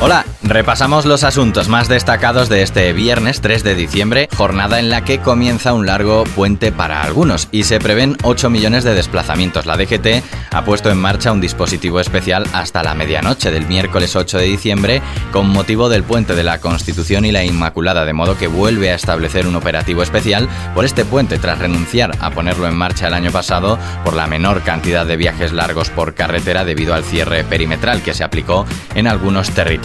Hola, 0.00 0.26
repasamos 0.42 1.06
los 1.06 1.24
asuntos 1.24 1.68
más 1.68 1.88
destacados 1.88 2.48
de 2.50 2.62
este 2.62 2.92
viernes 2.92 3.40
3 3.40 3.62
de 3.64 3.74
diciembre, 3.74 4.28
jornada 4.36 4.78
en 4.78 4.90
la 4.90 5.02
que 5.02 5.20
comienza 5.20 5.72
un 5.72 5.86
largo 5.86 6.24
puente 6.24 6.72
para 6.72 7.02
algunos 7.02 7.48
y 7.52 7.62
se 7.62 7.78
prevén 7.78 8.18
8 8.22 8.50
millones 8.50 8.84
de 8.84 8.94
desplazamientos. 8.94 9.64
La 9.64 9.78
DGT 9.78 10.22
ha 10.50 10.64
puesto 10.64 10.90
en 10.90 10.98
marcha 10.98 11.32
un 11.32 11.40
dispositivo 11.40 12.00
especial 12.00 12.44
hasta 12.52 12.82
la 12.82 12.94
medianoche 12.94 13.50
del 13.50 13.66
miércoles 13.66 14.14
8 14.14 14.38
de 14.38 14.44
diciembre 14.44 15.00
con 15.32 15.48
motivo 15.48 15.88
del 15.88 16.02
puente 16.02 16.34
de 16.34 16.44
la 16.44 16.60
Constitución 16.60 17.24
y 17.24 17.32
la 17.32 17.44
Inmaculada, 17.44 18.04
de 18.04 18.12
modo 18.12 18.36
que 18.36 18.48
vuelve 18.48 18.90
a 18.90 18.96
establecer 18.96 19.46
un 19.46 19.56
operativo 19.56 20.02
especial 20.02 20.48
por 20.74 20.84
este 20.84 21.04
puente 21.06 21.38
tras 21.38 21.60
renunciar 21.60 22.10
a 22.20 22.30
ponerlo 22.30 22.66
en 22.66 22.76
marcha 22.76 23.06
el 23.06 23.14
año 23.14 23.30
pasado 23.30 23.78
por 24.04 24.14
la 24.14 24.26
menor 24.26 24.62
cantidad 24.62 25.06
de 25.06 25.16
viajes 25.16 25.52
largos 25.52 25.88
por 25.88 26.14
carretera 26.14 26.64
debido 26.64 26.94
al 26.94 27.04
cierre 27.04 27.44
perimetral 27.44 28.02
que 28.02 28.12
se 28.12 28.24
aplicó 28.24 28.66
en 28.94 29.06
algunos 29.06 29.50
territorios. 29.50 29.83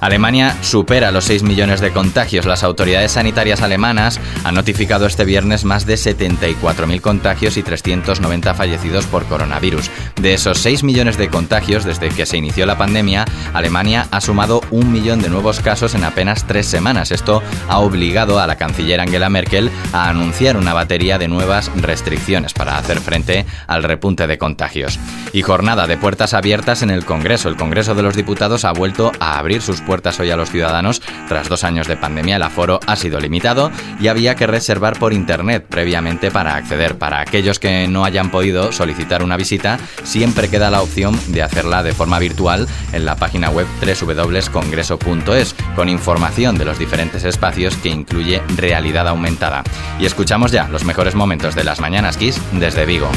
Alemania 0.00 0.56
supera 0.62 1.10
los 1.10 1.24
6 1.24 1.42
millones 1.42 1.80
de 1.80 1.92
contagios. 1.92 2.46
Las 2.46 2.64
autoridades 2.64 3.12
sanitarias 3.12 3.62
alemanas 3.62 4.20
han 4.44 4.54
notificado 4.54 5.06
este 5.06 5.24
viernes 5.24 5.64
más 5.64 5.86
de 5.86 5.94
74.000 5.94 7.00
contagios 7.00 7.56
y 7.56 7.62
390 7.62 8.54
fallecidos 8.54 9.06
por 9.06 9.24
coronavirus. 9.26 9.90
De 10.20 10.34
esos 10.34 10.58
6 10.58 10.82
millones 10.82 11.16
de 11.16 11.28
contagios 11.28 11.84
desde 11.84 12.08
que 12.08 12.26
se 12.26 12.36
inició 12.36 12.66
la 12.66 12.78
pandemia, 12.78 13.24
Alemania 13.54 14.08
ha 14.10 14.20
sumado 14.20 14.60
un 14.70 14.92
millón 14.92 15.20
de 15.20 15.30
nuevos 15.30 15.60
casos 15.60 15.94
en 15.94 16.04
apenas 16.04 16.46
tres 16.46 16.66
semanas. 16.66 17.10
Esto 17.10 17.42
ha 17.68 17.78
obligado 17.78 18.40
a 18.40 18.46
la 18.46 18.56
canciller 18.56 19.00
Angela 19.00 19.30
Merkel 19.30 19.70
a 19.92 20.08
anunciar 20.08 20.56
una 20.56 20.74
batería 20.74 21.18
de 21.18 21.28
nuevas 21.28 21.70
restricciones 21.76 22.52
para 22.52 22.78
hacer 22.78 23.00
frente 23.00 23.46
al 23.66 23.82
repunte 23.82 24.26
de 24.26 24.38
contagios. 24.38 24.98
Y 25.32 25.42
jornada 25.42 25.86
de 25.86 25.96
puertas 25.96 26.34
abiertas 26.34 26.82
en 26.82 26.90
el 26.90 27.04
Congreso. 27.04 27.48
El 27.48 27.56
Congreso 27.56 27.94
de 27.94 28.02
los 28.02 28.16
Diputados 28.16 28.64
ha 28.64 28.72
vuelto 28.72 29.12
a 29.20 29.38
abrir 29.38 29.62
sus 29.62 29.80
puertas 29.80 30.18
hoy 30.18 30.30
a 30.30 30.36
los 30.36 30.50
ciudadanos. 30.50 31.00
Tras 31.28 31.48
dos 31.48 31.62
años 31.62 31.86
de 31.86 31.96
pandemia, 31.96 32.36
el 32.36 32.42
aforo 32.42 32.80
ha 32.86 32.96
sido 32.96 33.20
limitado 33.20 33.70
y 34.00 34.08
había 34.08 34.34
que 34.34 34.46
reservar 34.46 34.98
por 34.98 35.12
internet 35.12 35.66
previamente 35.68 36.30
para 36.30 36.56
acceder. 36.56 36.98
Para 36.98 37.20
aquellos 37.20 37.58
que 37.58 37.86
no 37.86 38.04
hayan 38.04 38.30
podido 38.30 38.72
solicitar 38.72 39.22
una 39.22 39.36
visita, 39.36 39.78
siempre 40.02 40.48
queda 40.48 40.70
la 40.70 40.82
opción 40.82 41.18
de 41.28 41.42
hacerla 41.42 41.82
de 41.82 41.92
forma 41.92 42.18
virtual 42.18 42.66
en 42.92 43.04
la 43.04 43.16
página 43.16 43.50
web 43.50 43.66
www.congreso.es, 43.80 45.54
con 45.76 45.88
información 45.88 46.58
de 46.58 46.64
los 46.64 46.78
diferentes 46.78 47.24
espacios 47.24 47.76
que 47.76 47.90
incluye 47.90 48.42
realidad 48.56 49.06
aumentada. 49.08 49.62
Y 49.98 50.06
escuchamos 50.06 50.50
ya 50.52 50.68
los 50.68 50.84
mejores 50.84 51.14
momentos 51.14 51.54
de 51.54 51.64
las 51.64 51.80
Mañanas 51.80 52.16
Kiss 52.16 52.40
desde 52.52 52.86
Vigo. 52.86 53.10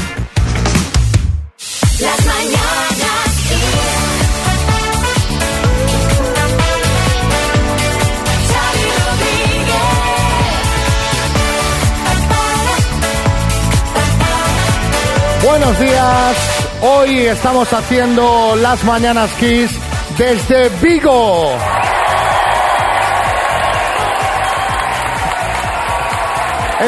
Buenos 15.56 15.78
días, 15.78 16.36
hoy 16.80 17.18
estamos 17.26 17.72
haciendo 17.72 18.56
las 18.56 18.82
Mañanas 18.82 19.30
Kiss 19.38 19.70
desde 20.18 20.68
Vigo. 20.82 21.52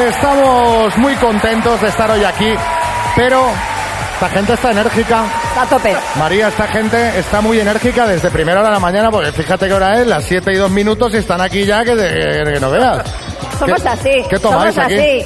Estamos 0.09 0.97
muy 0.97 1.15
contentos 1.15 1.81
de 1.81 1.87
estar 1.87 2.11
hoy 2.11 2.23
aquí, 2.23 2.53
pero 3.15 3.45
esta 4.13 4.29
gente 4.29 4.53
está 4.53 4.71
enérgica. 4.71 5.23
Está 5.49 5.61
a 5.61 5.65
tope. 5.65 5.95
María, 6.19 6.49
esta 6.49 6.67
gente 6.67 7.17
está 7.19 7.41
muy 7.41 7.59
enérgica 7.59 8.05
desde 8.05 8.29
primera 8.29 8.59
hora 8.59 8.69
de 8.69 8.75
la 8.75 8.79
mañana, 8.79 9.09
porque 9.09 9.31
fíjate 9.31 9.67
qué 9.67 9.73
hora 9.73 9.99
es, 10.01 10.07
las 10.07 10.25
7 10.25 10.51
y 10.51 10.55
2 10.57 10.69
minutos 10.71 11.13
y 11.13 11.17
están 11.17 11.41
aquí 11.41 11.65
ya 11.65 11.83
que, 11.83 11.95
que 11.95 12.57
no 12.59 12.69
veas. 12.69 13.01
Somos 13.57 13.81
¿Qué- 13.81 13.89
así. 13.89 14.23
¿Qué 14.29 14.39
tomáis 14.39 14.75
somos 14.75 14.91
aquí? 14.91 14.95
así. 14.99 15.25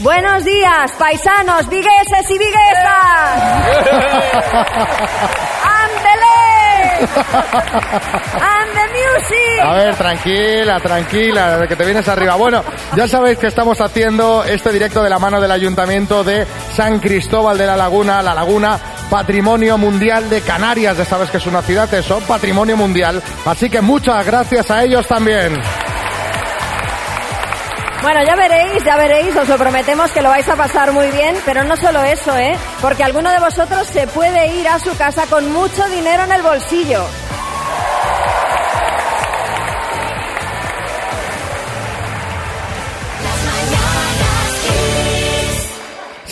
Buenos 0.00 0.44
días, 0.44 0.92
paisanos, 0.98 1.68
vigueses 1.68 2.30
y 2.30 2.38
viguesas. 2.38 3.72
¡And 7.02 8.72
the 8.74 8.86
music! 8.92 9.60
A 9.62 9.74
ver, 9.74 9.94
tranquila, 9.96 10.80
tranquila, 10.80 11.66
que 11.68 11.76
te 11.76 11.84
vienes 11.84 12.08
arriba. 12.08 12.36
Bueno, 12.36 12.62
ya 12.96 13.06
sabéis 13.08 13.38
que 13.38 13.48
estamos 13.48 13.80
haciendo 13.80 14.44
este 14.44 14.72
directo 14.72 15.02
de 15.02 15.10
la 15.10 15.18
mano 15.18 15.40
del 15.40 15.50
Ayuntamiento 15.50 16.24
de 16.24 16.46
San 16.74 16.98
Cristóbal 17.00 17.58
de 17.58 17.66
la 17.66 17.76
Laguna, 17.76 18.22
La 18.22 18.34
Laguna, 18.34 18.78
Patrimonio 19.10 19.78
Mundial 19.78 20.30
de 20.30 20.40
Canarias. 20.40 20.96
Ya 20.96 21.04
sabes 21.04 21.30
que 21.30 21.36
es 21.38 21.46
una 21.46 21.62
ciudad, 21.62 21.92
eso, 21.92 22.20
Patrimonio 22.20 22.76
Mundial. 22.76 23.22
Así 23.44 23.68
que 23.68 23.80
muchas 23.80 24.24
gracias 24.24 24.70
a 24.70 24.84
ellos 24.84 25.06
también. 25.06 25.60
Bueno, 28.02 28.20
ya 28.26 28.34
veréis, 28.34 28.84
ya 28.84 28.96
veréis, 28.96 29.36
os 29.36 29.48
lo 29.48 29.56
prometemos 29.56 30.10
que 30.10 30.22
lo 30.22 30.28
vais 30.28 30.48
a 30.48 30.56
pasar 30.56 30.92
muy 30.92 31.08
bien, 31.12 31.36
pero 31.46 31.62
no 31.62 31.76
solo 31.76 32.02
eso, 32.02 32.36
¿eh? 32.36 32.56
Porque 32.80 33.04
alguno 33.04 33.30
de 33.30 33.38
vosotros 33.38 33.86
se 33.86 34.08
puede 34.08 34.56
ir 34.56 34.66
a 34.66 34.80
su 34.80 34.96
casa 34.96 35.26
con 35.30 35.52
mucho 35.52 35.88
dinero 35.88 36.24
en 36.24 36.32
el 36.32 36.42
bolsillo. 36.42 37.04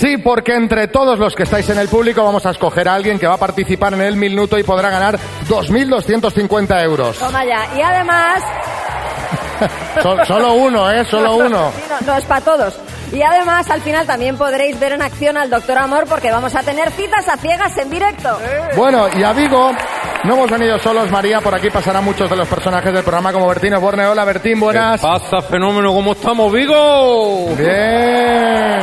Sí, 0.01 0.17
porque 0.17 0.55
entre 0.55 0.89
todos 0.89 1.19
los 1.19 1.37
que 1.37 1.43
estáis 1.43 1.69
en 1.69 1.79
el 1.79 1.87
público 1.89 2.25
vamos 2.25 2.47
a 2.47 2.53
escoger 2.53 2.89
a 2.89 2.95
alguien 2.95 3.19
que 3.19 3.27
va 3.27 3.35
a 3.35 3.39
participar 3.39 3.93
en 3.93 4.01
el 4.01 4.17
minuto 4.17 4.59
y 4.59 4.63
podrá 4.63 4.89
ganar 4.89 5.19
2.250 5.47 6.83
euros. 6.83 7.19
Toma 7.19 7.45
ya. 7.45 7.69
Y 7.77 7.83
además, 7.83 8.43
Sol- 10.03 10.27
solo 10.27 10.53
uno, 10.55 10.91
¿eh? 10.91 11.05
Solo 11.05 11.35
uno. 11.37 11.73
Sí, 11.75 11.83
no, 11.89 12.13
no, 12.13 12.19
es 12.19 12.25
para 12.25 12.41
todos. 12.41 12.75
Y 13.13 13.23
además, 13.23 13.69
al 13.71 13.81
final 13.83 14.07
también 14.07 14.37
podréis 14.37 14.79
ver 14.79 14.93
en 14.93 15.03
acción 15.03 15.37
al 15.37 15.51
Doctor 15.51 15.79
Amor 15.79 16.05
porque 16.09 16.31
vamos 16.31 16.55
a 16.55 16.63
tener 16.63 16.91
citas 16.93 17.27
a 17.29 17.37
ciegas 17.37 17.77
en 17.79 17.91
directo. 17.91 18.39
Bueno, 18.77 19.07
y 19.19 19.23
a 19.25 19.33
Vigo 19.33 19.73
no 20.25 20.35
hemos 20.35 20.49
venido 20.51 20.79
solos, 20.79 21.11
María. 21.11 21.41
Por 21.41 21.53
aquí 21.55 21.71
pasarán 21.71 22.05
muchos 22.05 22.31
de 22.31 22.37
los 22.37 22.47
personajes 22.47 22.93
del 22.93 23.03
programa 23.03 23.33
como 23.33 23.49
Bertín 23.49 23.75
Osborne. 23.75 24.07
Hola, 24.07 24.25
Bertín, 24.25 24.61
buenas. 24.61 25.01
¿Qué 25.01 25.07
pasa, 25.09 25.43
fenómeno? 25.43 25.93
¿Cómo 25.93 26.13
estamos, 26.13 26.53
Vigo? 26.53 27.49
Bien. 27.57 28.81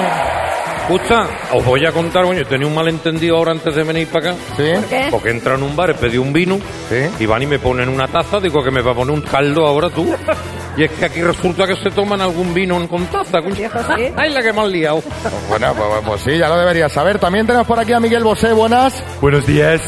Escucha, 0.90 1.28
os 1.54 1.66
voy 1.66 1.86
a 1.86 1.92
contar, 1.92 2.24
coño, 2.24 2.46
tenía 2.46 2.66
un 2.68 2.74
malentendido 2.76 3.38
ahora 3.38 3.52
antes 3.52 3.76
de 3.76 3.84
venir 3.84 4.08
para 4.08 4.32
acá. 4.32 4.40
¿Sí? 4.56 4.72
¿Qué? 4.90 5.08
Porque 5.12 5.32
entra 5.32 5.56
en 5.56 5.64
un 5.64 5.76
bar, 5.76 5.90
he 5.90 5.94
pedido 5.96 6.22
un 6.22 6.32
vino, 6.32 6.58
Sí. 6.90 7.10
y 7.20 7.26
van 7.26 7.44
y 7.44 7.46
me 7.46 7.60
ponen 7.60 7.90
una 7.90 8.08
taza, 8.08 8.40
digo 8.40 8.64
que 8.64 8.72
me 8.72 8.82
va 8.82 8.92
a 8.92 8.96
poner 8.96 9.14
un 9.14 9.22
caldo 9.22 9.66
ahora 9.68 9.90
tú. 9.90 10.06
Y 10.78 10.84
es 10.84 10.92
que 10.92 11.06
aquí 11.06 11.22
resulta 11.22 11.66
que 11.66 11.76
se 11.76 11.90
toman 11.90 12.22
algún 12.22 12.54
vino 12.54 12.88
con 12.88 13.06
taza. 13.08 13.42
coño. 13.42 13.56
Viejo, 13.56 13.80
sí. 13.96 14.04
¡Ay, 14.16 14.30
la 14.32 14.44
que 14.44 14.54
me 14.54 14.62
han 14.62 14.72
liado! 14.72 15.02
Bueno, 15.50 15.74
pues, 15.74 15.88
pues 16.06 16.22
sí, 16.22 16.38
ya 16.38 16.48
lo 16.48 16.58
deberías 16.58 16.92
saber. 16.92 17.18
También 17.18 17.48
tenemos 17.48 17.66
por 17.66 17.80
aquí 17.80 17.94
a 17.94 18.00
Miguel 18.00 18.24
Bosé, 18.24 18.54
buenas. 18.54 19.04
Buenos 19.20 19.46
días. 19.48 19.82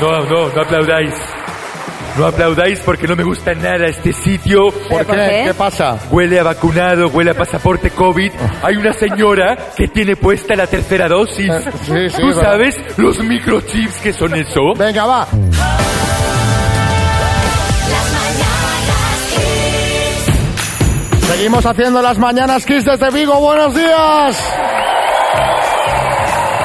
No, 0.00 0.20
no, 0.20 0.48
no 0.54 0.62
aplaudáis. 0.62 1.12
No 2.16 2.26
aplaudáis 2.26 2.80
porque 2.80 3.06
no 3.06 3.16
me 3.16 3.24
gusta 3.24 3.54
nada 3.54 3.86
este 3.86 4.12
sitio. 4.12 4.70
¿Por 4.70 5.00
qué? 5.00 5.04
por 5.04 5.16
qué? 5.16 5.42
¿Qué 5.46 5.54
pasa? 5.54 5.98
Huele 6.10 6.38
a 6.38 6.44
vacunado, 6.44 7.08
huele 7.08 7.30
a 7.32 7.34
pasaporte 7.34 7.90
COVID. 7.90 8.32
Hay 8.62 8.76
una 8.76 8.92
señora 8.92 9.56
que 9.76 9.88
tiene 9.88 10.16
puesta 10.16 10.54
la 10.54 10.66
tercera 10.66 11.08
dosis. 11.08 11.48
Eh, 11.50 11.70
sí, 11.84 12.10
sí, 12.10 12.20
¿Tú 12.20 12.32
sabes 12.32 12.76
los 12.96 13.18
microchips 13.20 13.98
que 13.98 14.12
son 14.12 14.34
eso? 14.34 14.74
Venga, 14.76 15.06
va. 15.06 15.26
Seguimos 21.38 21.64
haciendo 21.66 22.02
las 22.02 22.18
mañanas 22.18 22.66
Kiss 22.66 22.84
desde 22.84 23.10
Vigo. 23.12 23.38
Buenos 23.38 23.72
días. 23.72 24.44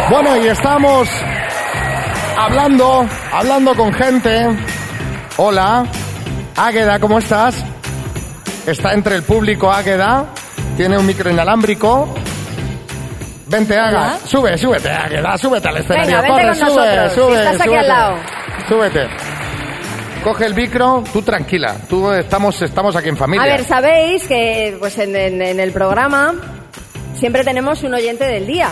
Bueno, 0.09 0.35
y 0.35 0.47
estamos 0.47 1.07
hablando, 2.35 3.07
hablando 3.31 3.75
con 3.75 3.94
gente. 3.94 4.48
Hola. 5.38 5.86
Águeda, 6.57 6.98
¿cómo 7.00 7.19
estás? 7.19 7.63
Está 8.65 8.94
entre 8.94 9.13
el 9.15 9.21
público 9.21 9.71
Águeda. 9.71 10.25
Tiene 10.75 10.98
un 10.98 11.06
micro 11.06 11.30
inalámbrico. 11.30 12.12
Vente, 13.45 13.77
Águeda. 13.77 14.18
Sube, 14.25 14.57
súbete, 14.57 14.89
Águeda. 14.89 15.38
Súbete 15.38 15.68
al 15.68 15.77
escenario. 15.77 16.18
vente 16.18 16.27
Corre, 16.31 16.45
con 16.45 16.56
sube, 16.56 16.65
nosotros. 16.65 17.13
sube, 17.13 17.36
Estás 17.38 17.53
aquí 17.62 17.63
súbete. 17.69 17.77
al 17.77 17.88
lado. 17.88 18.15
Súbete. 18.68 19.07
Coge 20.24 20.46
el 20.46 20.56
micro, 20.56 21.04
tú 21.12 21.22
tranquila. 21.22 21.75
Tú 21.90 22.12
estamos, 22.12 22.62
estamos 22.62 22.96
aquí 22.96 23.10
en 23.10 23.18
familia. 23.18 23.44
A 23.44 23.48
ver, 23.58 23.66
sabéis 23.66 24.25
que 24.28 24.75
pues 24.80 24.98
en, 24.98 25.16
en- 25.16 25.42
en 25.42 25.60
el 25.60 25.72
programa 25.72 26.34
siempre 27.20 27.44
tenemos 27.44 27.84
un 27.84 27.94
oyente 27.94 28.24
del 28.25 28.48
día. 28.48 28.70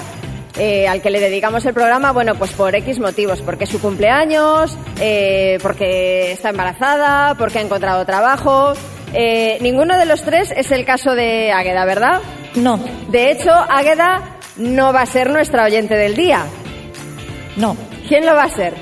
eh, 0.57 0.85
al 0.87 1.01
que 1.01 1.09
le 1.09 1.21
dedicamos 1.21 1.65
el 1.65 1.73
programa, 1.73 2.11
bueno, 2.11 2.35
pues 2.35 2.51
por 2.51 2.75
X 2.75 2.99
motivos, 2.99 3.41
porque 3.41 3.63
es 3.63 3.69
su 3.69 3.79
cumpleaños, 3.79 4.77
eh, 4.99 5.57
porque 5.61 6.33
está 6.33 6.49
embarazada, 6.49 7.35
porque 7.35 7.59
ha 7.59 7.61
encontrado 7.61 8.05
trabajo. 8.05 8.73
Eh, 9.13 9.57
ninguno 9.61 9.97
de 9.97 10.05
los 10.05 10.21
tres 10.23 10.53
es 10.55 10.69
el 10.71 10.83
caso 10.83 11.15
de 11.15 11.53
Águeda, 11.53 11.85
¿verdad? 11.85 12.19
No, 12.55 12.79
De 13.09 13.31
hecho, 13.31 13.49
Águeda 13.53 14.21
no 14.57 14.91
va 14.91 15.01
a 15.03 15.05
ser 15.05 15.29
nuestra 15.29 15.63
oyente 15.63 15.95
del 15.95 16.15
día. 16.15 16.43
no. 17.55 17.75
¿Quién 18.09 18.25
lo 18.25 18.35
va 18.35 18.43
a 18.43 18.49
ser? 18.49 18.73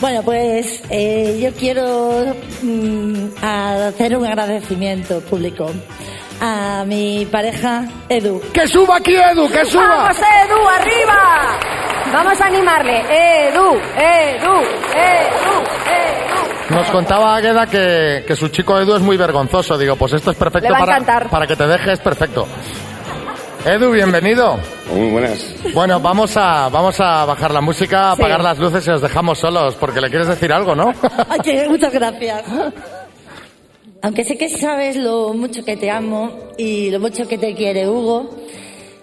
Bueno, 0.00 0.22
pues 0.22 0.82
eh, 0.90 1.38
yo 1.42 1.52
quiero 1.58 2.34
mm, 2.62 3.14
a- 3.42 3.88
hacer 3.88 4.16
un 4.16 4.24
agradecimiento 4.26 5.20
público 5.22 5.70
a 6.40 6.84
mi 6.86 7.26
pareja 7.30 7.84
Edu. 8.08 8.40
¡Que 8.52 8.68
suba 8.68 8.96
aquí, 8.98 9.16
Edu! 9.16 9.48
¡Que 9.50 9.64
suba! 9.64 9.84
¡Vamos, 9.88 10.18
Edu, 10.18 10.68
arriba! 10.68 11.58
Vamos 12.12 12.40
a 12.40 12.46
animarle. 12.46 13.00
Edu, 13.48 13.72
Edu, 13.74 14.54
Edu, 14.94 15.56
Edu. 15.84 16.74
Nos 16.76 16.86
contaba 16.90 17.34
Águeda 17.36 17.66
que, 17.66 18.24
que 18.26 18.36
su 18.36 18.48
chico 18.48 18.78
Edu 18.78 18.94
es 18.96 19.02
muy 19.02 19.16
vergonzoso. 19.16 19.76
Digo, 19.76 19.96
pues 19.96 20.12
esto 20.12 20.30
es 20.30 20.36
perfecto 20.36 20.68
Le 20.68 20.72
va 20.72 20.76
a 20.78 20.80
para, 20.80 20.92
encantar. 20.98 21.28
para 21.28 21.46
que 21.46 21.56
te 21.56 21.66
dejes, 21.66 21.98
perfecto. 22.00 22.46
Edu, 23.68 23.90
bienvenido. 23.90 24.58
Muy 24.94 25.10
buenas. 25.10 25.54
Bueno, 25.74 26.00
vamos 26.00 26.36
a, 26.36 26.68
vamos 26.70 26.98
a 27.00 27.26
bajar 27.26 27.50
la 27.52 27.60
música, 27.60 28.14
Sí. 28.16 28.22
apagar 28.22 28.42
las 28.42 28.58
luces 28.58 28.86
y 28.86 28.90
os 28.90 29.02
dejamos 29.02 29.38
solos, 29.38 29.74
porque 29.74 30.00
le 30.00 30.08
quieres 30.08 30.28
decir 30.28 30.50
algo, 30.52 30.74
¿no? 30.74 30.94
Ay, 31.28 31.40
que 31.40 31.68
muchas 31.68 31.92
gracias. 31.92 32.44
Aunque 34.00 34.24
sé 34.24 34.38
que 34.38 34.48
sabes 34.48 34.96
lo 34.96 35.34
mucho 35.34 35.64
que 35.66 35.76
te 35.76 35.90
amo 35.90 36.30
y 36.56 36.90
lo 36.90 36.98
mucho 37.00 37.28
que 37.28 37.36
te 37.36 37.54
quiere 37.54 37.88
Hugo, 37.88 38.30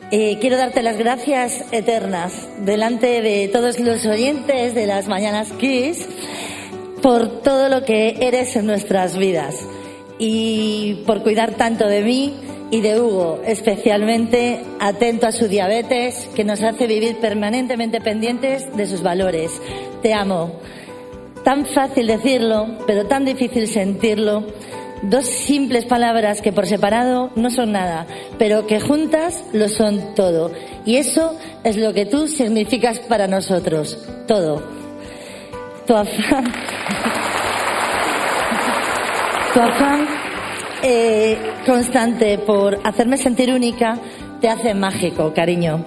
eh, 0.10 0.38
quiero 0.42 0.58
darte 0.58 0.82
las 0.82 0.98
gracias 0.98 1.66
eternas 1.72 2.48
delante 2.66 3.22
de 3.22 3.48
todos 3.50 3.80
los 3.80 4.04
oyentes 4.06 4.74
de 4.74 4.88
las 4.88 5.08
Mañanas 5.08 5.52
Kiss 5.60 6.08
por 7.04 7.42
todo 7.44 7.70
lo 7.70 7.84
que 7.84 8.16
eres 8.22 8.56
en 8.56 8.66
nuestras 8.66 9.16
vidas 9.18 9.56
y 10.18 11.04
por 11.06 11.22
cuidar 11.22 11.52
tanto 11.52 11.88
de 11.88 12.02
mí 12.02 12.34
y 12.72 12.82
de 12.82 13.00
Hugo, 13.00 13.42
especialmente 13.46 14.62
atento 14.80 15.28
a 15.28 15.32
su 15.32 15.48
diabetes 15.48 16.28
que 16.36 16.44
nos 16.44 16.64
hace 16.64 16.88
vivir 16.88 17.18
permanentemente 17.18 18.02
pendientes 18.02 18.76
de 18.76 18.88
sus 18.88 19.04
valores. 19.04 19.62
Te 20.02 20.14
amo. 20.14 20.60
Tan 21.44 21.66
fácil 21.68 22.08
decirlo, 22.08 22.68
pero 22.88 23.06
tan 23.06 23.24
difícil 23.24 23.68
sentirlo. 23.68 24.44
Dos 25.04 25.26
simples 25.26 25.86
palabras 25.86 26.42
que 26.42 26.52
por 26.52 26.66
separado 26.66 27.30
no 27.36 27.52
son 27.52 27.72
nada, 27.72 28.08
pero 28.40 28.66
que 28.66 28.80
juntas 28.80 29.44
lo 29.54 29.70
son 29.70 30.16
todo. 30.16 30.52
Y 30.86 30.96
eso 30.96 31.38
es 31.64 31.78
lo 31.78 31.94
que 31.94 32.06
tú 32.08 32.28
significas 32.28 33.00
para 33.00 33.28
nosotros. 33.28 33.98
Todo. 34.28 34.64
Tu 35.86 35.96
afán. 35.96 36.46
Tu 39.54 39.62
afán 39.62 40.25
eh, 40.84 41.38
constante 41.66 42.38
por 42.38 42.80
hacerme 42.84 43.18
sentir 43.18 43.52
única 43.52 44.00
te 44.42 44.50
hace 44.50 44.74
mágico, 44.74 45.34
cariño. 45.34 45.84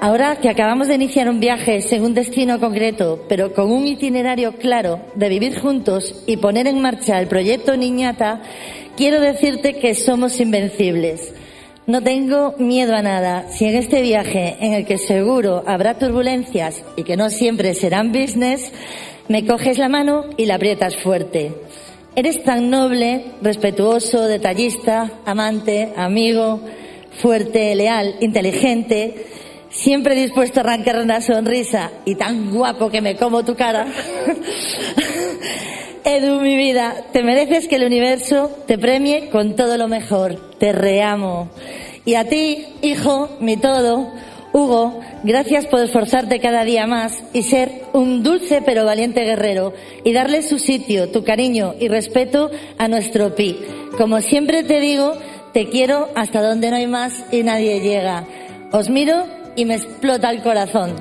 Ahora 0.00 0.36
que 0.36 0.48
acabamos 0.48 0.88
de 0.88 0.94
iniciar 0.94 1.28
un 1.28 1.40
viaje 1.40 1.82
sin 1.82 2.02
un 2.02 2.14
destino 2.14 2.58
concreto, 2.58 3.24
pero 3.28 3.52
con 3.52 3.70
un 3.70 3.86
itinerario 3.86 4.52
claro 4.52 5.00
de 5.14 5.28
vivir 5.28 5.60
juntos 5.60 6.22
y 6.26 6.38
poner 6.38 6.66
en 6.66 6.80
marcha 6.80 7.20
el 7.20 7.26
proyecto 7.26 7.76
Niñata, 7.76 8.40
quiero 8.96 9.20
decirte 9.20 9.74
que 9.74 9.94
somos 9.94 10.40
invencibles. 10.40 11.34
No 11.86 12.02
tengo 12.02 12.54
miedo 12.58 12.94
a 12.94 13.02
nada. 13.02 13.48
Si 13.50 13.66
en 13.66 13.74
este 13.74 14.00
viaje, 14.00 14.56
en 14.60 14.72
el 14.74 14.86
que 14.86 14.96
seguro 14.96 15.64
habrá 15.66 15.98
turbulencias 15.98 16.82
y 16.96 17.02
que 17.02 17.16
no 17.16 17.28
siempre 17.28 17.74
serán 17.74 18.12
business, 18.12 18.72
me 19.28 19.44
coges 19.44 19.76
la 19.76 19.88
mano 19.88 20.24
y 20.36 20.46
la 20.46 20.54
aprietas 20.54 20.96
fuerte. 20.96 21.52
Eres 22.16 22.42
tan 22.42 22.70
noble, 22.70 23.24
respetuoso, 23.40 24.26
detallista, 24.26 25.12
amante, 25.24 25.92
amigo, 25.96 26.60
fuerte, 27.12 27.72
leal, 27.76 28.16
inteligente, 28.20 29.26
siempre 29.70 30.16
dispuesto 30.16 30.58
a 30.58 30.64
arrancar 30.64 30.98
una 30.98 31.20
sonrisa 31.20 31.92
y 32.04 32.16
tan 32.16 32.50
guapo 32.50 32.90
que 32.90 33.00
me 33.00 33.14
como 33.14 33.44
tu 33.44 33.54
cara. 33.54 33.86
Edu, 36.04 36.40
mi 36.40 36.56
vida, 36.56 37.04
te 37.12 37.22
mereces 37.22 37.68
que 37.68 37.76
el 37.76 37.84
universo 37.84 38.50
te 38.66 38.76
premie 38.76 39.28
con 39.28 39.54
todo 39.54 39.76
lo 39.76 39.86
mejor. 39.86 40.56
Te 40.58 40.72
reamo. 40.72 41.48
Y 42.04 42.14
a 42.14 42.24
ti, 42.24 42.66
hijo, 42.82 43.28
mi 43.40 43.56
todo, 43.56 44.10
Hugo, 44.52 45.00
gracias 45.22 45.66
por 45.66 45.80
esforzarte 45.80 46.40
cada 46.40 46.64
día 46.64 46.86
más 46.86 47.22
y 47.32 47.44
ser 47.44 47.84
un 47.92 48.24
dulce 48.24 48.62
pero 48.64 48.84
valiente 48.84 49.24
guerrero 49.24 49.72
y 50.02 50.12
darle 50.12 50.42
su 50.42 50.58
sitio, 50.58 51.10
tu 51.10 51.22
cariño 51.22 51.74
y 51.78 51.86
respeto 51.86 52.50
a 52.76 52.88
nuestro 52.88 53.34
Pi. 53.36 53.60
Como 53.96 54.20
siempre 54.20 54.64
te 54.64 54.80
digo, 54.80 55.12
te 55.52 55.68
quiero 55.68 56.08
hasta 56.16 56.42
donde 56.42 56.70
no 56.70 56.76
hay 56.76 56.88
más 56.88 57.24
y 57.30 57.44
nadie 57.44 57.80
llega. 57.80 58.24
Os 58.72 58.88
miro 58.90 59.24
y 59.54 59.64
me 59.66 59.74
explota 59.74 60.30
el 60.30 60.42
corazón. 60.42 60.96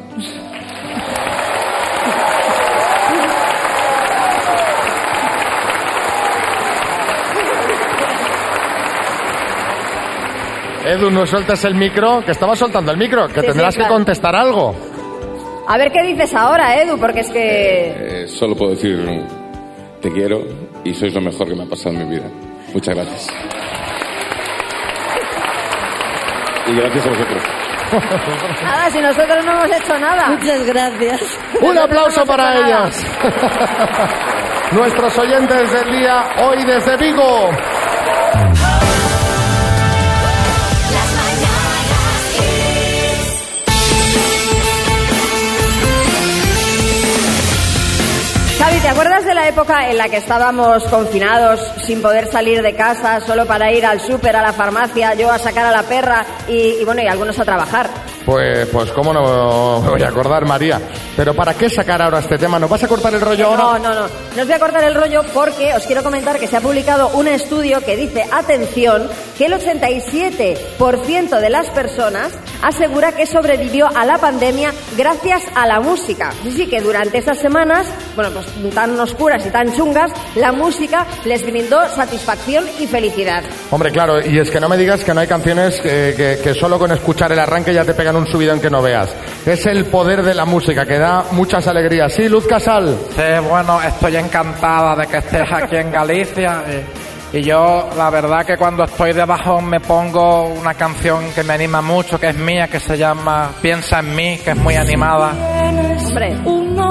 Edu, 10.92 11.12
no 11.12 11.26
sueltes 11.26 11.64
el 11.66 11.76
micro, 11.76 12.24
que 12.26 12.32
estaba 12.32 12.56
soltando 12.56 12.92
el 12.92 12.98
micro, 12.98 13.28
que 13.28 13.42
Sí, 13.42 13.48
tendrás 13.48 13.76
sí, 13.76 13.82
que 13.82 13.88
contestar 13.88 14.36
algo. 14.36 14.76
A 15.68 15.78
ver 15.78 15.92
qué 15.92 16.02
dices 16.04 16.34
ahora, 16.34 16.82
Edu, 16.82 16.98
porque 16.98 17.20
es 17.20 17.30
que... 17.30 18.24
Eh, 18.24 18.28
solo 18.28 18.56
puedo 18.56 18.72
decir 18.72 19.24
te 20.02 20.12
quiero 20.12 20.42
y 20.84 20.94
sois 20.94 21.14
lo 21.14 21.22
mejor 21.22 21.48
que 21.48 21.56
me 21.56 21.64
ha 21.64 21.66
pasado 21.66 21.96
en 21.96 22.08
mi 22.10 22.16
vida. 22.16 22.28
Muchas 22.74 22.96
gracias. 22.96 23.28
Y 26.68 26.76
gracias 26.76 27.06
a 27.06 27.10
vosotros. 27.10 27.44
Nada, 28.64 28.90
si 28.92 29.02
nosotros 29.02 29.46
no 29.46 29.52
hemos 29.52 29.78
hecho 29.78 30.00
nada. 30.00 30.30
Muchas 30.30 30.66
gracias. 30.66 31.40
Un 31.60 31.78
aplauso 31.78 32.20
no 32.20 32.26
para 32.28 32.58
ellos. 32.60 33.04
Nuestros 34.72 35.18
oyentes 35.18 35.72
del 35.72 35.92
día 35.92 36.24
hoy 36.44 36.64
desde 36.66 36.98
Vigo. 36.98 37.50
¿Te 48.90 48.94
acuerdas 48.94 49.24
de 49.24 49.36
la 49.36 49.48
época 49.48 49.88
en 49.92 50.00
la 50.00 50.10
que 50.10 50.18
estábamos 50.18 50.84
confinados 50.86 51.62
sin 51.86 52.02
poder 52.02 52.26
salir 52.26 52.64
de 52.64 52.74
casa, 52.74 53.22
solo 53.22 53.46
para 53.46 53.72
ir 53.72 53.86
al 53.86 54.00
súper, 54.00 54.36
a 54.36 54.42
la 54.42 54.52
farmacia, 54.52 55.14
yo 55.14 55.32
a 55.32 55.38
sacar 55.38 55.68
a 55.68 55.72
la 55.72 55.84
perra 55.84 56.26
y, 56.48 56.82
y 56.82 56.86
bueno, 56.86 57.00
y 57.04 57.06
algunos 57.06 57.38
a 57.38 57.46
trabajar? 57.46 57.88
Pues, 58.30 58.68
pues 58.68 58.92
cómo 58.92 59.12
no 59.12 59.82
me 59.82 59.90
voy 59.90 60.04
a 60.04 60.10
acordar, 60.10 60.46
María. 60.46 60.80
Pero 61.18 61.34
¿para 61.34 61.56
qué 61.56 61.68
sacar 61.68 62.00
ahora 62.00 62.20
este 62.20 62.38
tema? 62.38 62.60
¿Nos 62.60 62.70
vas 62.70 62.84
a 62.84 62.88
cortar 62.88 63.12
el 63.16 63.22
rollo 63.22 63.56
No, 63.58 63.70
ahora? 63.72 63.80
no, 63.80 63.90
no. 63.96 64.02
No 64.36 64.42
os 64.44 64.48
voy 64.48 64.54
a 64.54 64.60
cortar 64.60 64.84
el 64.84 64.94
rollo 64.94 65.24
porque 65.34 65.74
os 65.74 65.84
quiero 65.88 66.04
comentar 66.04 66.38
que 66.38 66.46
se 66.46 66.56
ha 66.56 66.62
publicado 66.62 67.10
un 67.16 67.28
estudio 67.28 67.82
que 67.82 67.98
dice, 67.98 68.24
atención, 68.32 69.10
que 69.36 69.48
el 69.48 69.54
87% 69.54 71.40
de 71.40 71.50
las 71.50 71.72
personas 71.72 72.32
asegura 72.62 73.14
que 73.14 73.26
sobrevivió 73.26 73.88
a 73.96 74.06
la 74.06 74.20
pandemia 74.20 74.74
gracias 74.96 75.42
a 75.56 75.66
la 75.66 75.80
música. 75.80 76.32
Sí, 76.44 76.52
sí, 76.52 76.68
que 76.68 76.82
durante 76.82 77.18
esas 77.18 77.40
semanas, 77.40 77.88
bueno, 78.16 78.30
pues 78.32 78.46
tan 78.76 78.98
oscuras 79.00 79.44
y 79.44 79.50
tan 79.50 79.74
chungas, 79.76 80.12
la 80.36 80.52
música 80.52 81.06
les 81.26 81.44
brindó 81.44 81.80
satisfacción 81.96 82.66
y 82.80 82.86
felicidad. 82.86 83.44
Hombre, 83.72 83.92
claro, 83.92 84.22
y 84.24 84.38
es 84.38 84.52
que 84.52 84.60
no 84.60 84.70
me 84.70 84.78
digas 84.78 85.04
que 85.04 85.16
no 85.16 85.22
hay 85.22 85.28
canciones 85.28 85.82
que, 85.82 86.14
que- 86.16 86.40
que 86.44 86.54
solo 86.54 86.78
con 86.78 86.92
escuchar 86.92 87.32
el 87.32 87.40
arranque 87.40 87.74
ya 87.74 87.84
te 87.84 87.94
pegan 87.96 88.16
un 88.20 88.28
subidón 88.28 88.60
que 88.60 88.70
no 88.70 88.82
veas. 88.82 89.10
Es 89.46 89.66
el 89.66 89.86
poder 89.86 90.22
de 90.24 90.36
la 90.36 90.46
música 90.46 90.86
que 90.86 90.98
da 91.00 91.26
muchas 91.32 91.68
alegrías. 91.68 92.14
Sí, 92.14 92.30
Luz 92.30 92.46
Casal. 92.46 92.98
Sí, 93.16 93.48
bueno, 93.50 93.82
estoy 93.82 94.18
encantada 94.18 94.96
de 94.96 95.08
que 95.08 95.18
estés 95.18 95.52
aquí 95.52 95.78
en 95.78 95.92
Galicia. 95.92 96.64
Y, 97.34 97.38
y 97.38 97.42
yo, 97.42 97.90
la 97.96 98.10
verdad 98.10 98.46
que 98.46 98.58
cuando 98.58 98.84
estoy 98.84 99.14
de 99.14 99.26
bajón 99.26 99.66
me 99.66 99.80
pongo 99.80 100.46
una 100.46 100.74
canción 100.74 101.32
que 101.34 101.44
me 101.44 101.54
anima 101.54 101.82
mucho, 101.82 102.20
que 102.20 102.30
es 102.30 102.36
mía, 102.36 102.68
que 102.68 102.80
se 102.80 102.98
llama 102.98 103.52
Piensa 103.62 104.00
en 104.00 104.16
mí, 104.16 104.40
que 104.44 104.52
es 104.52 104.58
muy 104.58 104.76
animada. 104.76 105.32
Hombre, 106.00 106.36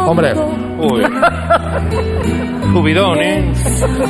Hombre, 0.08 0.32
Uy. 0.78 1.02
Subidón, 2.72 3.18
¿eh? 3.18 3.52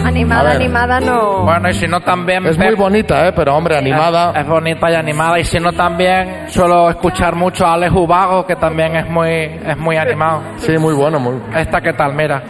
Animada, 0.05 0.53
animada 0.53 1.01
no... 1.01 1.45
Bueno, 1.45 1.71
y 1.71 1.75
si 1.75 1.87
no 1.87 2.01
también... 2.01 2.47
es 2.47 2.59
muy 2.59 2.75
bonita, 2.75 3.27
¿eh? 3.29 3.33
Pero 3.35 3.57
hombre, 3.57 3.77
animada. 3.77 4.33
Es, 4.33 4.43
es 4.43 4.47
bonita 4.47 4.91
y 4.91 4.95
animada. 4.95 5.39
Y 5.39 5.45
si 5.45 5.59
no 5.59 5.73
también 5.73 6.49
suelo 6.49 6.91
escuchar 6.91 7.35
mucho 7.35 7.67
a 7.67 7.75
Alex 7.75 7.93
Ubago, 7.93 8.47
que 8.47 8.57
también 8.57 8.97
es 8.97 9.09
muy, 9.09 9.31
es 9.31 9.77
muy 9.79 9.97
animado. 9.97 10.43
Sí, 10.57 10.77
muy 10.79 10.95
bueno, 10.95 11.19
muy. 11.19 11.37
Esta 11.57 11.81
qué 11.81 11.93
tal, 11.93 12.15
mira. 12.15 12.43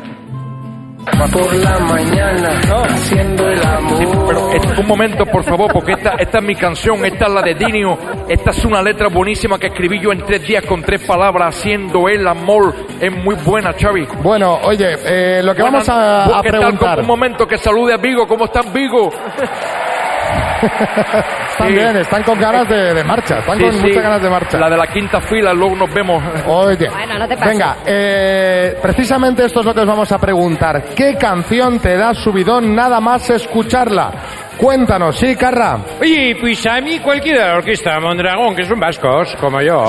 Por 1.32 1.54
la 1.56 1.78
mañana, 1.80 2.60
haciendo 2.88 3.48
el 3.48 3.64
amor. 3.64 3.98
Sí, 3.98 4.04
pero 4.26 4.52
eh, 4.52 4.60
un 4.80 4.86
momento, 4.86 5.26
por 5.26 5.44
favor, 5.44 5.72
porque 5.72 5.92
esta, 5.92 6.10
esta 6.18 6.38
es 6.38 6.44
mi 6.44 6.54
canción, 6.54 7.04
esta 7.04 7.26
es 7.26 7.32
la 7.32 7.42
de 7.42 7.54
Dinio. 7.54 7.98
Esta 8.28 8.50
es 8.50 8.64
una 8.64 8.82
letra 8.82 9.08
buenísima 9.08 9.58
que 9.58 9.68
escribí 9.68 10.00
yo 10.00 10.12
en 10.12 10.24
tres 10.24 10.46
días 10.46 10.64
con 10.64 10.82
tres 10.82 11.04
palabras, 11.06 11.56
haciendo 11.56 12.08
el 12.08 12.26
amor. 12.26 12.74
Es 13.00 13.12
muy 13.12 13.34
buena, 13.36 13.72
Xavi. 13.72 14.06
Bueno, 14.22 14.58
oye, 14.62 14.96
eh, 15.04 15.42
lo 15.42 15.54
que 15.54 15.62
vamos 15.62 15.88
a, 15.88 16.38
a 16.38 16.42
¿Qué 16.42 16.50
tal? 16.50 16.60
preguntar. 16.60 17.00
Un 17.00 17.06
momento, 17.06 17.46
que 17.46 17.58
salude 17.58 17.94
a 17.94 17.96
Vigo. 17.96 18.26
¿Cómo 18.26 18.44
estás, 18.46 18.72
Vigo? 18.72 19.10
están 21.58 21.68
Sí. 21.68 21.74
bien, 21.74 21.96
están 21.96 22.22
con 22.22 22.38
ganas 22.38 22.68
de, 22.68 22.94
de 22.94 23.04
marcha, 23.04 23.38
están 23.40 23.58
Sí, 23.58 23.64
con 23.64 23.72
sí. 23.72 23.80
muchas 23.80 24.02
ganas 24.02 24.22
de 24.22 24.30
marcha. 24.30 24.58
La 24.58 24.70
de 24.70 24.76
la 24.76 24.86
quinta 24.86 25.20
fila, 25.20 25.52
luego 25.52 25.74
nos 25.76 25.92
vemos. 25.92 26.22
Oye, 26.46 26.88
Bueno, 26.88 27.18
no 27.18 27.26
te 27.28 27.36
pases. 27.36 27.52
venga, 27.52 27.76
eh, 27.84 28.78
precisamente 28.80 29.44
esto 29.44 29.60
es 29.60 29.66
lo 29.66 29.74
que 29.74 29.80
os 29.80 29.86
vamos 29.86 30.10
a 30.12 30.18
preguntar. 30.18 30.84
¿Qué 30.94 31.16
canción 31.16 31.80
te 31.80 31.96
da 31.96 32.14
subidón 32.14 32.74
nada 32.76 33.00
más 33.00 33.28
escucharla? 33.30 34.12
Cuéntanos, 34.56 35.16
sí, 35.16 35.34
Carra. 35.36 35.78
Oye, 36.00 36.36
pues 36.40 36.64
a 36.66 36.80
mí 36.80 36.98
cualquiera 37.00 37.42
de 37.44 37.48
la 37.50 37.56
orquesta 37.58 37.98
Mondragón, 38.00 38.54
que 38.56 38.64
son 38.64 38.78
vascos, 38.80 39.34
como 39.40 39.60
yo. 39.60 39.84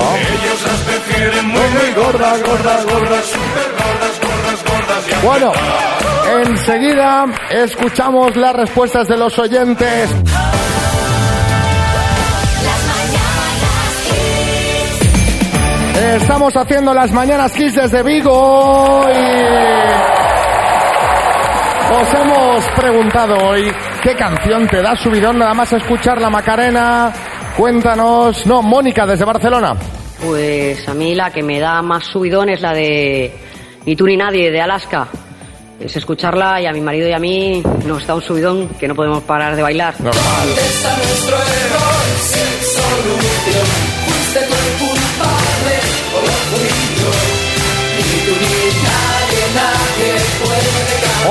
Bueno, 5.23 5.51
enseguida 6.41 7.25
escuchamos 7.49 8.35
las 8.35 8.55
respuestas 8.55 9.07
de 9.07 9.17
los 9.17 9.38
oyentes. 9.39 10.09
Estamos 16.00 16.56
haciendo 16.56 16.94
las 16.94 17.12
mañanas 17.12 17.51
Kiss 17.51 17.75
desde 17.75 18.01
Vigo 18.03 19.06
y 19.10 19.29
os 21.94 22.13
hemos 22.13 22.65
preguntado 22.77 23.36
hoy 23.50 23.70
qué 24.01 24.15
canción 24.15 24.65
te 24.68 24.82
da 24.82 24.96
subidón 24.96 25.39
nada 25.39 25.53
más 25.53 25.74
escuchar 25.74 26.22
la 26.22 26.29
Macarena. 26.29 27.12
Cuéntanos, 27.58 28.46
no, 28.46 28.62
Mónica 28.62 29.06
desde 29.06 29.25
Barcelona. 29.25 29.75
Pues 30.25 30.88
a 30.88 30.94
mí 30.94 31.15
la 31.15 31.32
que 31.32 31.44
me 31.44 31.60
da 31.60 31.82
más 31.82 32.06
subidón 32.06 32.48
es 32.48 32.62
la 32.62 32.74
de 32.74 33.34
Ni 33.86 33.98
tú 33.98 34.06
ni 34.06 34.15
nadie 34.15 34.51
de 34.51 34.62
Alaska. 34.62 35.10
Es 35.82 35.98
escucharla 35.98 36.62
y 36.62 36.65
a 36.65 36.72
mi 36.72 36.79
marido 36.79 37.10
y 37.10 37.13
a 37.13 37.20
mí 37.20 37.62
nos 37.86 38.08
da 38.08 38.15
un 38.15 38.22
subidón 38.22 38.70
que 38.79 38.88
no 38.88 38.96
podemos 38.96 39.24
parar 39.24 39.53
de 39.53 39.63
bailar. 39.63 39.96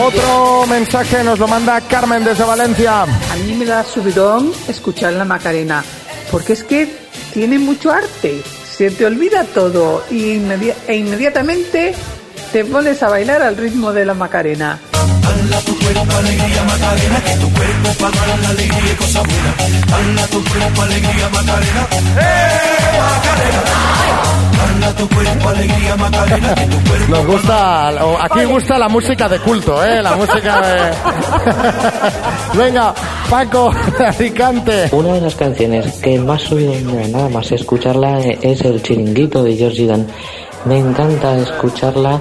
Otro 0.08 0.64
mensaje 0.66 1.22
nos 1.22 1.38
lo 1.38 1.46
manda 1.46 1.82
Carmen 1.82 2.24
desde 2.24 2.42
Valencia. 2.42 3.02
A 3.02 3.36
mí 3.44 3.52
me 3.52 3.66
da 3.66 3.84
subidón 3.84 4.50
escuchar 4.66 5.12
la 5.12 5.26
Macarena, 5.26 5.84
porque 6.30 6.54
es 6.54 6.64
que 6.64 6.88
tiene 7.34 7.58
mucho 7.58 7.92
arte, 7.92 8.42
se 8.74 8.90
te 8.90 9.04
olvida 9.04 9.44
todo 9.44 10.02
y 10.10 10.36
inmedi- 10.38 10.72
e 10.86 10.96
inmediatamente 10.96 11.94
te 12.52 12.64
pones 12.64 13.02
a 13.02 13.10
bailar 13.10 13.42
al 13.42 13.58
ritmo 13.58 13.92
de 13.92 14.06
la 14.06 14.14
Macarena. 14.14 14.78
Nos 27.08 27.26
gusta, 27.26 27.88
aquí 28.24 28.44
gusta 28.44 28.78
la 28.78 28.88
música 28.88 29.28
de 29.28 29.38
culto, 29.38 29.84
¿eh? 29.84 30.02
La 30.02 30.14
música 30.16 30.60
de... 30.60 30.92
Venga, 32.58 32.94
Paco, 33.30 33.72
Alicante. 33.98 34.88
Una 34.92 35.14
de 35.14 35.20
las 35.20 35.34
canciones 35.34 35.94
que 36.02 36.18
más 36.18 36.42
subido 36.42 36.74
nada 37.08 37.28
más 37.28 37.50
escucharla 37.52 38.20
es 38.20 38.60
el 38.62 38.82
chiringuito 38.82 39.42
de 39.42 39.56
George 39.56 39.86
Dan. 39.86 40.06
Me 40.64 40.78
encanta 40.78 41.38
escucharla 41.38 42.20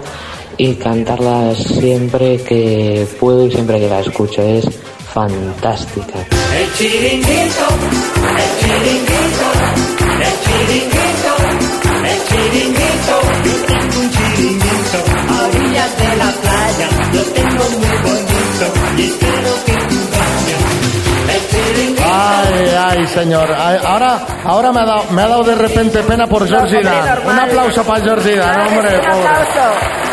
y 0.58 0.76
cantarla 0.76 1.54
siempre 1.56 2.42
que 2.44 3.08
puedo 3.20 3.46
y 3.46 3.52
siempre 3.52 3.80
que 3.80 3.90
la 3.90 4.00
escucho. 4.00 4.42
Es 4.42 4.66
fantástica. 5.14 6.20
El 6.56 6.74
chiringuito, 6.74 7.68
el 8.38 8.50
chiringuito, 8.60 9.48
el 10.22 10.36
chiringuito, 10.44 11.07
orillas 15.48 15.98
de 15.98 16.18
la 16.18 16.32
playa. 16.44 16.88
Lo 17.14 17.22
tengo 17.24 17.64
muy 17.78 17.98
bonito 18.04 18.66
y 18.98 19.04
espero 19.04 19.52
que 19.66 19.74
tú 19.74 20.00
vayas. 20.12 20.64
El 21.34 21.42
chiringuito. 21.50 22.04
Ay, 22.06 23.00
ay, 23.00 23.08
señor. 23.08 23.54
Ay, 23.58 23.80
ahora, 23.86 24.20
ahora 24.44 24.72
me 24.72 24.82
ha 24.82 24.86
dado, 24.86 25.04
me 25.12 25.22
ha 25.22 25.28
dado 25.28 25.44
de 25.44 25.56
repente 25.56 26.04
pena 26.04 26.28
por 26.28 26.48
normal. 26.48 27.22
Un 27.26 27.40
aplauso 27.40 27.84
para 27.84 28.00
que 28.02 28.10
hombre, 28.68 28.98
un 28.98 29.06
pobre. 29.06 30.07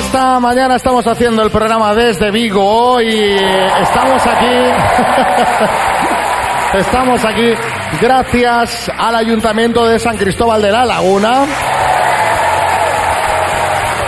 Esta 0.00 0.40
mañana 0.40 0.76
estamos 0.76 1.06
haciendo 1.06 1.42
el 1.42 1.50
programa 1.50 1.94
desde 1.94 2.30
Vigo 2.30 3.00
y 3.02 3.36
estamos 3.82 4.26
aquí. 4.26 4.56
estamos 6.78 7.24
aquí 7.24 7.52
gracias 8.00 8.90
al 8.96 9.14
Ayuntamiento 9.16 9.86
de 9.86 9.98
San 9.98 10.16
Cristóbal 10.16 10.62
de 10.62 10.72
la 10.72 10.84
Laguna. 10.86 11.44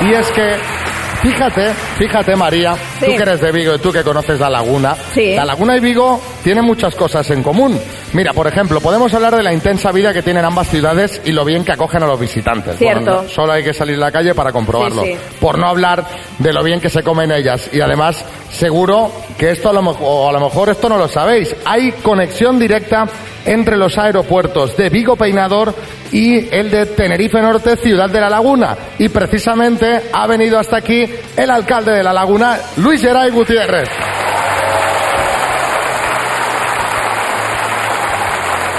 Y 0.01 0.13
es 0.15 0.31
que, 0.33 0.57
fíjate, 1.23 1.75
fíjate 1.99 2.37
María, 2.37 2.75
Sí. 2.99 3.07
tú 3.07 3.17
que 3.17 3.23
eres 3.23 3.41
de 3.41 3.53
Vigo 3.53 3.75
y 3.75 3.79
tú 3.79 3.93
que 3.93 4.03
conoces 4.03 4.41
la 4.41 4.49
laguna, 4.51 4.97
Sí. 5.13 5.35
la 5.37 5.45
laguna 5.45 5.77
y 5.77 5.81
Vigo 5.81 6.21
tienen 6.43 6.65
muchas 6.65 6.95
cosas 6.95 7.31
en 7.31 7.43
común. 7.43 7.79
Mira, 8.13 8.33
por 8.33 8.47
ejemplo, 8.47 8.81
podemos 8.81 9.13
hablar 9.15 9.37
de 9.37 9.43
la 9.43 9.53
intensa 9.53 9.93
vida 9.93 10.13
que 10.13 10.23
tienen 10.23 10.45
ambas 10.45 10.69
ciudades 10.69 11.21
y 11.25 11.33
lo 11.33 11.45
bien 11.45 11.65
que 11.65 11.73
acogen 11.73 12.03
a 12.03 12.07
los 12.07 12.19
visitantes. 12.19 12.77
Cierto. 12.77 13.15
Bueno, 13.17 13.29
solo 13.29 13.53
hay 13.53 13.63
que 13.63 13.73
salir 13.73 13.97
a 13.97 14.01
la 14.01 14.13
calle 14.13 14.35
para 14.35 14.53
comprobarlo. 14.53 15.03
Sí, 15.03 15.13
sí. 15.13 15.19
Por 15.41 15.59
no 15.59 15.67
hablar 15.67 16.05
de 16.39 16.53
lo 16.53 16.63
bien 16.63 16.81
que 16.81 16.91
se 16.91 17.03
comen 17.03 17.31
ellas. 17.31 17.71
Y 17.73 17.81
además, 17.81 18.25
seguro 18.51 19.11
que 19.39 19.51
esto 19.51 19.71
a 19.71 19.73
lo 19.73 19.83
mejor, 19.83 20.03
o 20.03 20.29
a 20.29 20.33
lo 20.33 20.41
mejor 20.41 20.71
esto 20.71 20.89
no 20.89 20.99
lo 20.99 21.09
sabéis, 21.09 21.55
hay 21.65 21.93
conexión 21.93 22.59
directa 22.59 23.07
entre 23.45 23.77
los 23.77 23.99
aeropuertos 23.99 24.77
de 24.77 24.89
Vigo 24.89 25.17
Peinador 25.17 25.75
y 26.13 26.55
el 26.55 26.71
de 26.71 26.87
Tenerife 26.87 27.41
Norte, 27.41 27.77
Ciudad 27.77 28.11
de 28.11 28.21
la 28.21 28.31
Laguna. 28.31 28.77
Y 28.99 29.09
precisamente 29.09 30.03
ha 30.13 30.27
venido 30.27 30.59
hasta 30.59 30.77
aquí 30.77 31.05
el 31.37 31.51
alcalde 31.51 31.93
de 31.93 32.03
la 32.03 32.13
Laguna, 32.13 32.59
Luis 32.77 33.01
Geray 33.01 33.31
Gutiérrez. 33.31 33.89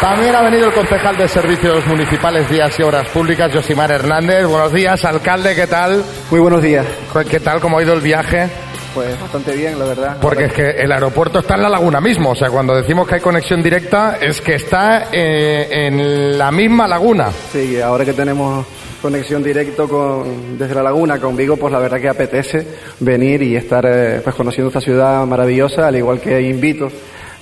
También 0.03 0.36
ha 0.36 0.41
venido 0.41 0.65
el 0.65 0.74
concejal 0.74 1.15
de 1.15 1.29
Servicios 1.29 1.88
Municipales, 1.88 2.50
Días 2.50 2.77
y 2.77 2.83
Obras 2.83 3.07
Públicas, 3.07 3.50
Josimar 3.53 3.89
Hernández. 3.89 4.45
Buenos 4.45 4.74
días, 4.74 5.05
alcalde, 5.05 5.55
¿qué 5.55 5.65
tal? 5.65 6.03
Muy 6.29 6.41
buenos 6.41 6.62
días. 6.62 6.86
¿Qué 7.29 7.39
tal? 7.39 7.62
¿Cómo 7.62 7.79
ha 7.79 7.83
ido 7.83 7.93
el 7.93 8.01
viaje? 8.01 8.50
Pues 8.93 9.17
bastante 9.17 9.55
bien, 9.55 9.79
la 9.79 9.86
verdad. 9.86 10.17
Porque 10.19 10.43
es 10.43 10.51
que 10.51 10.72
el 10.72 10.91
aeropuerto 10.91 11.39
está 11.39 11.55
en 11.55 11.62
la 11.62 11.69
laguna 11.69 12.01
mismo, 12.01 12.31
o 12.31 12.36
sea, 12.36 12.50
cuando 12.50 12.75
decimos 12.75 13.07
que 13.07 13.15
hay 13.15 13.22
conexión 13.22 13.63
directa 13.63 14.17
es 14.19 14.41
que 14.41 14.55
está 14.55 15.07
eh, 15.10 15.69
en 15.72 16.38
la 16.38 16.51
misma 16.51 16.86
laguna. 16.86 17.29
Sí, 17.53 17.79
ahora 17.79 18.03
que 18.03 18.12
tenemos 18.12 18.65
conexión 19.01 19.41
directo 19.41 19.88
con, 19.88 20.57
desde 20.57 20.75
la 20.75 20.83
laguna 20.83 21.17
con 21.17 21.38
Vigo, 21.38 21.55
pues 21.55 21.72
la 21.72 21.79
verdad 21.79 22.01
que 22.01 22.10
apetece 22.10 22.67
venir 23.00 23.41
y 23.41 23.55
estar 23.55 23.86
eh, 23.86 24.19
pues 24.22 24.36
conociendo 24.36 24.67
esta 24.67 24.81
ciudad 24.81 25.25
maravillosa, 25.25 25.88
al 25.88 25.95
igual 25.95 26.19
que 26.19 26.41
invito 26.41 26.91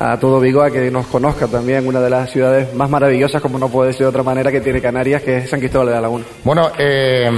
a 0.02 0.18
todo 0.20 0.40
Vigo 0.40 0.64
a 0.64 0.72
que 0.72 0.90
nos 0.90 1.06
conozca 1.08 1.48
también 1.48 1.88
una 1.88 2.00
de 2.00 2.10
las 2.10 2.32
ciudades 2.32 2.74
más 2.74 2.90
maravillosas, 2.90 3.42
como 3.42 3.60
no 3.60 3.70
puede 3.70 3.94
ser 3.94 4.02
de 4.02 4.08
otra 4.08 4.24
manera, 4.24 4.52
que 4.52 4.62
tiene 4.62 4.82
Canarias, 4.82 5.22
que 5.22 5.38
es 5.38 5.50
San 5.50 5.60
Cristóbal 5.60 5.90
de 5.90 5.94
la 5.94 6.02
Laguna. 6.02 6.26
Bueno, 6.44 6.72
eh, 6.78 7.30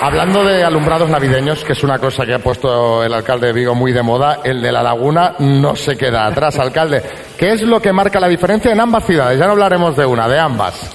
hablando 0.00 0.44
de 0.44 0.62
alumbrados 0.62 1.10
navideños, 1.10 1.64
que 1.64 1.72
es 1.72 1.82
una 1.82 1.98
cosa 1.98 2.24
que 2.24 2.34
ha 2.34 2.38
puesto 2.38 3.02
el 3.02 3.12
alcalde 3.12 3.48
de 3.48 3.52
Vigo 3.52 3.74
muy 3.74 3.92
de 3.92 4.02
moda, 4.02 4.40
el 4.44 4.62
de 4.62 4.70
la 4.70 4.82
laguna 4.82 5.34
no 5.40 5.74
se 5.74 5.96
queda 5.96 6.26
atrás, 6.26 6.58
alcalde. 6.58 7.02
¿Qué 7.36 7.52
es 7.52 7.62
lo 7.62 7.80
que 7.80 7.92
marca 7.92 8.20
la 8.20 8.28
diferencia 8.28 8.70
en 8.70 8.80
ambas 8.80 9.04
ciudades? 9.06 9.38
Ya 9.38 9.46
no 9.46 9.52
hablaremos 9.52 9.96
de 9.96 10.06
una, 10.06 10.28
de 10.28 10.38
ambas. 10.38 10.90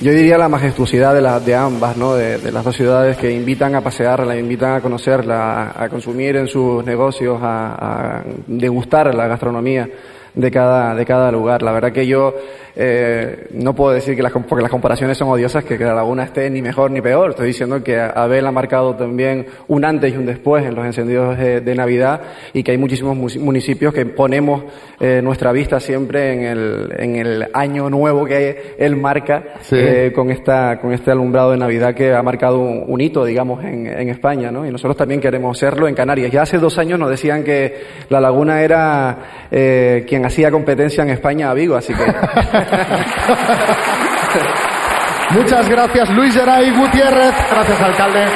Yo 0.00 0.12
diría 0.12 0.38
la 0.38 0.48
majestuosidad 0.48 1.14
de, 1.14 1.20
la- 1.20 1.40
de 1.40 1.54
ambas, 1.54 1.94
¿no? 1.96 2.14
De, 2.14 2.50
las 2.50 2.64
dos 2.64 2.74
ciudades 2.74 3.18
que 3.18 3.30
invitan 3.30 3.74
a 3.74 3.82
pasearla, 3.82 4.34
invitan 4.38 4.72
a 4.72 4.80
conocerla, 4.80 5.62
a, 5.72 5.84
a 5.84 5.88
consumir 5.90 6.36
en 6.36 6.48
sus 6.48 6.82
negocios, 6.84 7.38
a, 7.42 8.18
a 8.20 8.24
degustar 8.46 9.14
la 9.14 9.26
gastronomía 9.28 9.88
de 10.32 10.50
cada, 10.50 10.94
de 10.94 11.04
cada 11.04 11.30
lugar. 11.30 11.62
La 11.62 11.72
verdad 11.72 11.92
que 11.92 12.06
yo 12.06 12.34
eh, 12.76 13.48
no 13.52 13.74
puedo 13.74 13.92
decir 13.92 14.16
que 14.16 14.22
las, 14.22 14.32
porque 14.32 14.62
las 14.62 14.70
comparaciones 14.70 15.18
son 15.18 15.28
odiosas, 15.28 15.64
que, 15.64 15.76
que 15.78 15.84
la 15.84 15.94
laguna 15.94 16.24
esté 16.24 16.48
ni 16.50 16.62
mejor 16.62 16.90
ni 16.90 17.00
peor. 17.00 17.30
Estoy 17.30 17.48
diciendo 17.48 17.82
que 17.82 17.98
Abel 18.00 18.46
ha 18.46 18.52
marcado 18.52 18.94
también 18.94 19.46
un 19.68 19.84
antes 19.84 20.12
y 20.12 20.16
un 20.16 20.26
después 20.26 20.64
en 20.64 20.74
los 20.74 20.84
encendidos 20.86 21.38
de, 21.38 21.60
de 21.60 21.74
Navidad 21.74 22.20
y 22.52 22.62
que 22.62 22.72
hay 22.72 22.78
muchísimos 22.78 23.16
municipios 23.36 23.92
que 23.94 24.06
ponemos 24.06 24.62
eh, 25.00 25.20
nuestra 25.22 25.52
vista 25.52 25.80
siempre 25.80 26.32
en 26.32 26.42
el, 26.44 26.92
en 26.98 27.16
el 27.16 27.48
año 27.52 27.88
nuevo 27.90 28.24
que 28.24 28.74
él 28.78 28.96
marca 28.96 29.44
Sí. 29.60 29.76
eh, 29.78 30.12
con, 30.14 30.30
esta, 30.30 30.78
con 30.80 30.92
este 30.92 31.10
alumbrado 31.10 31.50
de 31.52 31.56
Navidad 31.58 31.94
que 31.94 32.12
ha 32.14 32.22
marcado 32.22 32.58
un, 32.60 32.84
un 32.86 33.00
hito, 33.00 33.24
digamos, 33.24 33.62
en, 33.64 33.86
en 33.86 34.08
España, 34.08 34.50
¿no? 34.50 34.66
Y 34.66 34.70
nosotros 34.70 34.96
también 34.96 35.20
queremos 35.20 35.58
serlo 35.58 35.88
en 35.88 35.94
Canarias. 35.94 36.30
Ya 36.30 36.42
hace 36.42 36.58
dos 36.58 36.78
años 36.78 36.98
nos 36.98 37.10
decían 37.10 37.44
que 37.44 37.74
La 38.08 38.20
Laguna 38.20 38.62
era 38.62 39.18
eh, 39.50 40.04
quien 40.08 40.24
hacía 40.24 40.50
competencia 40.50 41.02
en 41.02 41.10
España 41.10 41.50
a 41.50 41.54
Vigo, 41.54 41.76
así 41.76 41.92
que... 41.94 42.02
Muchas 45.30 45.68
gracias, 45.68 46.08
Luis 46.10 46.34
Geray 46.34 46.70
Gutiérrez. 46.70 47.34
Gracias, 47.50 47.80
alcalde. 47.80 48.26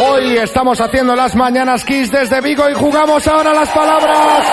Hoy 0.00 0.36
estamos 0.36 0.80
haciendo 0.80 1.16
las 1.16 1.34
mañanas 1.34 1.84
Kiss 1.84 2.10
desde 2.10 2.40
Vigo 2.40 2.70
y 2.70 2.74
jugamos 2.74 3.26
ahora 3.26 3.52
las 3.52 3.68
palabras. 3.70 4.44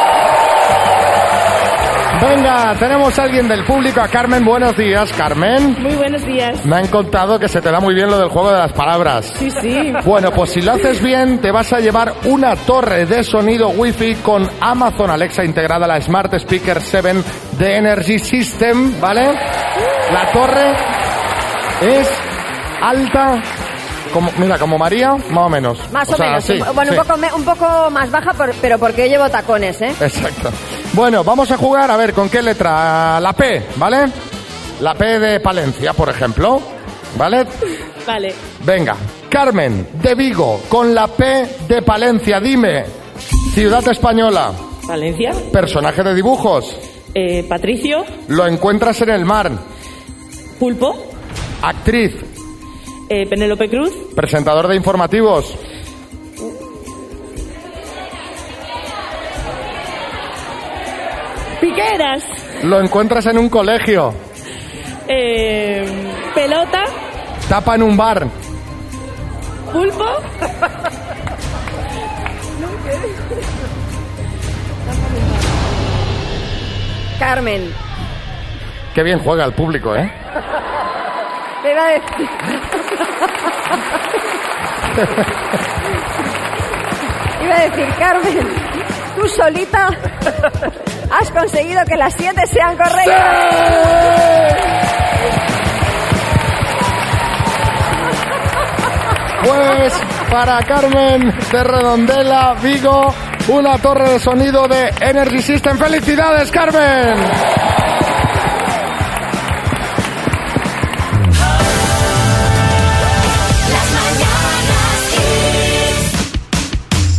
Venga, 2.22 2.74
tenemos 2.80 3.18
a 3.20 3.24
alguien 3.24 3.48
del 3.48 3.64
público, 3.66 4.00
a 4.02 4.08
Carmen. 4.08 4.44
Buenos 4.46 4.76
días, 4.78 5.12
Carmen. 5.14 5.76
Muy 5.82 5.96
buenos 5.96 6.26
días. 6.26 6.66
Me 6.66 6.78
han 6.78 6.88
contado 6.88 7.38
que 7.38 7.48
se 7.48 7.62
te 7.62 7.70
da 7.72 7.80
muy 7.80 7.94
bien 7.94 8.10
lo 8.10 8.18
del 8.18 8.30
juego 8.30 8.52
de 8.52 8.58
las 8.60 8.72
palabras. 8.74 9.34
Sí, 9.38 9.50
sí. 9.62 9.94
Bueno, 10.04 10.32
pues 10.32 10.52
si 10.52 10.62
lo 10.62 10.72
haces 10.74 11.02
bien, 11.04 11.40
te 11.40 11.52
vas 11.52 11.72
a 11.74 11.80
llevar 11.80 12.14
una 12.26 12.56
torre 12.56 13.06
de 13.06 13.24
sonido 13.24 13.70
Wi-Fi 13.70 14.16
con 14.16 14.50
Amazon 14.62 15.10
Alexa 15.12 15.44
integrada 15.44 15.86
a 15.86 15.88
la 15.90 16.02
Smart 16.02 16.34
Speaker 16.34 16.82
7 16.82 17.14
de 17.60 17.76
Energy 17.78 18.18
System, 18.18 19.00
¿vale? 19.00 19.34
La 20.12 20.32
torre 20.32 20.72
es 21.82 22.10
alta, 22.82 23.42
como, 24.14 24.32
mira, 24.38 24.58
como 24.58 24.78
María, 24.78 25.12
más 25.30 25.46
o 25.46 25.50
menos. 25.50 25.92
Más 25.92 26.10
o, 26.10 26.16
sea, 26.16 26.28
menos. 26.28 26.44
sí, 26.46 26.60
bueno, 26.74 26.92
sí. 26.94 26.98
un, 26.98 27.06
poco, 27.06 27.36
un 27.36 27.44
poco 27.46 27.90
más 27.92 28.10
baja, 28.10 28.34
por- 28.34 28.54
pero 28.62 28.80
porque 28.80 29.04
yo 29.10 29.18
llevo 29.18 29.30
tacones, 29.30 29.82
¿eh? 29.82 29.94
Exacto. 30.00 30.50
Bueno, 30.96 31.24
vamos 31.24 31.52
a 31.52 31.58
jugar, 31.58 31.92
a 31.92 31.98
ver, 31.98 32.14
¿con 32.14 32.30
qué 32.30 32.42
letra? 32.42 33.20
La 33.20 33.34
P, 33.34 33.64
¿vale? 33.76 34.06
La 34.80 34.94
P 34.94 35.20
de 35.20 35.40
Palencia, 35.42 35.94
por 35.94 36.10
ejemplo. 36.10 36.62
¿Vale? 37.18 37.46
Vale. 38.06 38.34
Venga, 38.66 38.96
Carmen, 39.30 39.88
de 40.02 40.16
Vigo, 40.16 40.62
con 40.70 40.94
la 40.94 41.08
P 41.08 41.48
de 41.68 41.82
Palencia, 41.82 42.40
dime. 42.40 42.86
Ciudad 43.54 43.86
española, 43.88 44.52
Valencia. 44.88 45.32
personaje 45.52 46.04
de 46.04 46.14
dibujos, 46.16 46.76
Eh, 47.14 47.46
Patricio. 47.48 48.04
lo 48.28 48.46
encuentras 48.48 49.02
en 49.02 49.10
el 49.12 49.24
mar, 49.26 49.50
Pulpo. 50.60 50.96
actriz, 51.62 52.16
Eh, 53.10 53.26
Penélope 53.30 53.70
Cruz. 53.70 53.94
presentador 54.16 54.68
de 54.68 54.76
informativos, 54.76 55.56
Piqueras. 61.76 62.24
lo 62.64 62.80
encuentras 62.82 63.26
en 63.28 63.38
un 63.38 63.50
colegio, 63.50 64.14
Eh, 65.08 65.86
pelota. 66.34 66.84
tapa 67.50 67.76
en 67.76 67.84
un 67.84 67.96
bar, 67.98 68.26
Pulpo. 69.72 70.06
Carmen, 77.20 77.72
qué 78.94 79.04
bien 79.04 79.20
juega 79.20 79.46
el 79.46 79.54
público, 79.54 79.96
¿eh? 79.96 80.12
te 81.64 81.72
iba 81.72 81.82
a 81.84 81.88
decir. 81.92 82.30
iba 87.44 87.56
a 87.56 87.60
decir, 87.70 87.88
Carmen, 87.98 88.48
tú 89.16 89.28
solita 89.30 89.88
has 91.18 91.32
conseguido 91.32 91.84
que 91.86 91.96
las 91.96 92.14
siete 92.14 92.42
sean 92.48 92.76
correctas. 92.78 94.56
Pues 99.44 99.94
para 100.32 100.64
Carmen 100.64 101.34
de 101.52 101.64
Redondela, 101.64 102.56
Vigo, 102.62 103.14
una 103.48 103.78
torre 103.78 104.10
de 104.10 104.20
sonido 104.20 104.68
de 104.68 104.92
Energy 105.00 105.42
System. 105.42 105.78
¡Felicidades, 105.78 106.52
Carmen! 106.52 107.75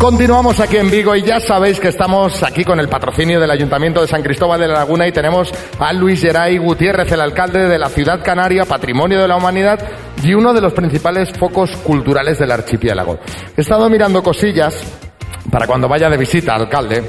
Continuamos 0.06 0.60
aquí 0.60 0.76
en 0.76 0.88
Vigo 0.88 1.16
y 1.16 1.22
ya 1.22 1.40
sabéis 1.40 1.80
que 1.80 1.88
estamos 1.88 2.40
aquí 2.44 2.62
con 2.62 2.78
el 2.78 2.88
patrocinio 2.88 3.40
del 3.40 3.50
Ayuntamiento 3.50 4.00
de 4.00 4.06
San 4.06 4.22
Cristóbal 4.22 4.60
de 4.60 4.68
la 4.68 4.74
Laguna 4.74 5.04
y 5.08 5.10
tenemos 5.10 5.50
a 5.80 5.92
Luis 5.92 6.20
Geray 6.20 6.58
Gutiérrez, 6.58 7.10
el 7.10 7.20
alcalde 7.20 7.66
de 7.66 7.76
la 7.76 7.88
ciudad 7.88 8.22
canaria, 8.22 8.64
patrimonio 8.66 9.20
de 9.20 9.26
la 9.26 9.34
humanidad 9.34 9.84
y 10.22 10.32
uno 10.32 10.54
de 10.54 10.60
los 10.60 10.74
principales 10.74 11.32
focos 11.32 11.72
culturales 11.78 12.38
del 12.38 12.52
archipiélago. 12.52 13.18
He 13.56 13.62
estado 13.62 13.90
mirando 13.90 14.22
cosillas 14.22 14.80
para 15.50 15.66
cuando 15.66 15.88
vaya 15.88 16.08
de 16.08 16.16
visita, 16.16 16.54
alcalde, 16.54 17.02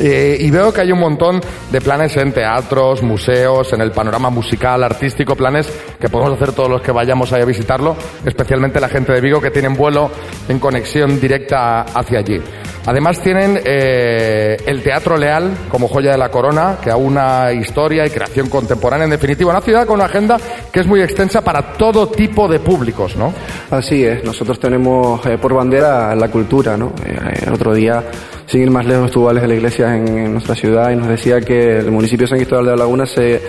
eh, 0.00 0.36
y 0.40 0.50
veo 0.50 0.72
que 0.72 0.80
hay 0.80 0.92
un 0.92 0.98
montón 0.98 1.40
de 1.70 1.80
planes 1.80 2.16
en 2.16 2.32
teatros, 2.32 3.02
museos, 3.02 3.72
en 3.72 3.82
el 3.82 3.92
panorama 3.92 4.30
musical, 4.30 4.82
artístico, 4.82 5.36
planes 5.36 5.70
que 6.00 6.08
podemos 6.08 6.34
hacer 6.34 6.52
todos 6.52 6.70
los 6.70 6.80
que 6.80 6.90
vayamos 6.90 7.32
ahí 7.32 7.42
a 7.42 7.44
visitarlo, 7.44 7.96
especialmente 8.24 8.80
la 8.80 8.88
gente 8.88 9.12
de 9.12 9.20
Vigo 9.20 9.40
que 9.40 9.50
tienen 9.50 9.74
vuelo 9.74 10.10
en 10.48 10.58
conexión 10.58 11.20
directa 11.20 11.82
hacia 11.82 12.20
allí. 12.20 12.40
Además 12.86 13.20
tienen 13.22 13.60
eh, 13.62 14.56
el 14.66 14.82
Teatro 14.82 15.18
Leal 15.18 15.50
como 15.68 15.86
joya 15.86 16.12
de 16.12 16.18
la 16.18 16.30
corona, 16.30 16.78
que 16.82 16.90
aúna 16.90 17.52
historia 17.52 18.06
y 18.06 18.10
creación 18.10 18.48
contemporánea. 18.48 19.04
En 19.04 19.10
definitiva, 19.10 19.50
una 19.50 19.60
ciudad 19.60 19.86
con 19.86 19.96
una 19.96 20.06
agenda 20.06 20.38
que 20.72 20.80
es 20.80 20.86
muy 20.86 21.02
extensa 21.02 21.42
para 21.42 21.74
todo 21.74 22.08
tipo 22.08 22.48
de 22.48 22.58
públicos, 22.58 23.16
¿no? 23.16 23.34
Así 23.70 24.04
es, 24.04 24.24
nosotros 24.24 24.58
tenemos 24.58 25.24
eh, 25.26 25.36
por 25.36 25.52
bandera 25.52 26.14
la 26.14 26.28
cultura, 26.28 26.76
¿no? 26.76 26.94
Eh, 27.04 27.44
el 27.46 27.52
otro 27.52 27.74
día, 27.74 28.02
sin 28.50 28.62
ir 28.62 28.70
más 28.70 28.84
lejos, 28.84 29.06
estuvo 29.06 29.32
de 29.32 29.46
la 29.46 29.54
Iglesia 29.54 29.96
en, 29.96 30.32
nuestra 30.32 30.56
ciudad 30.56 30.90
y 30.90 30.96
nos 30.96 31.06
decía 31.06 31.40
que 31.40 31.78
el 31.78 31.92
municipio 31.92 32.24
de 32.24 32.30
San 32.30 32.38
Cristóbal 32.38 32.64
de 32.64 32.70
la 32.72 32.76
Laguna 32.78 33.06
se, 33.06 33.40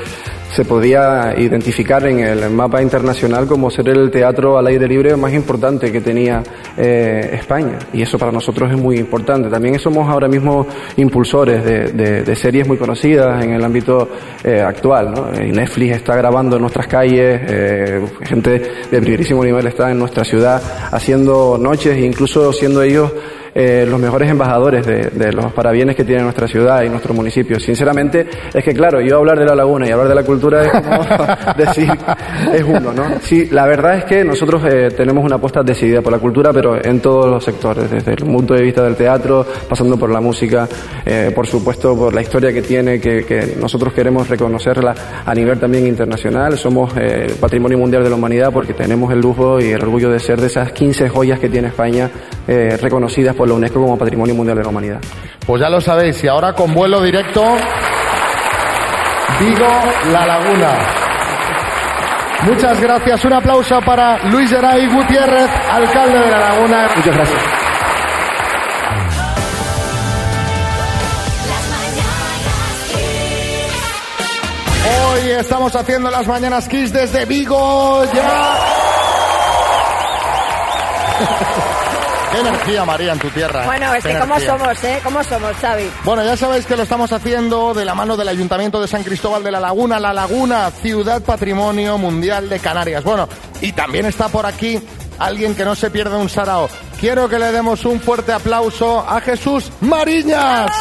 se 0.53 0.63
podía 0.63 1.33
identificar 1.35 2.05
en 2.05 2.19
el 2.19 2.51
mapa 2.51 2.83
internacional 2.83 3.47
como 3.47 3.71
ser 3.71 3.89
el 3.89 4.11
teatro 4.11 4.59
al 4.59 4.67
aire 4.67 4.87
libre 4.87 5.15
más 5.15 5.33
importante 5.33 5.91
que 5.91 6.01
tenía 6.01 6.43
eh, 6.77 7.31
España. 7.33 7.79
Y 7.93 8.03
eso 8.03 8.19
para 8.19 8.31
nosotros 8.31 8.69
es 8.71 8.77
muy 8.77 8.97
importante. 8.99 9.49
También 9.49 9.79
somos 9.79 10.07
ahora 10.07 10.27
mismo 10.27 10.67
impulsores 10.97 11.65
de, 11.65 11.79
de- 11.93 12.21
de 12.23 12.35
series 12.35 12.67
muy 12.67 12.77
conocidas 12.77 13.43
en 13.43 13.53
el 13.53 13.63
ámbito 13.65 14.07
eh, 14.43 14.61
actual. 14.61 15.11
¿no? 15.15 15.31
Netflix 15.31 15.95
está 15.95 16.15
grabando 16.15 16.57
en 16.57 16.61
nuestras 16.61 16.85
calles, 16.85 17.41
eh, 17.47 18.01
gente 18.21 18.51
de 18.91 19.01
primerísimo 19.01 19.43
nivel 19.43 19.65
está 19.65 19.89
en 19.89 19.97
nuestra 19.97 20.23
ciudad 20.23 20.61
haciendo 20.91 21.57
noches 21.59 21.95
e 21.97 22.05
incluso 22.05 22.53
siendo 22.53 22.83
ellos 22.83 23.11
eh, 23.53 23.85
los 23.87 23.99
mejores 23.99 24.29
embajadores 24.29 24.85
de, 24.85 25.09
de 25.11 25.31
los 25.31 25.51
parabienes 25.53 25.95
que 25.95 26.03
tiene 26.03 26.23
nuestra 26.23 26.47
ciudad 26.47 26.83
y 26.83 26.89
nuestro 26.89 27.13
municipio. 27.13 27.59
Sinceramente, 27.59 28.27
es 28.53 28.63
que 28.63 28.73
claro, 28.73 29.01
yo 29.01 29.17
hablar 29.17 29.39
de 29.39 29.45
la 29.45 29.55
laguna 29.55 29.87
y 29.87 29.91
hablar 29.91 30.07
de 30.07 30.15
la 30.15 30.23
cultura 30.23 30.63
es 30.63 30.71
como 30.71 31.03
decir, 31.57 31.91
es 32.53 32.63
uno, 32.63 32.93
¿no? 32.93 33.03
Sí, 33.21 33.47
la 33.51 33.65
verdad 33.65 33.97
es 33.97 34.05
que 34.05 34.23
nosotros 34.23 34.63
eh, 34.65 34.89
tenemos 34.95 35.23
una 35.23 35.35
apuesta 35.35 35.63
decidida 35.63 36.01
por 36.01 36.11
la 36.11 36.19
cultura, 36.19 36.51
pero 36.53 36.83
en 36.83 36.99
todos 36.99 37.27
los 37.27 37.43
sectores, 37.43 37.89
desde 37.89 38.11
el 38.11 38.25
punto 38.25 38.53
de 38.53 38.61
vista 38.61 38.83
del 38.83 38.95
teatro, 38.95 39.45
pasando 39.67 39.97
por 39.97 40.09
la 40.09 40.21
música, 40.21 40.67
eh, 41.05 41.31
por 41.33 41.47
supuesto 41.47 41.95
por 41.95 42.13
la 42.13 42.21
historia 42.21 42.53
que 42.53 42.61
tiene, 42.61 42.99
que, 42.99 43.23
que 43.25 43.55
nosotros 43.59 43.93
queremos 43.93 44.27
reconocerla 44.27 44.93
a 45.25 45.33
nivel 45.33 45.59
también 45.59 45.87
internacional. 45.87 46.57
Somos 46.57 46.93
eh, 46.97 47.33
Patrimonio 47.39 47.77
Mundial 47.77 48.03
de 48.03 48.09
la 48.09 48.15
Humanidad 48.15 48.51
porque 48.51 48.73
tenemos 48.73 49.11
el 49.11 49.19
lujo 49.19 49.59
y 49.59 49.71
el 49.71 49.81
orgullo 49.81 50.09
de 50.09 50.19
ser 50.19 50.39
de 50.39 50.47
esas 50.47 50.71
15 50.71 51.09
joyas 51.09 51.39
que 51.39 51.49
tiene 51.49 51.69
España 51.69 52.09
eh, 52.47 52.77
reconocidas 52.81 53.35
por 53.35 53.40
la 53.47 53.55
UNESCO 53.55 53.81
como 53.81 53.97
Patrimonio 53.97 54.35
Mundial 54.35 54.57
de 54.57 54.63
la 54.63 54.69
Humanidad. 54.69 54.99
Pues 55.45 55.61
ya 55.61 55.69
lo 55.69 55.81
sabéis, 55.81 56.23
y 56.23 56.27
ahora 56.27 56.53
con 56.53 56.73
vuelo 56.73 57.01
directo, 57.01 57.43
Vigo, 59.39 59.67
La 60.11 60.25
Laguna. 60.25 60.77
Muchas 62.43 62.79
gracias, 62.81 63.23
un 63.25 63.33
aplauso 63.33 63.79
para 63.81 64.17
Luis 64.29 64.49
Geray 64.49 64.87
Gutiérrez, 64.87 65.49
alcalde 65.69 66.19
de 66.19 66.31
La 66.31 66.39
Laguna. 66.39 66.87
Muchas 66.95 67.15
gracias. 67.15 67.41
Hoy 75.13 75.29
estamos 75.29 75.75
haciendo 75.75 76.09
las 76.09 76.25
mañanas 76.27 76.67
Kiss 76.67 76.91
desde 76.91 77.25
Vigo, 77.25 78.03
ya. 78.11 78.57
Qué 82.31 82.39
energía, 82.39 82.85
María, 82.85 83.13
en 83.13 83.19
tu 83.19 83.29
tierra. 83.29 83.63
¿eh? 83.63 83.65
Bueno, 83.65 83.93
es 83.93 84.03
Qué 84.03 84.13
que 84.13 84.19
cómo 84.19 84.39
somos, 84.39 84.83
¿eh? 84.83 84.99
¿Cómo 85.03 85.23
somos, 85.23 85.51
Xavi? 85.57 85.91
Bueno, 86.03 86.23
ya 86.23 86.37
sabéis 86.37 86.65
que 86.65 86.77
lo 86.77 86.83
estamos 86.83 87.11
haciendo 87.11 87.73
de 87.73 87.83
la 87.83 87.93
mano 87.93 88.15
del 88.15 88.29
Ayuntamiento 88.29 88.81
de 88.81 88.87
San 88.87 89.03
Cristóbal 89.03 89.43
de 89.43 89.51
la 89.51 89.59
Laguna, 89.59 89.99
La 89.99 90.13
Laguna, 90.13 90.71
Ciudad 90.71 91.21
Patrimonio 91.21 91.97
Mundial 91.97 92.47
de 92.47 92.59
Canarias. 92.59 93.03
Bueno, 93.03 93.27
y 93.59 93.73
también 93.73 94.05
está 94.05 94.29
por 94.29 94.45
aquí 94.45 94.79
alguien 95.19 95.55
que 95.55 95.65
no 95.65 95.75
se 95.75 95.91
pierde 95.91 96.15
un 96.15 96.29
sarao. 96.29 96.69
Quiero 96.99 97.27
que 97.27 97.39
le 97.39 97.51
demos 97.51 97.83
un 97.85 97.99
fuerte 97.99 98.31
aplauso 98.31 98.99
a 99.07 99.19
Jesús 99.21 99.71
Mariñas. 99.81 100.71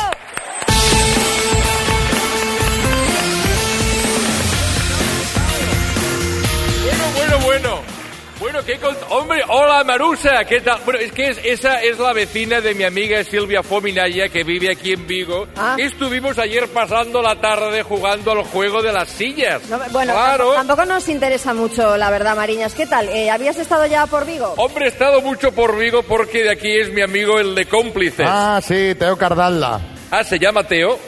Bueno, 8.60 8.60
bueno. 8.60 8.60
Bueno, 8.60 8.66
qué 8.66 8.80
cont- 8.80 9.06
Hombre, 9.10 9.42
hola 9.48 9.84
Marusa, 9.84 10.44
¿qué 10.44 10.60
tal? 10.60 10.80
Bueno, 10.84 11.00
es 11.00 11.12
que 11.12 11.28
es- 11.28 11.40
esa 11.44 11.82
es 11.82 11.98
la 11.98 12.12
vecina 12.12 12.60
de 12.60 12.74
mi 12.74 12.84
amiga 12.84 13.22
Silvia 13.24 13.62
Fominaya 13.62 14.28
que 14.28 14.44
vive 14.44 14.70
aquí 14.72 14.92
en 14.92 15.06
Vigo. 15.06 15.46
Ah. 15.56 15.76
Estuvimos 15.78 16.38
ayer 16.38 16.68
pasando 16.68 17.22
la 17.22 17.40
tarde 17.40 17.82
jugando 17.82 18.32
al 18.32 18.42
juego 18.44 18.82
de 18.82 18.92
las 18.92 19.08
sillas. 19.08 19.62
No, 19.68 19.78
bueno, 19.90 20.12
claro. 20.12 20.52
tampoco 20.54 20.84
nos 20.84 21.08
interesa 21.08 21.54
mucho, 21.54 21.96
la 21.96 22.10
verdad, 22.10 22.36
Mariñas. 22.36 22.74
¿Qué 22.74 22.86
tal? 22.86 23.08
Eh, 23.08 23.30
¿Habías 23.30 23.56
estado 23.58 23.86
ya 23.86 24.06
por 24.06 24.26
Vigo? 24.26 24.54
Hombre, 24.56 24.86
he 24.86 24.88
estado 24.88 25.20
mucho 25.22 25.52
por 25.52 25.76
Vigo 25.78 26.02
porque 26.02 26.42
de 26.42 26.50
aquí 26.50 26.70
es 26.80 26.92
mi 26.92 27.02
amigo 27.02 27.38
el 27.38 27.54
de 27.54 27.66
cómplices. 27.66 28.26
Ah, 28.28 28.60
sí, 28.62 28.94
Teo 28.98 29.16
Cardalla. 29.16 29.80
Ah, 30.10 30.24
¿se 30.24 30.38
llama 30.38 30.64
Teo? 30.64 30.98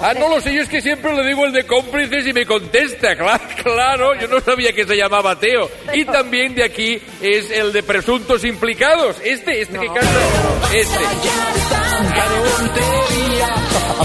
Ah, 0.00 0.14
no 0.14 0.28
lo 0.28 0.40
sé, 0.40 0.54
yo 0.54 0.62
es 0.62 0.68
que 0.68 0.80
siempre 0.80 1.12
le 1.12 1.26
digo 1.26 1.44
el 1.44 1.52
de 1.52 1.64
cómplices 1.66 2.26
y 2.26 2.32
me 2.32 2.46
contesta, 2.46 3.16
claro, 3.16 3.42
claro, 3.62 4.14
yo 4.14 4.28
no 4.28 4.40
sabía 4.40 4.72
que 4.72 4.86
se 4.86 4.96
llamaba 4.96 5.38
Teo. 5.38 5.68
Y 5.92 6.04
también 6.04 6.54
de 6.54 6.64
aquí 6.64 7.00
es 7.20 7.50
el 7.50 7.72
de 7.72 7.82
presuntos 7.82 8.44
implicados, 8.44 9.16
este, 9.24 9.60
este 9.62 9.78
que 9.78 9.86
canta, 9.86 10.20
este. 10.72 10.98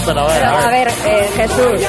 pero 0.04 0.20
a 0.20 0.26
ver, 0.26 0.42
a 0.44 0.52
a 0.66 0.70
ver. 0.70 0.86
ver, 0.86 0.94
eh, 1.06 1.28
Jesús, 1.36 1.80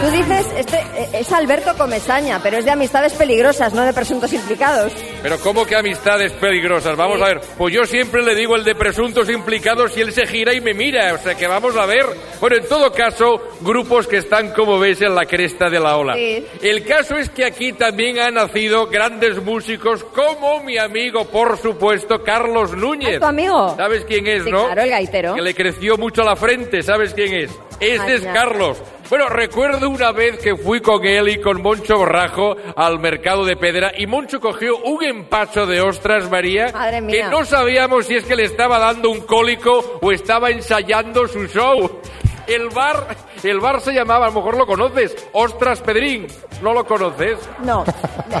tú 0.00 0.10
dices, 0.10 0.46
este 0.56 0.76
eh, 0.76 1.08
es 1.14 1.32
Alberto 1.32 1.74
Comesaña, 1.76 2.40
pero 2.42 2.58
es 2.58 2.64
de 2.64 2.70
amistades 2.70 3.12
peligrosas, 3.14 3.72
no 3.74 3.82
de 3.84 3.92
presuntos 3.92 4.32
implicados. 4.32 4.92
Pero 5.22 5.38
¿cómo 5.40 5.66
que 5.66 5.76
amistades 5.76 6.32
peligrosas? 6.32 6.96
Vamos 6.96 7.20
a 7.20 7.26
ver, 7.26 7.40
pues 7.56 7.74
yo 7.74 7.84
siempre 7.84 8.22
le 8.22 8.34
digo 8.34 8.54
el 8.56 8.64
de 8.64 8.74
presuntos 8.74 9.28
implicados 9.28 9.96
y 9.96 10.00
él 10.00 10.12
se 10.12 10.26
gira 10.26 10.54
y 10.54 10.60
me 10.60 10.74
mira, 10.74 11.12
o 11.14 11.18
sea 11.18 11.34
que 11.34 11.46
vamos 11.46 11.76
a 11.76 11.86
ver. 11.86 12.06
Bueno, 12.40 12.56
en 12.56 12.68
todo 12.68 12.92
caso, 12.92 13.42
grupos 13.60 14.06
que 14.06 14.18
están, 14.18 14.52
como 14.52 14.78
ves, 14.78 15.02
en 15.02 15.14
la 15.14 15.26
cresta 15.26 15.68
de 15.68 15.80
la 15.80 15.96
ola. 15.96 16.14
Sí. 16.14 16.46
El 16.62 16.84
caso 16.84 17.16
es 17.16 17.30
que 17.30 17.44
aquí 17.44 17.72
también 17.72 18.20
han 18.20 18.34
nacido 18.34 18.86
grandes 18.86 19.42
músicos 19.42 20.04
como 20.04 20.62
mi 20.62 20.78
amigo, 20.78 21.24
por 21.24 21.58
supuesto, 21.58 22.22
Carlos 22.22 22.76
Núñez. 22.76 23.14
¿Es 23.14 23.20
tu 23.20 23.26
amigo? 23.26 23.74
¿Sabes 23.76 24.04
quién 24.04 24.26
es, 24.28 24.44
Sí, 24.44 24.50
no? 24.50 24.66
claro, 24.66 24.82
el 24.82 24.90
gaitero. 24.90 25.34
Que 25.34 25.42
le 25.42 25.54
creció 25.54 25.96
mucho 25.96 26.22
la 26.22 26.36
frente, 26.36 26.82
¿sabes 26.82 27.12
quién 27.14 27.34
es? 27.34 27.50
Este 27.80 28.14
es. 28.14 28.24
Carlos. 28.24 28.82
Bueno, 29.08 29.28
recuerdo 29.28 29.88
una 29.88 30.12
vez 30.12 30.38
que 30.38 30.54
fui 30.54 30.80
con 30.80 31.04
él 31.06 31.28
y 31.30 31.40
con 31.40 31.62
Moncho 31.62 31.96
Borrajo 31.96 32.56
al 32.76 32.98
mercado 32.98 33.44
de 33.46 33.56
Pedra 33.56 33.92
y 33.96 34.06
Moncho 34.06 34.38
cogió 34.38 34.76
un 34.78 35.02
empacho 35.02 35.66
de 35.66 35.80
ostras, 35.80 36.30
María, 36.30 36.70
Madre 36.72 37.06
que 37.06 37.24
no 37.24 37.44
sabíamos 37.46 38.06
si 38.06 38.16
es 38.16 38.24
que 38.24 38.36
le 38.36 38.44
estaba 38.44 38.78
dando 38.78 39.08
un 39.08 39.22
cólico 39.22 39.98
o 40.02 40.12
estaba 40.12 40.50
ensayando 40.50 41.26
su 41.26 41.46
show. 41.46 42.00
El 42.46 42.68
bar, 42.68 43.16
el 43.44 43.60
bar 43.60 43.80
se 43.80 43.92
llamaba, 43.92 44.26
a 44.26 44.28
lo 44.28 44.34
mejor 44.36 44.56
lo 44.56 44.66
conoces, 44.66 45.14
Ostras 45.32 45.80
Pedrín. 45.80 46.26
¿No 46.62 46.72
lo 46.72 46.84
conoces? 46.84 47.38
No, 47.62 47.84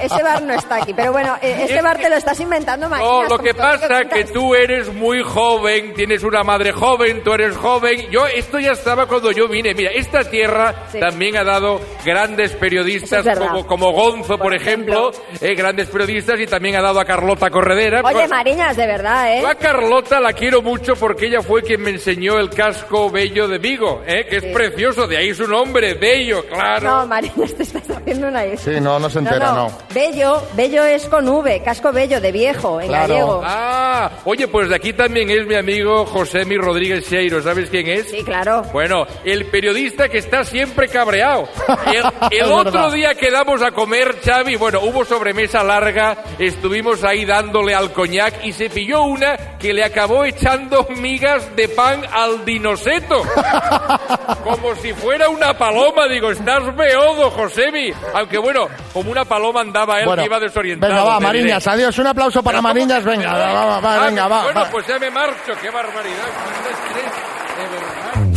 ese 0.02 0.22
bar 0.24 0.42
no 0.42 0.52
está 0.54 0.76
aquí. 0.82 0.92
Pero 0.92 1.12
bueno, 1.12 1.36
eh, 1.40 1.56
este 1.68 1.80
bar 1.82 1.98
te 1.98 2.08
lo 2.10 2.16
estás 2.16 2.40
inventando, 2.40 2.88
No, 2.88 2.96
Mariñas. 2.96 3.30
lo 3.30 3.38
que 3.38 3.54
pasa 3.54 3.86
que 4.04 4.08
cuentas. 4.08 4.32
tú 4.32 4.54
eres 4.56 4.92
muy 4.92 5.22
joven, 5.22 5.94
tienes 5.94 6.24
una 6.24 6.42
madre 6.42 6.72
joven, 6.72 7.22
tú 7.22 7.32
eres 7.32 7.56
joven. 7.56 8.10
Yo, 8.10 8.26
esto 8.26 8.58
ya 8.58 8.72
estaba 8.72 9.06
cuando 9.06 9.30
yo 9.30 9.46
vine. 9.46 9.72
Mira, 9.74 9.90
esta 9.92 10.24
tierra 10.24 10.86
Sí. 10.90 10.98
también 10.98 11.36
ha 11.36 11.44
dado 11.44 11.80
grandes 12.04 12.52
periodistas 12.56 13.24
es 13.24 13.38
como, 13.38 13.66
como 13.66 13.92
Gonzo, 13.92 14.36
por, 14.38 14.54
ejemplo, 14.54 15.12
eh, 15.40 15.54
grandes 15.54 15.88
periodistas 15.88 16.40
y 16.40 16.46
también 16.46 16.74
ha 16.76 16.82
dado 16.82 16.98
a 17.00 17.04
Carlota 17.04 17.50
Corredera. 17.50 18.00
Oye, 18.04 18.14
Pues, 18.14 18.30
Mariñas, 18.30 18.76
de 18.76 18.86
verdad, 18.86 19.32
¿eh? 19.36 19.40
yo 19.42 19.48
a 19.48 19.54
Carlota 19.54 20.18
la 20.20 20.32
quiero 20.32 20.60
mucho 20.62 20.94
porque 20.96 21.26
ella 21.26 21.40
fue 21.42 21.62
quien 21.62 21.82
me 21.82 21.90
enseñó 21.90 22.38
el 22.38 22.50
casco 22.50 23.10
bello 23.10 23.46
de 23.46 23.58
Vigo, 23.58 24.02
¿eh? 24.06 24.26
que 24.28 24.38
es 24.38 24.42
Sí. 24.42 24.50
Precioso, 24.88 25.08
de 25.08 25.16
ahí 25.16 25.34
su 25.34 25.46
nombre, 25.46 25.94
bello, 25.94 26.44
claro. 26.46 26.88
No, 26.88 27.06
Mariñas, 27.06 27.54
te 27.56 27.62
estás 27.62 27.88
haciendo 27.90 28.28
una 28.28 28.42
Sí, 28.56 28.80
no, 28.80 28.98
no 28.98 29.10
se 29.10 29.18
entera, 29.18 29.52
no. 29.52 29.70
Bello, 29.94 30.42
bello 30.54 30.84
es 30.84 31.06
con 31.06 31.28
V, 31.28 31.62
casco 31.62 31.92
bello, 31.92 32.20
de 32.20 32.32
viejo, 32.32 32.80
en 32.80 32.88
Claro. 32.88 33.08
gallego. 33.08 33.42
Ah, 33.44 34.10
oye, 34.24 34.48
pues 34.48 34.68
de 34.68 34.76
aquí 34.76 34.92
también 34.92 35.30
es 35.30 35.46
mi 35.46 35.54
amigo 35.54 36.06
José 36.06 36.44
Mi 36.44 36.56
Rodríguez 36.56 37.04
Seiro, 37.06 37.42
¿sabes 37.42 37.68
quién 37.70 37.88
es? 37.88 38.08
Sí, 38.10 38.22
claro. 38.24 38.62
Bueno, 38.72 39.06
el 39.24 39.46
periodista 39.46 40.08
que 40.08 40.18
está 40.18 40.44
siempre 40.44 40.88
cabreado. 40.88 41.48
El, 41.88 42.38
el 42.38 42.52
otro 42.52 42.90
día 42.90 43.14
quedamos 43.14 43.62
a 43.62 43.70
comer, 43.72 44.16
Xavi, 44.24 44.56
bueno, 44.56 44.80
hubo 44.82 45.04
sobremesa 45.04 45.62
larga, 45.62 46.16
estuvimos 46.38 47.02
ahí 47.04 47.24
dándole 47.24 47.74
al 47.74 47.92
coñac 47.92 48.44
y 48.44 48.52
se 48.52 48.68
pilló 48.68 49.02
una 49.02 49.58
que 49.58 49.72
le 49.72 49.84
acabó 49.84 50.24
echando 50.24 50.86
migas 50.96 51.54
de 51.56 51.68
pan 51.68 52.02
al 52.12 52.44
dinoseto. 52.44 53.22
Como 54.44 54.74
si 54.82 54.92
fuera 54.94 55.28
una 55.28 55.54
paloma, 55.56 56.06
digo, 56.08 56.30
estás 56.30 56.74
beodo, 56.76 57.30
Josemi. 57.30 57.92
Aunque 58.14 58.38
bueno, 58.38 58.68
como 58.92 59.10
una 59.10 59.24
paloma 59.24 59.60
andaba 59.60 59.98
él 60.00 60.06
Bueno, 60.06 60.22
que 60.22 60.26
iba 60.26 60.40
desorientado. 60.40 60.92
venga, 60.92 61.04
va, 61.04 61.16
diré. 61.18 61.26
Mariñas, 61.26 61.66
adiós. 61.66 61.98
Un 61.98 62.06
aplauso 62.06 62.42
para 62.42 62.58
Pero 62.58 62.62
¿cómo 62.62 62.74
Mariñas, 62.74 63.04
venga, 63.04 63.32
va, 63.32 63.64
va, 63.64 63.80
va, 63.80 63.94
Ah, 63.94 64.06
venga, 64.06 64.28
va. 64.28 64.42
Bueno, 64.44 64.60
va. 64.60 64.70
pues 64.70 64.86
ya 64.86 64.98
me 64.98 65.10
marcho, 65.10 65.52
qué 65.60 65.70
barbaridad. 65.70 66.24
qué 66.64 66.70
estrés, 66.70 67.12
de 67.56 67.62
verdad. 67.74 68.28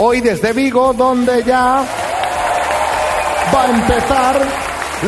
Hoy 0.00 0.20
desde 0.20 0.52
Vigo, 0.52 0.92
donde 0.92 1.42
ya 1.42 1.84
va 3.54 3.62
a 3.62 3.66
empezar 3.70 4.46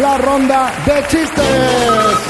la 0.00 0.18
ronda 0.18 0.72
de 0.84 1.06
chistes. 1.06 2.29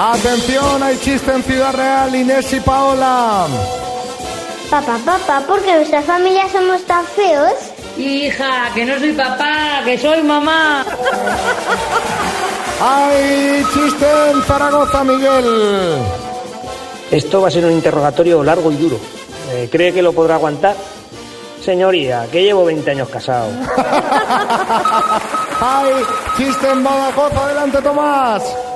Atención, 0.00 0.80
hay 0.80 0.96
chiste 0.98 1.32
en 1.32 1.42
Ciudad 1.42 1.74
Real, 1.74 2.14
Inés 2.14 2.52
y 2.52 2.60
Paola. 2.60 3.48
Papá, 4.70 4.96
papá, 5.04 5.40
¿por 5.44 5.60
qué 5.60 5.74
nuestra 5.74 6.02
familia 6.02 6.44
somos 6.52 6.84
tan 6.84 7.04
feos? 7.04 7.52
Hija, 7.96 8.70
que 8.76 8.84
no 8.84 8.96
soy 8.96 9.12
papá, 9.14 9.82
que 9.84 9.98
soy 9.98 10.22
mamá. 10.22 10.84
Hay 12.80 13.64
chiste 13.74 14.06
en 14.30 14.40
Zaragoza, 14.44 15.02
Miguel. 15.02 15.98
Esto 17.10 17.40
va 17.40 17.48
a 17.48 17.50
ser 17.50 17.64
un 17.64 17.72
interrogatorio 17.72 18.44
largo 18.44 18.70
y 18.70 18.76
duro. 18.76 19.00
Eh, 19.50 19.68
¿Cree 19.68 19.92
que 19.92 20.00
lo 20.00 20.12
podrá 20.12 20.36
aguantar? 20.36 20.76
Señoría, 21.60 22.28
que 22.30 22.44
llevo 22.44 22.66
20 22.66 22.88
años 22.88 23.08
casado. 23.08 23.50
Hay 25.60 25.92
chiste 26.36 26.70
en 26.70 26.84
Badajoz, 26.84 27.32
adelante 27.32 27.82
Tomás. 27.82 28.67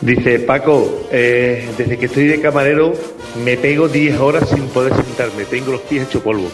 Dice 0.00 0.38
Paco, 0.40 1.06
eh, 1.10 1.68
desde 1.76 1.98
que 1.98 2.06
estoy 2.06 2.26
de 2.28 2.40
camarero 2.40 2.92
me 3.44 3.56
pego 3.56 3.88
10 3.88 4.18
horas 4.20 4.48
sin 4.48 4.68
poder 4.68 4.94
sentarme, 4.94 5.44
tengo 5.44 5.72
los 5.72 5.80
pies 5.82 6.06
hecho 6.06 6.22
polvo. 6.22 6.48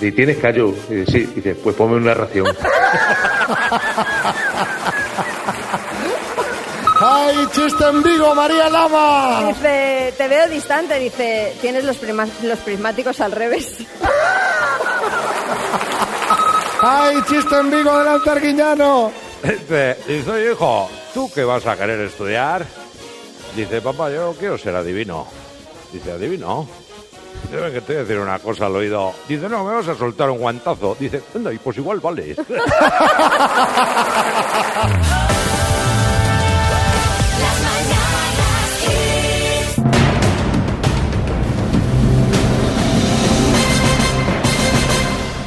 Dice, 0.00 0.12
¿tienes 0.12 0.38
callo? 0.38 0.74
Dice, 0.88 1.04
sí, 1.12 1.32
dice, 1.34 1.54
pues 1.56 1.76
ponme 1.76 1.96
una 1.96 2.14
ración. 2.14 2.46
Hay 7.02 7.46
chiste 7.52 7.84
en 7.86 8.02
Vigo, 8.02 8.34
María 8.34 8.68
Lama. 8.68 9.44
Dice, 9.48 10.12
te 10.18 10.28
veo 10.28 10.48
distante, 10.48 10.98
dice, 10.98 11.54
tienes 11.60 11.84
los, 11.84 11.96
prima- 11.96 12.28
los 12.42 12.58
prismáticos 12.58 13.20
al 13.20 13.32
revés. 13.32 13.76
Hay 16.82 17.16
chiste 17.22 17.56
en 17.58 17.70
Vigo, 17.70 17.90
adelante 17.90 18.30
Arguiñano. 18.30 19.12
Dice, 19.42 19.96
dice, 20.06 20.50
hijo, 20.52 20.90
¿tú 21.14 21.30
qué 21.34 21.44
vas 21.44 21.66
a 21.66 21.76
querer 21.76 22.00
estudiar? 22.00 22.66
Dice, 23.56 23.80
papá, 23.80 24.10
yo 24.10 24.34
quiero 24.38 24.58
ser 24.58 24.74
adivino. 24.74 25.26
Dice, 25.92 26.12
¿adivino? 26.12 26.68
Dice, 27.44 27.56
"Ven, 27.56 27.72
que 27.72 27.80
te 27.80 27.94
voy 27.94 27.96
a 27.96 28.04
decir 28.04 28.18
una 28.18 28.38
cosa 28.38 28.66
al 28.66 28.76
oído. 28.76 29.12
Dice, 29.26 29.48
no, 29.48 29.64
me 29.64 29.74
vas 29.74 29.88
a 29.88 29.96
soltar 29.96 30.30
un 30.30 30.38
guantazo. 30.38 30.96
Dice, 30.98 31.22
anda, 31.34 31.52
y 31.52 31.58
pues 31.58 31.76
igual 31.78 32.00
vale. 32.00 32.36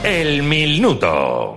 El 0.03 0.43
minuto. 0.43 1.55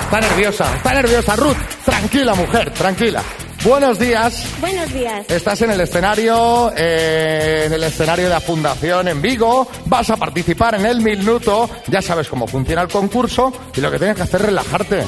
Está 0.00 0.20
nerviosa, 0.20 0.76
está 0.76 0.94
nerviosa, 0.94 1.36
Ruth. 1.36 1.56
Tranquila, 1.84 2.34
mujer, 2.34 2.70
tranquila. 2.72 3.22
Buenos 3.62 3.98
días. 4.00 4.48
Buenos 4.60 4.92
días. 4.92 5.26
Estás 5.28 5.62
en 5.62 5.70
el 5.70 5.80
escenario, 5.80 6.72
eh, 6.76 7.64
en 7.66 7.72
el 7.72 7.84
escenario 7.84 8.24
de 8.24 8.30
la 8.30 8.40
Fundación 8.40 9.06
en 9.06 9.22
Vigo. 9.22 9.68
Vas 9.86 10.10
a 10.10 10.16
participar 10.16 10.74
en 10.74 10.86
el 10.86 11.00
minuto. 11.00 11.70
Ya 11.86 12.02
sabes 12.02 12.28
cómo 12.28 12.48
funciona 12.48 12.82
el 12.82 12.88
concurso 12.88 13.52
y 13.76 13.80
lo 13.80 13.90
que 13.90 13.98
tienes 13.98 14.16
que 14.16 14.22
hacer 14.22 14.40
es 14.40 14.46
relajarte. 14.46 15.04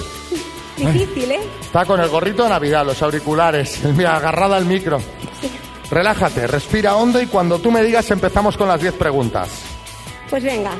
Difícil, 0.76 1.32
¿eh? 1.32 1.40
Está 1.60 1.84
con 1.84 2.00
el 2.00 2.08
gorrito 2.08 2.44
de 2.44 2.50
Navidad, 2.50 2.86
los 2.86 3.02
auriculares, 3.02 3.80
agarrada 4.06 4.56
al 4.56 4.64
micro. 4.64 5.00
Relájate, 5.90 6.46
respira 6.46 6.96
hondo 6.96 7.20
y 7.20 7.26
cuando 7.26 7.58
tú 7.58 7.72
me 7.72 7.82
digas 7.82 8.10
empezamos 8.10 8.56
con 8.56 8.68
las 8.68 8.80
10 8.80 8.94
preguntas. 8.94 9.48
Pues 10.30 10.42
venga. 10.42 10.72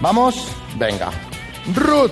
¿Vamos? 0.00 0.46
Venga. 0.76 1.10
Ruth, 1.74 2.10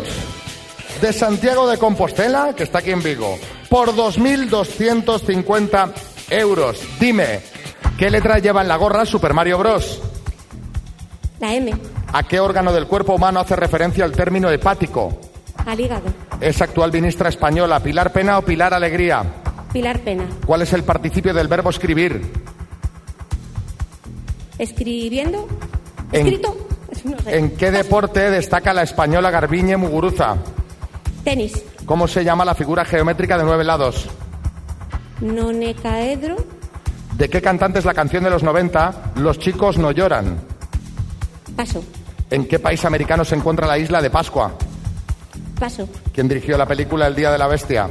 de 1.01 1.13
Santiago 1.13 1.69
de 1.69 1.79
Compostela, 1.79 2.55
que 2.55 2.63
está 2.65 2.79
aquí 2.81 2.91
en 2.91 3.03
Vigo, 3.03 3.39
por 3.69 3.95
2.250 3.95 5.93
euros. 6.31 6.81
Dime, 7.01 7.41
¿qué 7.99 8.11
letra 8.11 8.39
lleva 8.39 8.63
en 8.63 8.69
la 8.69 8.77
gorra 8.77 9.05
Super 9.07 9.33
Mario 9.35 9.59
Bros? 9.59 10.01
La 11.41 11.55
M. 11.55 11.73
¿A 12.13 12.23
qué 12.25 12.41
órgano 12.41 12.73
del 12.73 12.87
cuerpo 12.87 13.15
humano 13.15 13.41
hace 13.41 13.55
referencia 13.57 14.05
el 14.05 14.13
término 14.13 14.51
hepático? 14.51 15.21
Al 15.67 15.79
hígado. 15.81 16.07
¿Es 16.41 16.61
actual 16.63 16.93
ministra 16.93 17.29
española 17.29 17.81
Pilar 17.81 18.13
Pena 18.13 18.39
o 18.39 18.43
Pilar 18.43 18.73
Alegría? 18.75 19.25
Pilar 19.73 19.99
Pena. 20.01 20.25
¿Cuál 20.47 20.63
es 20.63 20.73
el 20.73 20.83
participio 20.85 21.35
del 21.35 21.49
verbo 21.49 21.69
escribir? 21.71 22.33
Escribiendo. 24.59 25.47
En- 26.13 26.27
Escrito. 26.27 26.68
No 27.09 27.19
sé. 27.21 27.37
¿En 27.39 27.57
qué 27.57 27.71
deporte 27.71 28.31
destaca 28.31 28.73
la 28.75 28.83
española 28.83 29.31
Garbiñe 29.31 29.77
Muguruza? 29.77 30.37
Tenis. 31.25 31.63
¿Cómo 31.87 32.07
se 32.07 32.23
llama 32.23 32.45
la 32.45 32.55
figura 32.55 32.85
geométrica 32.85 33.39
de 33.39 33.45
nueve 33.45 33.65
lados? 33.65 34.07
Nonecaedro. 35.21 36.37
¿De 37.17 37.29
qué 37.29 37.43
cantante 37.43 37.79
es 37.81 37.85
la 37.85 37.95
canción 37.95 38.23
de 38.23 38.31
los 38.31 38.43
90 38.43 39.13
Los 39.17 39.39
chicos 39.39 39.79
no 39.79 39.91
lloran? 39.91 40.39
Paso. 41.57 41.83
¿En 42.31 42.47
qué 42.47 42.59
país 42.59 42.85
americano 42.85 43.25
se 43.25 43.35
encuentra 43.35 43.67
la 43.67 43.79
isla 43.79 44.01
de 44.03 44.11
Pascua? 44.11 44.53
Paso. 45.59 45.89
¿Quién 46.13 46.29
dirigió 46.29 46.57
la 46.57 46.67
película 46.67 47.07
El 47.07 47.17
Día 47.17 47.33
de 47.33 47.39
la 47.39 47.49
Bestia? 47.49 47.89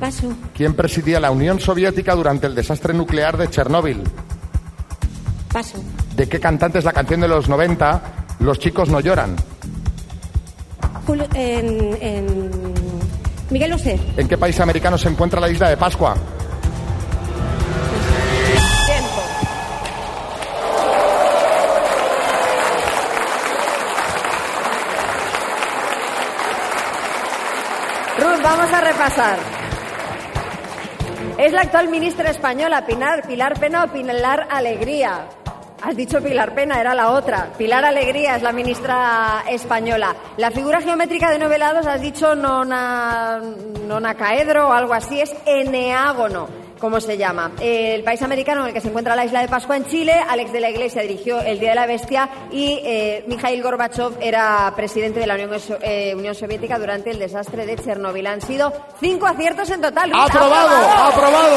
Paso. 0.00 0.32
¿Quién 0.54 0.74
presidía 0.74 1.20
la 1.20 1.30
Unión 1.30 1.60
Soviética 1.60 2.14
durante 2.14 2.46
el 2.46 2.54
desastre 2.54 2.94
nuclear 2.94 3.36
de 3.36 3.50
Chernóbil? 3.50 4.02
Paso. 5.52 5.82
¿De 6.16 6.28
qué 6.28 6.38
cantante 6.40 6.78
es 6.78 6.84
la 6.84 6.92
canción 6.92 7.20
de 7.20 7.28
los 7.28 7.48
90 7.48 8.00
Los 8.40 8.58
chicos 8.58 8.88
no 8.88 9.00
lloran? 9.00 9.36
Julio- 11.06 11.26
en, 11.34 11.98
en 12.00 12.50
Miguel. 13.50 13.74
¿En 14.16 14.28
qué 14.28 14.38
país 14.38 14.58
americano 14.60 14.96
se 14.96 15.08
encuentra 15.08 15.40
la 15.40 15.48
isla 15.50 15.68
de 15.68 15.76
Pascua? 15.76 16.14
Tiempo. 18.86 19.22
Ruth, 28.18 28.42
vamos 28.42 28.72
a 28.72 28.80
repasar. 28.80 29.38
Es 31.38 31.52
la 31.52 31.62
actual 31.62 31.88
ministra 31.88 32.30
española, 32.30 32.84
Pinar, 32.86 33.26
Pilar 33.26 33.58
Pena 33.58 33.84
o 33.84 33.88
Pilar 33.88 34.46
Alegría. 34.50 35.26
Has 35.84 35.96
dicho 35.96 36.22
Pilar 36.22 36.54
Pena, 36.54 36.80
era 36.80 36.94
la 36.94 37.10
otra. 37.10 37.52
Pilar 37.58 37.84
Alegría 37.84 38.36
es 38.36 38.42
la 38.42 38.52
ministra 38.52 39.42
española. 39.48 40.14
La 40.36 40.52
figura 40.52 40.80
geométrica 40.80 41.28
de 41.28 41.40
novelados, 41.40 41.86
has 41.88 42.00
dicho 42.00 42.36
nona, 42.36 43.40
nonacaedro 43.88 44.68
o 44.68 44.72
algo 44.72 44.94
así, 44.94 45.20
es 45.20 45.34
eneágono, 45.44 46.48
como 46.78 47.00
se 47.00 47.18
llama. 47.18 47.50
El 47.60 48.04
país 48.04 48.22
americano 48.22 48.60
en 48.60 48.68
el 48.68 48.74
que 48.74 48.80
se 48.80 48.88
encuentra 48.88 49.16
la 49.16 49.24
isla 49.24 49.40
de 49.40 49.48
Pascua 49.48 49.76
en 49.76 49.84
Chile, 49.86 50.12
Alex 50.12 50.52
de 50.52 50.60
la 50.60 50.70
Iglesia 50.70 51.02
dirigió 51.02 51.40
El 51.40 51.58
Día 51.58 51.70
de 51.70 51.76
la 51.76 51.86
Bestia 51.86 52.28
y 52.52 52.78
eh, 52.84 53.24
Mikhail 53.26 53.60
Gorbachev 53.60 54.18
era 54.20 54.72
presidente 54.76 55.18
de 55.18 55.26
la 55.26 55.34
Unión, 55.34 55.50
eh, 55.80 56.14
Unión 56.14 56.36
Soviética 56.36 56.78
durante 56.78 57.10
el 57.10 57.18
desastre 57.18 57.66
de 57.66 57.76
Chernóbil. 57.76 58.28
Han 58.28 58.40
sido 58.40 58.72
cinco 59.00 59.26
aciertos 59.26 59.68
en 59.70 59.80
total. 59.80 60.12
Ruth. 60.12 60.20
¡Aprobado! 60.20 60.76
¡Aprobado! 61.08 61.56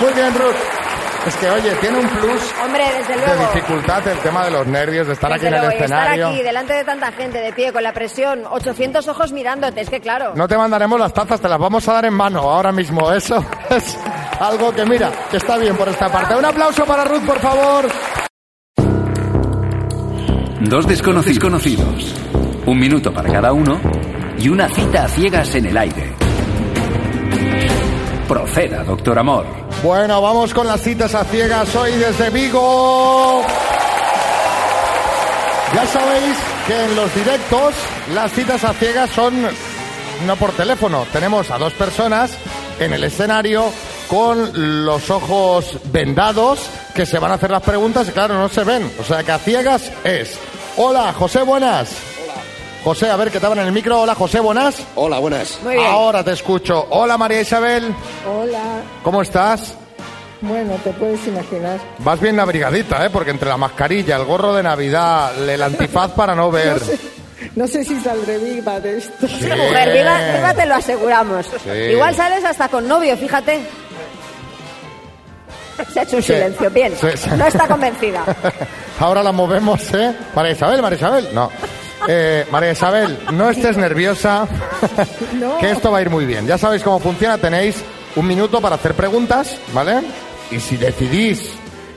Muy 0.00 0.12
bien, 0.12 0.34
Ruth. 0.34 0.81
Es 1.26 1.36
que, 1.36 1.48
oye, 1.48 1.72
tiene 1.76 2.00
un 2.00 2.08
plus 2.08 2.54
Hombre, 2.64 2.84
desde 2.98 3.14
de 3.14 3.46
dificultad 3.46 4.08
el 4.08 4.18
tema 4.18 4.44
de 4.44 4.50
los 4.50 4.66
nervios, 4.66 5.06
de 5.06 5.12
estar 5.12 5.32
Desde 5.32 5.46
aquí 5.46 5.54
en 5.54 5.54
el 5.54 5.60
luego, 5.60 5.72
y 5.72 5.84
escenario. 5.84 6.14
Estar 6.14 6.34
aquí 6.34 6.42
delante 6.42 6.72
de 6.74 6.84
tanta 6.84 7.12
gente, 7.12 7.38
de 7.38 7.52
pie, 7.52 7.72
con 7.72 7.82
la 7.84 7.92
presión, 7.92 8.42
800 8.50 9.06
ojos 9.06 9.32
mirándote, 9.32 9.82
es 9.82 9.90
que 9.90 10.00
claro. 10.00 10.32
No 10.34 10.48
te 10.48 10.56
mandaremos 10.56 10.98
las 10.98 11.14
tazas, 11.14 11.40
te 11.40 11.48
las 11.48 11.60
vamos 11.60 11.86
a 11.88 11.92
dar 11.92 12.04
en 12.06 12.14
mano 12.14 12.40
ahora 12.40 12.72
mismo. 12.72 13.12
Eso 13.12 13.44
es 13.70 13.96
algo 14.40 14.72
que, 14.72 14.84
mira, 14.84 15.12
que 15.30 15.36
está 15.36 15.56
bien 15.58 15.76
por 15.76 15.88
esta 15.88 16.08
parte. 16.08 16.34
Un 16.34 16.44
aplauso 16.44 16.84
para 16.84 17.04
Ruth, 17.04 17.24
por 17.24 17.38
favor. 17.38 17.86
Dos 20.60 20.86
desconocidos 20.88 21.38
conocidos, 21.38 22.14
un 22.66 22.78
minuto 22.78 23.12
para 23.12 23.30
cada 23.30 23.52
uno 23.52 23.80
y 24.38 24.48
una 24.48 24.68
cita 24.68 25.04
a 25.04 25.08
ciegas 25.08 25.54
en 25.54 25.66
el 25.66 25.76
aire. 25.76 26.21
Proceda, 28.28 28.84
doctor 28.84 29.18
Amor. 29.18 29.44
Bueno, 29.82 30.20
vamos 30.22 30.54
con 30.54 30.66
las 30.66 30.80
citas 30.80 31.14
a 31.14 31.24
ciegas 31.24 31.74
hoy 31.74 31.92
desde 31.92 32.30
Vigo. 32.30 33.42
Ya 35.74 35.86
sabéis 35.86 36.36
que 36.66 36.84
en 36.84 36.96
los 36.96 37.14
directos 37.14 37.74
las 38.14 38.32
citas 38.32 38.62
a 38.64 38.72
ciegas 38.74 39.10
son 39.10 39.34
no 40.26 40.36
por 40.36 40.52
teléfono. 40.52 41.06
Tenemos 41.12 41.50
a 41.50 41.58
dos 41.58 41.72
personas 41.72 42.36
en 42.78 42.92
el 42.92 43.04
escenario 43.04 43.64
con 44.08 44.84
los 44.84 45.10
ojos 45.10 45.78
vendados 45.92 46.68
que 46.94 47.06
se 47.06 47.18
van 47.18 47.32
a 47.32 47.34
hacer 47.34 47.50
las 47.50 47.62
preguntas 47.62 48.08
y 48.08 48.12
claro, 48.12 48.34
no 48.34 48.48
se 48.48 48.64
ven. 48.64 48.90
O 49.00 49.04
sea 49.04 49.22
que 49.22 49.32
a 49.32 49.38
ciegas 49.38 49.90
es. 50.04 50.38
Hola, 50.76 51.12
José, 51.12 51.42
buenas. 51.42 52.11
José, 52.84 53.08
a 53.10 53.16
ver, 53.16 53.30
que 53.30 53.36
estaban 53.38 53.58
en 53.60 53.66
el 53.66 53.72
micro. 53.72 54.00
Hola, 54.00 54.14
José, 54.14 54.40
buenas. 54.40 54.82
Hola, 54.96 55.18
buenas. 55.20 55.58
Muy 55.62 55.74
bien. 55.74 55.86
Ahora 55.86 56.24
te 56.24 56.32
escucho. 56.32 56.86
Hola, 56.90 57.16
María 57.16 57.40
Isabel. 57.40 57.94
Hola. 58.28 58.60
¿Cómo 59.04 59.22
estás? 59.22 59.74
Bueno, 60.40 60.74
te 60.82 60.90
puedes 60.94 61.24
imaginar. 61.28 61.78
Vas 61.98 62.18
bien 62.20 62.40
abrigadita, 62.40 63.06
¿eh? 63.06 63.10
Porque 63.10 63.30
entre 63.30 63.48
la 63.48 63.56
mascarilla, 63.56 64.16
el 64.16 64.24
gorro 64.24 64.52
de 64.54 64.64
Navidad, 64.64 65.48
el 65.48 65.62
antifaz 65.62 66.10
para 66.10 66.34
no 66.34 66.50
ver. 66.50 66.80
No 66.80 66.84
sé, 66.84 66.98
no 67.54 67.66
sé 67.68 67.84
si 67.84 68.00
saldré 68.00 68.38
viva 68.38 68.80
de 68.80 68.98
esto. 68.98 69.28
Sí. 69.28 69.44
Mujer, 69.46 69.92
viva, 69.92 70.18
viva 70.34 70.54
te 70.54 70.66
lo 70.66 70.74
aseguramos. 70.74 71.46
Sí. 71.62 71.70
Igual 71.70 72.16
sales 72.16 72.44
hasta 72.44 72.68
con 72.68 72.88
novio, 72.88 73.16
fíjate. 73.16 73.60
Se 75.92 76.00
ha 76.00 76.02
hecho 76.02 76.16
un 76.16 76.22
Sí. 76.22 76.32
silencio, 76.32 76.70
bien. 76.70 76.92
Sí, 77.00 77.06
sí. 77.14 77.30
No 77.36 77.46
está 77.46 77.68
convencida. 77.68 78.24
Ahora 78.98 79.22
la 79.22 79.30
movemos, 79.30 79.80
¿eh? 79.94 80.12
María 80.34 80.50
Isabel, 80.52 80.82
María 80.82 80.96
Isabel. 80.98 81.28
No. 81.32 81.48
Eh, 82.08 82.46
María 82.50 82.72
Isabel, 82.72 83.18
no 83.32 83.48
estés 83.50 83.76
nerviosa, 83.76 84.46
No. 85.34 85.58
que 85.58 85.70
esto 85.70 85.90
va 85.92 85.98
a 85.98 86.02
ir 86.02 86.10
muy 86.10 86.24
bien. 86.26 86.46
Ya 86.46 86.58
sabéis 86.58 86.82
cómo 86.82 86.98
funciona, 86.98 87.38
tenéis 87.38 87.76
un 88.16 88.26
minuto 88.26 88.60
para 88.60 88.74
hacer 88.76 88.94
preguntas, 88.94 89.56
¿vale? 89.72 90.00
Y 90.50 90.58
si 90.60 90.76
decidís 90.76 91.50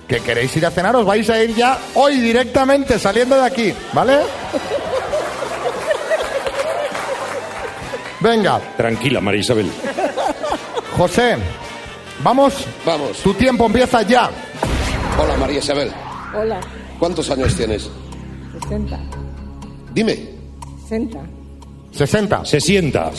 que 0.07 0.19
queréis 0.19 0.55
ir 0.57 0.65
a 0.65 0.71
cenar, 0.71 0.95
os 0.95 1.05
vais 1.05 1.27
a 1.29 1.41
ir 1.43 1.55
ya 1.55 1.77
hoy 1.95 2.19
directamente 2.19 2.99
saliendo 2.99 3.35
de 3.35 3.45
aquí, 3.45 3.73
¿vale? 3.93 4.19
Venga, 8.19 8.59
Tranquila, 8.77 9.21
María 9.21 9.41
Isabel. 9.41 9.69
José, 10.97 11.37
vamos. 12.23 12.65
Vamos. 12.85 13.17
Tu 13.17 13.33
tiempo 13.33 13.65
empieza 13.65 14.01
ya. 14.03 14.29
Hola, 15.19 15.35
María 15.37 15.59
Isabel. 15.59 15.91
Hola, 16.35 16.59
¿Cuántos 16.99 17.29
años 17.29 17.55
tienes? 17.55 17.89
60. 18.63 18.97
Dime, 19.95 20.19
60. 20.89 21.19
60. 21.91 22.45
Se 22.45 22.59
sienta. 22.59 23.11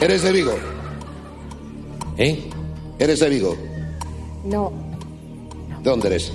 ¿eres 0.00 0.22
de 0.22 0.32
Vigo? 0.32 0.52
¿Eh? 2.16 2.38
¿Eres 3.00 3.18
de 3.18 3.28
Vigo? 3.28 3.56
No, 4.44 4.72
¿De 5.82 5.90
dónde 5.90 6.06
eres? 6.06 6.30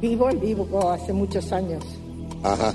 vivo 0.00 0.30
en 0.30 0.40
Vigo 0.40 0.92
hace 0.92 1.12
muchos 1.12 1.50
años. 1.50 1.82
Ajá. 2.44 2.72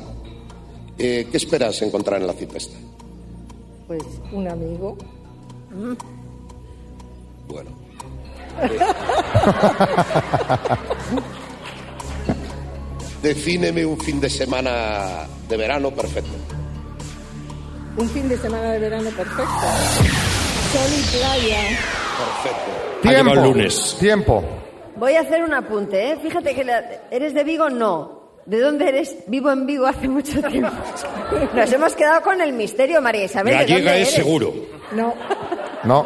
Eh, 0.97 1.27
¿Qué 1.31 1.37
esperas 1.37 1.81
encontrar 1.83 2.19
en 2.19 2.27
la 2.27 2.33
cita 2.33 2.57
esta? 2.57 2.77
Pues 3.87 4.03
un 4.33 4.45
amigo. 4.47 4.97
Bueno. 7.47 7.69
Defíneme 13.21 13.85
un 13.85 13.99
fin 13.99 14.19
de 14.21 14.29
semana 14.29 15.27
de 15.47 15.57
verano 15.57 15.91
perfecto. 15.91 16.29
Un 17.97 18.09
fin 18.09 18.29
de 18.29 18.37
semana 18.37 18.71
de 18.73 18.79
verano 18.79 19.09
perfecto. 19.09 19.43
Sol 20.71 20.91
y 20.97 21.17
playa. 21.17 21.59
Perfecto. 22.43 23.01
Tiempo. 23.01 23.33
el 23.33 23.43
lunes. 23.43 23.97
Tiempo. 23.99 24.43
Voy 24.95 25.15
a 25.15 25.21
hacer 25.21 25.43
un 25.43 25.53
apunte, 25.53 26.11
¿eh? 26.11 26.17
Fíjate 26.21 26.53
que 26.55 26.63
la- 26.63 26.83
eres 27.11 27.33
de 27.33 27.43
Vigo, 27.43 27.69
no. 27.69 28.19
¿De 28.45 28.59
dónde 28.61 28.87
eres? 28.89 29.15
Vivo 29.27 29.51
en 29.51 29.65
Vigo 29.65 29.85
hace 29.85 30.07
mucho 30.07 30.41
tiempo. 30.41 30.71
Nos 31.53 31.71
hemos 31.71 31.93
quedado 31.95 32.21
con 32.21 32.39
el 32.41 32.53
misterio, 32.53 33.01
María 33.01 33.25
Isabel. 33.25 33.53
¿de 33.53 33.59
Gallega 33.59 33.91
dónde 33.91 34.01
es 34.01 34.07
eres? 34.13 34.23
seguro. 34.25 34.53
No, 34.93 35.13
No. 35.83 36.05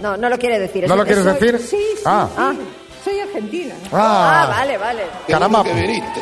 No, 0.00 0.16
no 0.16 0.28
lo 0.28 0.38
quiere 0.38 0.60
decir. 0.60 0.86
¿No 0.88 0.94
lo 0.94 1.04
quieres 1.04 1.24
decir? 1.24 1.58
sí, 1.58 1.76
sí, 1.96 2.02
Ah. 2.06 2.28
sí. 2.54 2.58
Soy 3.04 3.20
argentina. 3.20 3.74
Ah, 3.92 4.42
Ah, 4.42 4.46
vale, 4.48 4.76
vale. 4.78 5.02
caramba. 5.28 5.64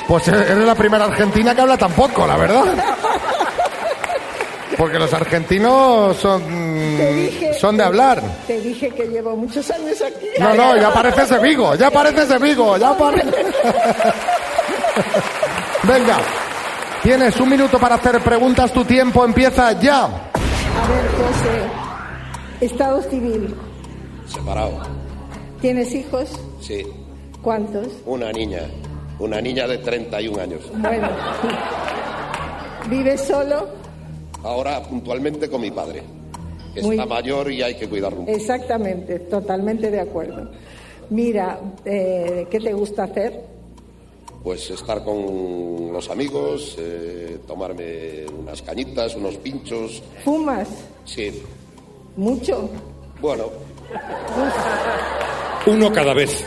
Pues 0.07 0.29
eres 0.29 0.57
la 0.59 0.75
primera 0.75 1.05
argentina 1.07 1.55
que 1.55 1.61
habla 1.63 1.77
tan 1.79 1.93
poco, 1.93 2.27
la 2.27 2.37
verdad. 2.37 2.65
Porque 4.77 4.99
los 4.99 5.13
argentinos 5.15 6.17
son, 6.19 6.43
Te 6.43 7.13
dije- 7.15 7.55
son 7.55 7.79
de 7.79 7.85
hablar. 7.85 8.21
Te 8.47 8.61
dije 8.61 8.91
que 8.91 9.07
llevo 9.07 9.35
muchos 9.35 9.71
años 9.71 9.97
aquí. 10.03 10.27
No, 10.39 10.53
no, 10.55 10.77
ya 10.77 10.93
pareces 10.93 11.31
de 11.31 11.39
Vigo, 11.39 11.75
ya 11.77 11.91
pareces 11.91 12.29
de 12.29 12.39
Vigo, 12.39 12.77
ya 12.77 12.93
pareces. 12.97 13.35
Venga, 15.83 16.19
tienes 17.03 17.41
un 17.41 17.49
minuto 17.49 17.79
para 17.79 17.95
hacer 17.95 18.21
preguntas, 18.21 18.71
tu 18.73 18.85
tiempo 18.85 19.25
empieza 19.25 19.73
ya. 19.73 20.05
A 20.05 20.09
ver, 20.09 21.09
José. 21.17 21.63
Estado 22.61 23.03
civil. 23.03 23.55
Separado. 24.27 24.83
¿Tienes 25.61 25.95
hijos? 25.95 26.29
Sí. 26.61 26.83
¿Cuántos? 27.43 27.89
Una 28.05 28.33
niña. 28.33 28.63
Una 29.19 29.41
niña 29.41 29.67
de 29.67 29.79
31 29.79 30.41
años. 30.41 30.61
Bueno. 30.77 31.09
¿Vives 32.91 33.21
solo? 33.23 33.67
Ahora 34.43 34.83
puntualmente 34.83 35.49
con 35.49 35.61
mi 35.61 35.71
padre. 35.71 36.03
que 36.75 36.83
Muy- 36.83 36.97
Está 36.97 37.07
mayor 37.07 37.51
y 37.51 37.63
hay 37.63 37.75
que 37.75 37.89
cuidarlo. 37.89 38.25
Exactamente, 38.27 39.19
totalmente 39.21 39.91
de 39.91 39.99
acuerdo. 40.01 40.51
Mira, 41.09 41.59
eh, 41.87 42.47
¿qué 42.51 42.61
te 42.61 42.75
gusta 42.75 43.05
hacer? 43.05 43.41
Pues 44.45 44.71
estar 44.71 45.03
con 45.03 45.91
los 45.93 46.11
amigos, 46.11 46.77
eh, 46.79 47.39
tomarme 47.47 48.27
unas 48.39 48.61
cañitas, 48.61 49.17
unos 49.17 49.37
pinchos. 49.39 50.03
¿Fumas? 50.23 50.69
Sí. 51.07 51.43
¿Mucho? 52.17 52.69
Bueno, 53.23 53.45
Uno 55.67 55.93
cada 55.93 56.15
vez. 56.15 56.45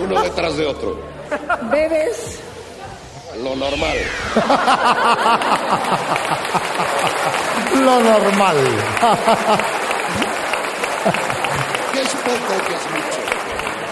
uno 0.00 0.22
detrás 0.22 0.56
de 0.56 0.66
otro. 0.66 0.98
¿Bebes? 1.70 2.40
Lo 3.42 3.56
normal. 3.56 3.96
Lo 7.74 8.00
normal. 8.00 8.56
¿Qué 11.92 12.00
es 12.00 12.14
poco, 12.14 12.64
qué 12.68 12.74
es 12.74 12.90
mucho? 12.90 13.43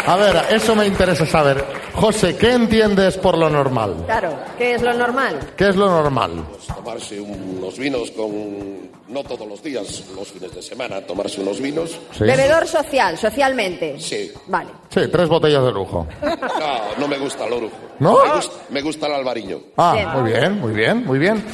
A 0.06 0.16
ver, 0.16 0.36
eso 0.50 0.74
me 0.74 0.86
interesa 0.86 1.24
saber. 1.26 1.64
José, 1.94 2.36
¿qué 2.36 2.52
entiendes 2.52 3.16
por 3.18 3.38
lo 3.38 3.48
normal? 3.48 4.02
Claro, 4.06 4.36
¿qué 4.58 4.74
es 4.74 4.82
lo 4.82 4.92
normal? 4.94 5.38
¿Qué 5.56 5.68
es 5.68 5.76
lo 5.76 5.88
normal? 5.88 6.44
Tomarse 6.74 7.20
unos 7.20 7.78
vinos 7.78 8.10
con... 8.12 8.90
No 9.08 9.22
todos 9.24 9.46
los 9.46 9.62
días, 9.62 10.04
los 10.16 10.28
fines 10.32 10.54
de 10.54 10.62
semana, 10.62 11.02
tomarse 11.02 11.40
unos 11.42 11.60
vinos. 11.60 11.90
Sí. 12.12 12.24
Bebedor 12.24 12.66
social, 12.66 13.18
socialmente. 13.18 14.00
Sí. 14.00 14.32
Vale. 14.46 14.70
Sí, 14.88 15.00
tres 15.12 15.28
botellas 15.28 15.62
de 15.64 15.70
lujo. 15.72 16.06
No, 16.22 16.98
no 16.98 17.08
me 17.08 17.18
gusta 17.18 17.44
el 17.46 17.52
orujo. 17.52 17.76
¿No? 17.98 18.24
Me 18.24 18.34
gusta, 18.36 18.54
me 18.70 18.80
gusta 18.80 19.06
el 19.08 19.12
albariño. 19.14 19.58
Ah, 19.76 19.92
Bien. 19.94 20.08
muy 20.08 20.32
bien, 20.32 20.60
muy 20.60 20.72
bien, 20.72 21.04
muy 21.04 21.18
bien. 21.18 21.44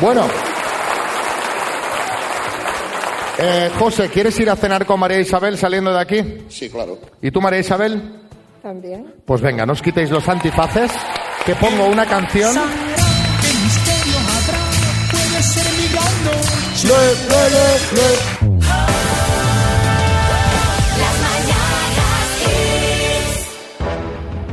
Bueno. 0.00 0.22
Eh, 3.44 3.70
José, 3.76 4.08
¿quieres 4.08 4.38
ir 4.38 4.48
a 4.48 4.54
cenar 4.54 4.86
con 4.86 5.00
María 5.00 5.18
Isabel 5.18 5.58
saliendo 5.58 5.92
de 5.92 6.00
aquí? 6.00 6.44
Sí, 6.48 6.70
claro. 6.70 6.96
¿Y 7.20 7.32
tú, 7.32 7.40
María 7.40 7.58
Isabel? 7.58 8.20
También. 8.62 9.12
Pues 9.24 9.40
venga, 9.40 9.66
no 9.66 9.72
os 9.72 9.82
quitéis 9.82 10.10
los 10.10 10.28
antifaces, 10.28 10.92
que 11.44 11.56
pongo 11.56 11.86
una 11.86 12.06
canción. 12.06 12.54
¿Qué 12.54 13.48
misterio 13.64 14.18
habrá? 14.20 14.62
Puede 15.10 15.42
ser 15.42 15.72
mi 15.74 15.88
gran 15.92 16.24
noche. 16.24 16.86
Le, 16.86 17.00
le, 17.34 17.42
le, 17.50 18.62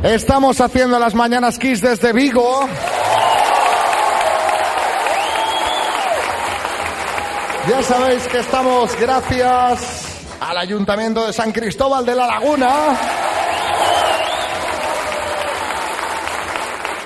le. 0.03 0.15
Estamos 0.15 0.61
haciendo 0.61 0.97
las 0.97 1.13
mañanas 1.13 1.59
Kiss 1.59 1.81
desde 1.81 2.13
Vigo. 2.13 2.67
Ya 7.69 7.83
sabéis 7.83 8.27
que 8.27 8.39
estamos 8.39 8.99
gracias 8.99 10.25
al 10.39 10.57
Ayuntamiento 10.57 11.27
de 11.27 11.31
San 11.31 11.51
Cristóbal 11.51 12.03
de 12.03 12.15
la 12.15 12.25
Laguna. 12.25 12.97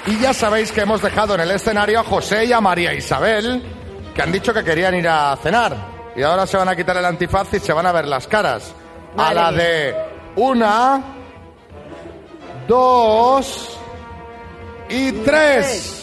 Y 0.06 0.19
ya 0.19 0.34
sabéis 0.34 0.71
que 0.71 0.80
hemos 0.80 1.02
dejado 1.02 1.36
en 1.36 1.41
el 1.41 1.52
escenario 1.52 1.99
a 1.99 2.04
José 2.06 2.45
y 2.45 2.54
a 2.54 2.62
María 2.62 2.93
Isabel, 2.93 3.62
que 4.15 4.21
han 4.21 4.32
dicho 4.32 4.54
que 4.54 4.63
querían 4.63 4.95
ir 4.95 5.10
a 5.10 5.36
cenar. 5.43 5.76
Y 6.15 6.21
ahora 6.23 6.47
se 6.47 6.56
van 6.56 6.69
a 6.69 6.78
quitar 6.78 6.95
el 6.95 7.06
antifaz 7.06 7.54
y 7.56 7.60
se 7.60 7.73
van 7.73 7.86
a 7.86 7.91
ver 7.91 8.08
las 8.08 8.26
caras. 8.28 8.73
A 9.17 9.34
la 9.34 9.52
de 9.52 9.93
una, 10.38 11.04
dos 12.69 13.78
y 14.88 15.12
tres. 15.12 16.03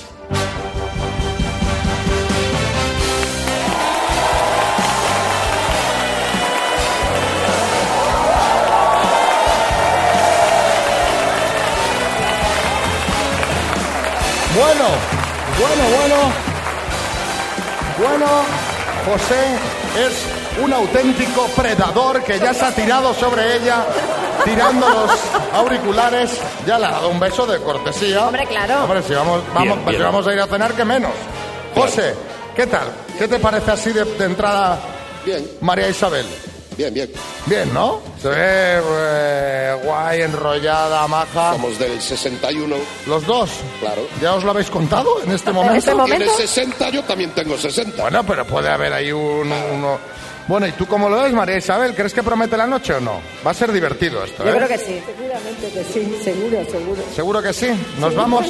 Bueno, 14.61 14.85
bueno, 15.59 15.83
bueno. 15.97 16.17
Bueno, 17.99 18.27
José 19.07 19.57
es 20.07 20.63
un 20.63 20.71
auténtico 20.71 21.47
predador 21.57 22.23
que 22.23 22.39
ya 22.39 22.53
se 22.53 22.67
ha 22.67 22.71
tirado 22.71 23.15
sobre 23.15 23.57
ella, 23.57 23.87
tirando 24.45 24.87
los 24.87 25.11
auriculares. 25.55 26.39
Ya 26.67 26.79
le 26.79 26.85
ha 26.87 26.91
dado 26.91 27.09
un 27.09 27.19
beso 27.19 27.47
de 27.47 27.59
cortesía. 27.63 28.27
Hombre, 28.27 28.47
claro. 28.47 28.85
Hombre, 28.85 29.03
si 29.03 29.15
vamos, 29.15 29.43
vamos, 29.55 29.63
Bien, 29.63 29.81
pues 29.83 29.97
si 29.97 30.03
vamos 30.03 30.27
a 30.27 30.33
ir 30.35 30.41
a 30.41 30.47
cenar, 30.47 30.75
que 30.75 30.85
menos. 30.85 31.13
José, 31.75 32.15
¿qué 32.55 32.67
tal? 32.67 32.89
¿Qué 33.19 33.29
te 33.29 33.39
parece 33.39 33.71
así 33.71 33.93
de, 33.93 34.05
de 34.05 34.25
entrada 34.27 34.79
Bien, 35.25 35.51
María 35.63 35.89
Isabel? 35.89 36.27
Bien, 36.81 36.95
bien. 36.95 37.11
Bien, 37.47 37.75
¿no? 37.75 38.01
Se 38.23 38.29
ve 38.29 38.37
eh, 38.39 39.77
guay, 39.85 40.23
enrollada, 40.23 41.07
maja. 41.09 41.53
Somos 41.53 41.79
del 41.79 42.01
61, 42.01 42.77
Los 43.07 43.27
dos. 43.27 43.51
claro. 43.81 44.03
¿Ya 44.21 44.35
os 44.35 44.45
lo 44.45 44.51
habéis 44.51 44.71
contado 44.71 45.23
en 45.23 45.33
este 45.33 45.53
momento? 45.53 45.77
este 45.79 45.95
momento? 45.95 46.25
Tienes 46.25 46.51
60, 46.51 46.91
yo 46.91 47.03
también 47.05 47.31
tengo 47.33 47.57
60. 47.59 48.01
Bueno, 48.03 48.25
pero 48.25 48.47
puede 48.47 48.69
haber 48.71 48.93
ahí 48.93 49.13
un, 49.13 49.53
uno... 49.53 49.99
Bueno, 50.49 50.67
¿y 50.67 50.73
tú 50.73 50.87
cómo 50.87 51.09
lo 51.09 51.23
ves, 51.23 51.33
María 51.33 51.59
Isabel? 51.59 51.95
¿Crees 51.95 52.13
que 52.13 52.25
promete 52.25 52.57
la 52.57 52.67
noche 52.67 52.95
o 52.95 53.01
no? 53.01 53.21
Va 53.47 53.53
a 53.53 53.55
ser 53.55 53.71
divertido 53.71 54.25
esto, 54.25 54.43
Yo 54.43 54.51
¿eh? 54.51 54.57
creo 54.57 54.69
que 54.69 54.79
sí. 54.79 55.01
Seguramente 55.07 55.69
que 55.73 55.85
sí, 55.85 56.19
seguro, 56.25 56.65
seguro. 56.69 57.03
¿Seguro 57.15 57.43
que 57.43 57.53
sí? 57.53 57.69
¿Nos 57.99 58.15
vamos? 58.17 58.47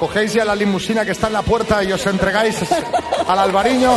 ¿Cogéis 0.00 0.32
ya 0.32 0.44
la 0.44 0.56
limusina 0.56 1.04
que 1.04 1.12
está 1.12 1.28
en 1.28 1.34
la 1.34 1.42
puerta 1.42 1.84
y 1.84 1.92
os 1.92 2.04
entregáis 2.06 2.56
al 3.28 3.38
albariño? 3.38 3.92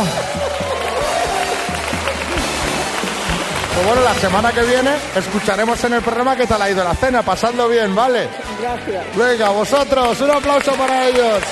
Pues 3.74 3.86
bueno, 3.86 4.02
la 4.02 4.14
semana 4.14 4.52
que 4.52 4.62
viene 4.62 4.90
escucharemos 5.16 5.82
en 5.84 5.94
el 5.94 6.02
programa 6.02 6.36
qué 6.36 6.46
tal 6.46 6.60
ha 6.60 6.70
ido 6.70 6.84
la 6.84 6.94
cena, 6.94 7.22
pasando 7.22 7.68
bien, 7.68 7.94
¿vale? 7.94 8.28
Gracias. 8.60 9.16
Venga, 9.16 9.48
vosotros, 9.48 10.20
un 10.20 10.30
aplauso 10.30 10.72
para 10.74 11.08
ellos. 11.08 11.42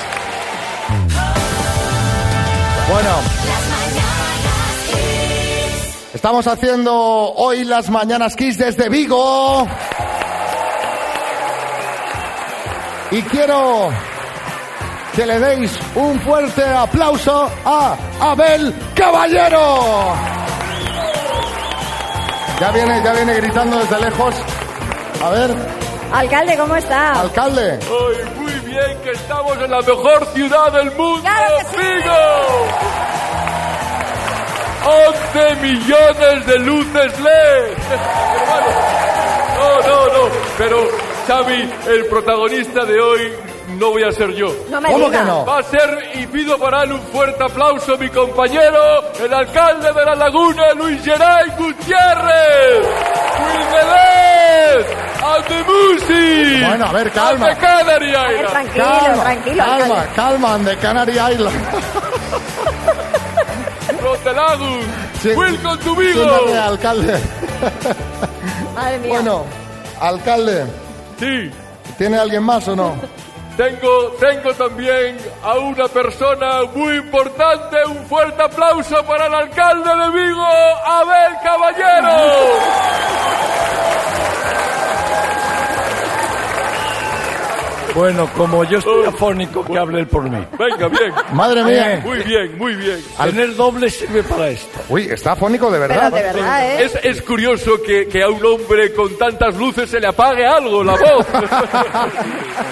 Bueno, 2.91 3.09
estamos 6.13 6.45
haciendo 6.45 6.93
hoy 6.93 7.63
las 7.63 7.89
mañanas 7.89 8.35
Kiss 8.35 8.57
desde 8.57 8.89
Vigo. 8.89 9.67
Y 13.11 13.21
quiero 13.23 13.89
que 15.15 15.25
le 15.25 15.39
deis 15.39 15.71
un 15.95 16.19
fuerte 16.21 16.63
aplauso 16.65 17.49
a 17.65 17.95
Abel 18.21 18.73
Caballero. 18.95 20.40
Ya 22.61 22.69
viene, 22.69 23.01
ya 23.03 23.11
viene 23.13 23.33
gritando 23.33 23.79
desde 23.79 23.99
lejos. 24.01 24.35
A 25.23 25.29
ver, 25.31 25.49
Alcalde, 26.13 26.55
¿cómo 26.55 26.75
está? 26.75 27.21
alcalde. 27.21 27.79
Ay, 27.81 28.39
muy 28.39 28.51
bien 28.69 29.01
que 29.03 29.09
estamos 29.13 29.57
en 29.57 29.71
la 29.71 29.81
mejor 29.81 30.27
ciudad 30.27 30.71
del 30.71 30.91
mundo, 30.91 31.21
¡Claro 31.21 31.57
que 31.57 31.65
sí! 31.65 31.87
Vigo. 31.95 32.13
11 35.33 35.55
millones 35.55 36.45
de 36.45 36.59
luces 36.59 37.19
LED. 37.19 37.77
Hermano, 38.41 38.67
no, 39.57 39.81
no, 39.87 40.05
no, 40.05 40.29
pero 40.59 40.87
Xavi, 41.27 41.73
el 41.87 42.05
protagonista 42.05 42.85
de 42.85 43.01
hoy 43.01 43.33
no 43.77 43.91
voy 43.91 44.03
a 44.03 44.11
ser 44.11 44.31
yo. 44.33 44.53
No 44.69 44.81
me 44.81 44.91
¿Cómo 44.91 45.05
diga. 45.07 45.19
que 45.19 45.25
no? 45.25 45.45
Va 45.45 45.59
a 45.59 45.63
ser, 45.63 46.11
y 46.15 46.25
pido 46.27 46.57
para 46.57 46.83
él 46.83 46.93
un 46.93 47.01
fuerte 47.01 47.43
aplauso, 47.43 47.97
mi 47.97 48.09
compañero, 48.09 49.03
el 49.19 49.33
alcalde 49.33 49.91
de 49.93 50.05
la 50.05 50.15
laguna, 50.15 50.73
Luis 50.75 51.03
Geray 51.03 51.49
Gutiérrez. 51.57 52.87
Music. 55.67 56.65
Bueno, 56.67 56.85
a 56.85 56.91
ver, 56.93 57.11
calma. 57.11 57.49
The 57.49 57.55
Canary 57.57 58.15
A 58.15 58.23
ver, 58.23 58.31
Island. 58.35 58.51
tranquilo, 58.51 58.85
Calma, 58.85 59.23
tranquilo, 59.23 59.63
calma, 59.63 59.83
alcalde. 60.01 60.15
calma, 60.15 60.57
de 60.59 60.77
Canary 60.77 61.11
Island. 61.33 61.61
Lagoon. 64.35 64.79
Sí. 65.21 65.29
Vigo. 65.29 66.23
Siéntate, 66.23 66.57
alcalde. 66.57 67.19
Madre 68.75 68.97
mía. 68.99 69.09
Bueno, 69.09 69.45
alcalde, 69.99 70.65
Sí. 71.19 71.51
¿tiene 71.97 72.17
alguien 72.17 72.43
más 72.43 72.67
o 72.67 72.75
no? 72.75 72.95
Tengo, 73.61 74.07
tengo 74.19 74.51
también 74.55 75.17
a 75.43 75.53
una 75.59 75.87
persona 75.87 76.63
muy 76.73 76.95
importante. 76.95 77.77
Un 77.85 78.03
fuerte 78.07 78.41
aplauso 78.41 79.05
para 79.05 79.27
el 79.27 79.35
alcalde 79.35 79.87
de 79.87 80.09
Vigo, 80.19 80.47
Abel 80.87 81.33
Caballero. 81.43 83.21
Bueno, 87.93 88.29
como 88.35 88.63
yo 88.63 88.79
estoy 88.79 89.05
afónico, 89.05 89.63
que 89.63 89.77
hable 89.77 89.99
él 89.99 90.07
por 90.07 90.23
mí. 90.23 90.43
Venga, 90.57 90.87
bien. 90.87 91.13
Madre 91.33 91.63
mía. 91.63 92.01
Muy 92.03 92.19
bien, 92.23 92.57
muy 92.57 92.73
bien. 92.73 93.03
Tener 93.15 93.55
doble 93.55 93.91
sirve 93.91 94.23
para 94.23 94.49
esto. 94.49 94.79
Uy, 94.89 95.03
está 95.03 95.33
afónico 95.33 95.69
de 95.69 95.77
verdad. 95.77 96.09
Pero 96.11 96.27
de 96.27 96.33
verdad, 96.33 96.65
¿eh? 96.65 96.83
Es, 96.85 96.95
es 97.03 97.21
curioso 97.21 97.79
que, 97.85 98.07
que 98.07 98.23
a 98.23 98.29
un 98.29 98.43
hombre 98.43 98.91
con 98.93 99.15
tantas 99.17 99.55
luces 99.55 99.87
se 99.87 99.99
le 99.99 100.07
apague 100.07 100.47
algo, 100.47 100.83
la 100.83 100.93
voz. 100.93 101.27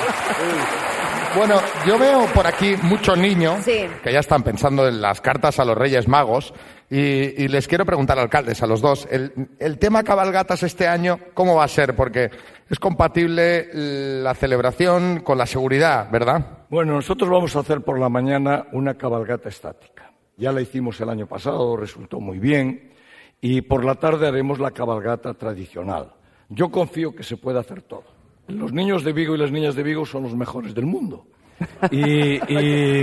Bueno, 1.39 1.55
yo 1.87 1.97
veo 1.97 2.25
por 2.33 2.45
aquí 2.45 2.75
muchos 2.83 3.17
niños 3.17 3.63
Sí. 3.63 3.85
que 4.03 4.11
ya 4.11 4.19
están 4.19 4.43
pensando 4.43 4.85
en 4.89 4.99
las 4.99 5.21
cartas 5.21 5.57
a 5.57 5.63
los 5.63 5.77
Reyes 5.77 6.05
Magos 6.05 6.53
y, 6.89 6.97
y 6.99 7.47
les 7.47 7.65
quiero 7.65 7.85
preguntar, 7.85 8.19
alcaldes, 8.19 8.61
a 8.61 8.67
los 8.67 8.81
dos, 8.81 9.07
el, 9.09 9.47
el 9.57 9.77
tema 9.77 10.03
cabalgatas 10.03 10.63
este 10.63 10.85
año, 10.85 11.17
¿cómo 11.33 11.55
va 11.55 11.63
a 11.63 11.69
ser? 11.69 11.95
Porque 11.95 12.29
es 12.69 12.77
compatible 12.77 13.69
la 13.73 14.33
celebración 14.35 15.21
con 15.21 15.37
la 15.37 15.45
seguridad, 15.45 16.11
¿verdad? 16.11 16.65
Bueno, 16.69 16.95
nosotros 16.95 17.29
vamos 17.29 17.55
a 17.55 17.59
hacer 17.59 17.79
por 17.83 17.97
la 18.01 18.09
mañana 18.09 18.65
una 18.73 18.95
cabalgata 18.95 19.47
estática. 19.47 20.11
Ya 20.35 20.51
la 20.51 20.59
hicimos 20.59 20.99
el 20.99 21.07
año 21.09 21.25
pasado, 21.25 21.77
resultó 21.77 22.19
muy 22.19 22.39
bien. 22.39 22.91
Y 23.39 23.61
por 23.61 23.85
la 23.85 23.95
tarde 23.95 24.27
haremos 24.27 24.59
la 24.59 24.71
cabalgata 24.71 25.33
tradicional. 25.35 26.11
Yo 26.49 26.69
confío 26.69 27.15
que 27.15 27.23
se 27.23 27.37
puede 27.37 27.59
hacer 27.59 27.81
todo. 27.83 28.18
Los 28.49 28.71
niños 28.73 29.03
de 29.03 29.13
Vigo 29.13 29.35
y 29.35 29.37
las 29.37 29.51
niñas 29.51 29.75
de 29.75 29.83
Vigo 29.83 30.05
son 30.05 30.23
los 30.23 30.35
mejores 30.35 30.73
del 30.75 30.85
mundo. 30.85 31.25
Y, 31.91 32.35
y- 32.51 33.01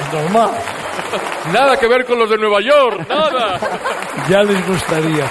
es 0.00 0.12
normal. 0.12 0.50
Nada 1.52 1.76
que 1.78 1.88
ver 1.88 2.04
con 2.04 2.18
los 2.18 2.30
de 2.30 2.38
Nueva 2.38 2.60
York, 2.60 3.06
nada. 3.08 3.58
Ya 4.28 4.42
les 4.42 4.66
gustaría. 4.68 5.24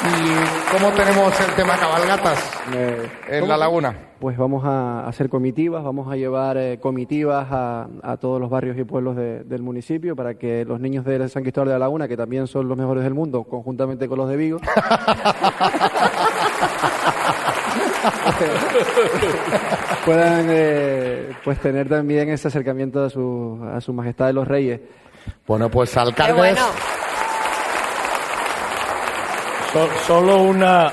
¿Y 0.00 0.76
cómo 0.76 0.90
tenemos 0.92 1.40
el 1.40 1.50
tema 1.56 1.76
cabalgatas 1.76 2.38
Eh, 2.72 3.08
en 3.30 3.40
¿cómo? 3.40 3.50
la 3.52 3.56
laguna? 3.56 3.96
Pues 4.20 4.36
vamos 4.36 4.62
a 4.64 5.06
hacer 5.08 5.28
comitivas, 5.28 5.82
vamos 5.82 6.10
a 6.12 6.16
llevar 6.16 6.56
eh, 6.56 6.78
comitivas 6.80 7.48
a, 7.50 7.88
a 8.02 8.16
todos 8.16 8.40
los 8.40 8.48
barrios 8.50 8.76
y 8.78 8.84
pueblos 8.84 9.16
de- 9.16 9.42
del 9.44 9.62
municipio 9.62 10.14
para 10.14 10.34
que 10.34 10.64
los 10.64 10.78
niños 10.80 11.04
de 11.04 11.28
San 11.28 11.42
Cristóbal 11.42 11.68
de 11.68 11.74
la 11.74 11.78
Laguna, 11.80 12.06
que 12.06 12.16
también 12.16 12.46
son 12.46 12.68
los 12.68 12.76
mejores 12.78 13.02
del 13.04 13.14
mundo, 13.14 13.42
conjuntamente 13.44 14.06
con 14.08 14.18
los 14.18 14.28
de 14.28 14.36
Vigo, 14.36 14.58
puedan 20.04 20.46
eh, 20.50 21.30
pues 21.44 21.58
tener 21.60 21.88
también 21.88 22.28
ese 22.30 22.48
acercamiento 22.48 23.04
a 23.04 23.10
su, 23.10 23.60
a 23.74 23.80
su 23.80 23.92
majestad 23.92 24.26
de 24.26 24.32
los 24.32 24.48
reyes. 24.48 24.80
Bueno, 25.46 25.70
pues 25.70 25.92
Qué 25.92 26.00
alcaldes, 26.00 26.36
bueno. 26.36 26.60
So- 29.72 29.88
solo 30.06 30.42
una, 30.42 30.90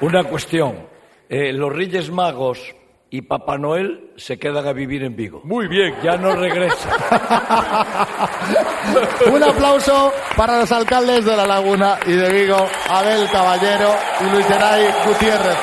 una 0.00 0.24
cuestión. 0.24 0.86
Eh, 1.28 1.52
los 1.52 1.72
Reyes 1.72 2.10
Magos 2.10 2.74
y 3.16 3.22
Papá 3.22 3.56
Noel 3.56 4.10
se 4.16 4.38
quedan 4.38 4.66
a 4.66 4.74
vivir 4.74 5.02
en 5.02 5.16
Vigo. 5.16 5.40
Muy 5.42 5.68
bien. 5.68 5.94
Ya 6.02 6.18
no 6.18 6.36
regresan. 6.36 6.92
un 9.32 9.42
aplauso 9.42 10.12
para 10.36 10.60
los 10.60 10.70
alcaldes 10.70 11.24
de 11.24 11.34
la 11.34 11.46
laguna 11.46 11.96
y 12.06 12.12
de 12.12 12.30
Vigo, 12.30 12.58
Abel 12.90 13.26
Caballero 13.32 13.88
y 14.20 14.24
Luis 14.34 14.46
Geray 14.46 14.92
Gutiérrez. 15.06 15.56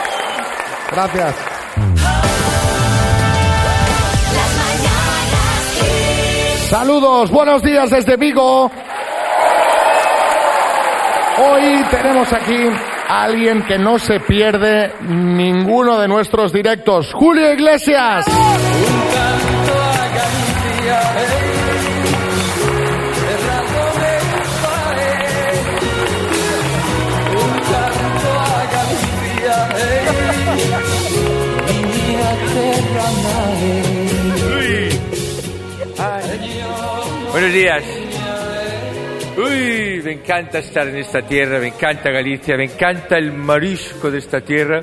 Gracias. 0.91 1.35
Saludos, 6.71 7.29
buenos 7.29 7.61
días 7.61 7.91
desde 7.91 8.17
Vigo. 8.17 8.71
Hoy 11.37 11.85
tenemos 11.91 12.33
aquí 12.33 12.67
alguien 13.21 13.63
que 13.63 13.77
no 13.77 13.99
se 13.99 14.19
pierde 14.19 14.93
ninguno 15.01 15.99
de 15.99 16.07
nuestros 16.07 16.51
directos, 16.51 17.13
Julio 17.13 17.53
Iglesias. 17.53 18.25
Buenos 37.31 37.51
días. 37.51 38.02
Uy, 39.35 40.01
me 40.03 40.11
encanta 40.11 40.59
estar 40.59 40.87
en 40.87 40.97
esta 40.97 41.21
tierra, 41.23 41.57
me 41.59 41.67
encanta 41.69 42.11
Galicia, 42.11 42.55
me 42.55 42.65
encanta 42.65 43.17
el 43.17 43.31
marisco 43.33 44.11
de 44.11 44.19
esta 44.19 44.41
tierra. 44.41 44.81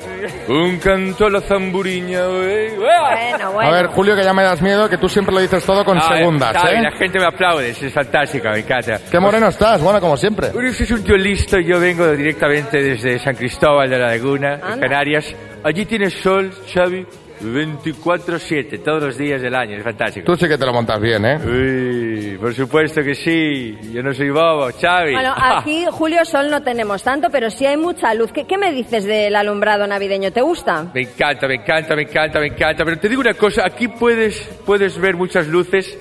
Un 0.49 0.79
canto 0.79 1.27
a 1.27 1.31
la 1.31 1.41
zamburiña. 1.41 2.29
uy. 2.29 2.71
Bueno, 2.77 3.61
A 3.61 3.71
ver, 3.71 3.87
Julio, 3.87 4.17
que 4.17 4.25
ya 4.25 4.33
me 4.35 4.43
das 4.43 4.61
miedo, 4.61 4.89
que 4.89 4.99
tú 4.99 5.09
siempre 5.09 5.33
lo 5.35 5.41
dices 5.41 5.65
todo 5.65 5.85
con 5.85 5.99
Ah, 5.99 6.17
segundas, 6.17 6.53
sabe, 6.53 6.79
¿eh? 6.79 6.83
La 6.83 6.91
gente 6.93 7.19
me 7.21 7.27
aplaude, 7.27 7.71
es 7.71 7.93
fantástica, 7.93 8.51
me 8.51 8.59
encanta. 8.61 8.99
Qué 9.11 9.21
moreno 9.21 9.49
estás, 9.49 9.81
bueno, 9.81 10.01
como 10.01 10.17
siempre. 10.17 10.49
Usted 10.49 10.83
es 10.83 10.91
un 10.91 11.05
tío 11.05 11.17
listo, 11.17 11.59
yo 11.61 11.79
vengo 11.79 12.11
directamente 12.11 12.83
desde 12.83 13.19
San 13.21 13.37
Cristóbal 13.37 13.89
de 13.89 13.99
la 13.99 14.09
Laguna, 14.09 14.55
Anda. 14.63 14.81
Canarias. 14.81 15.33
Allí 15.63 15.85
tienes 15.85 16.15
sol, 16.15 16.51
Xavi, 16.75 17.07
24-7, 17.43 18.83
todos 18.83 19.03
los 19.03 19.17
días 19.19 19.41
del 19.43 19.55
año, 19.55 19.77
es 19.77 19.83
fantástico. 19.83 20.27
Tú 20.27 20.37
sí 20.37 20.49
que 20.49 20.59
te 20.59 20.67
lo 20.67 20.73
montas 20.73 21.01
bien, 21.01 21.25
¿eh? 21.25 21.39
Uy, 21.45 22.39
por 22.39 22.55
supuesto 22.55 23.03
que 23.03 23.15
sí, 23.15 23.77
yo 23.93 24.03
no 24.03 24.13
soy 24.13 24.31
bobo, 24.31 24.69
Xavi. 24.81 25.13
Bueno, 25.13 25.35
aquí 25.37 25.85
Julio 25.91 26.25
Sol 26.25 26.51
no 26.51 26.63
tenemos 26.63 27.03
tanto, 27.03 27.29
pero 27.31 27.51
sí 27.51 27.67
hay 27.67 27.77
mucha 27.77 28.13
luz. 28.15 28.33
¿Qué, 28.33 28.45
qué 28.47 28.57
me 28.59 28.73
dices 28.73 29.05
del 29.05 29.35
alumbrado 29.37 29.87
navideño? 29.87 30.33
¿Te 30.33 30.43
gusta? 30.43 30.87
Me 30.95 31.03
encanta, 31.03 31.47
me 31.49 31.55
encanta, 31.57 31.97
me 31.97 32.03
encanta, 32.03 32.41
me 32.41 32.47
encanta. 32.47 32.85
Pero 32.85 32.99
te 32.99 33.09
digo 33.09 33.21
una 33.21 33.35
cosa, 33.35 33.63
aquí 33.67 33.89
puedes, 33.89 34.37
puedes 34.67 34.99
ver 34.99 35.17
muchas 35.17 35.47
luces, 35.49 35.97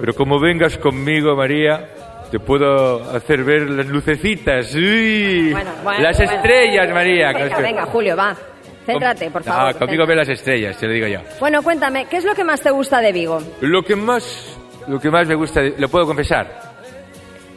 pero 0.00 0.14
como 0.14 0.40
vengas 0.40 0.76
conmigo, 0.78 1.34
María, 1.36 1.88
te 2.30 2.38
puedo 2.38 3.10
hacer 3.10 3.42
ver 3.44 3.68
las 3.70 3.86
lucecitas. 3.86 4.74
Uy, 4.74 5.50
Bueno, 5.52 5.70
bueno, 5.82 6.02
las 6.02 6.16
bueno. 6.16 6.32
estrellas, 6.32 6.90
María. 6.92 7.32
Venga, 7.32 7.58
venga, 7.60 7.86
Julio, 7.86 8.16
va. 8.16 8.36
Céntrate, 8.92 9.30
por 9.30 9.42
Ah, 9.42 9.44
favor. 9.44 9.76
conmigo 9.78 10.06
ve 10.06 10.16
las 10.16 10.28
estrellas, 10.28 10.76
te 10.78 10.86
lo 10.86 10.92
digo 10.92 11.06
yo. 11.06 11.20
Bueno, 11.40 11.62
cuéntame, 11.62 12.06
¿qué 12.06 12.16
es 12.16 12.24
lo 12.24 12.34
que 12.34 12.42
más 12.44 12.60
te 12.60 12.70
gusta 12.70 13.00
de 13.00 13.12
Vigo? 13.12 13.38
Lo 13.60 13.82
que 13.82 13.94
más, 13.96 14.56
lo 14.86 14.98
que 14.98 15.10
más 15.10 15.26
me 15.26 15.34
gusta, 15.34 15.60
de- 15.60 15.74
lo 15.78 15.88
puedo 15.88 16.06
confesar. 16.06 16.46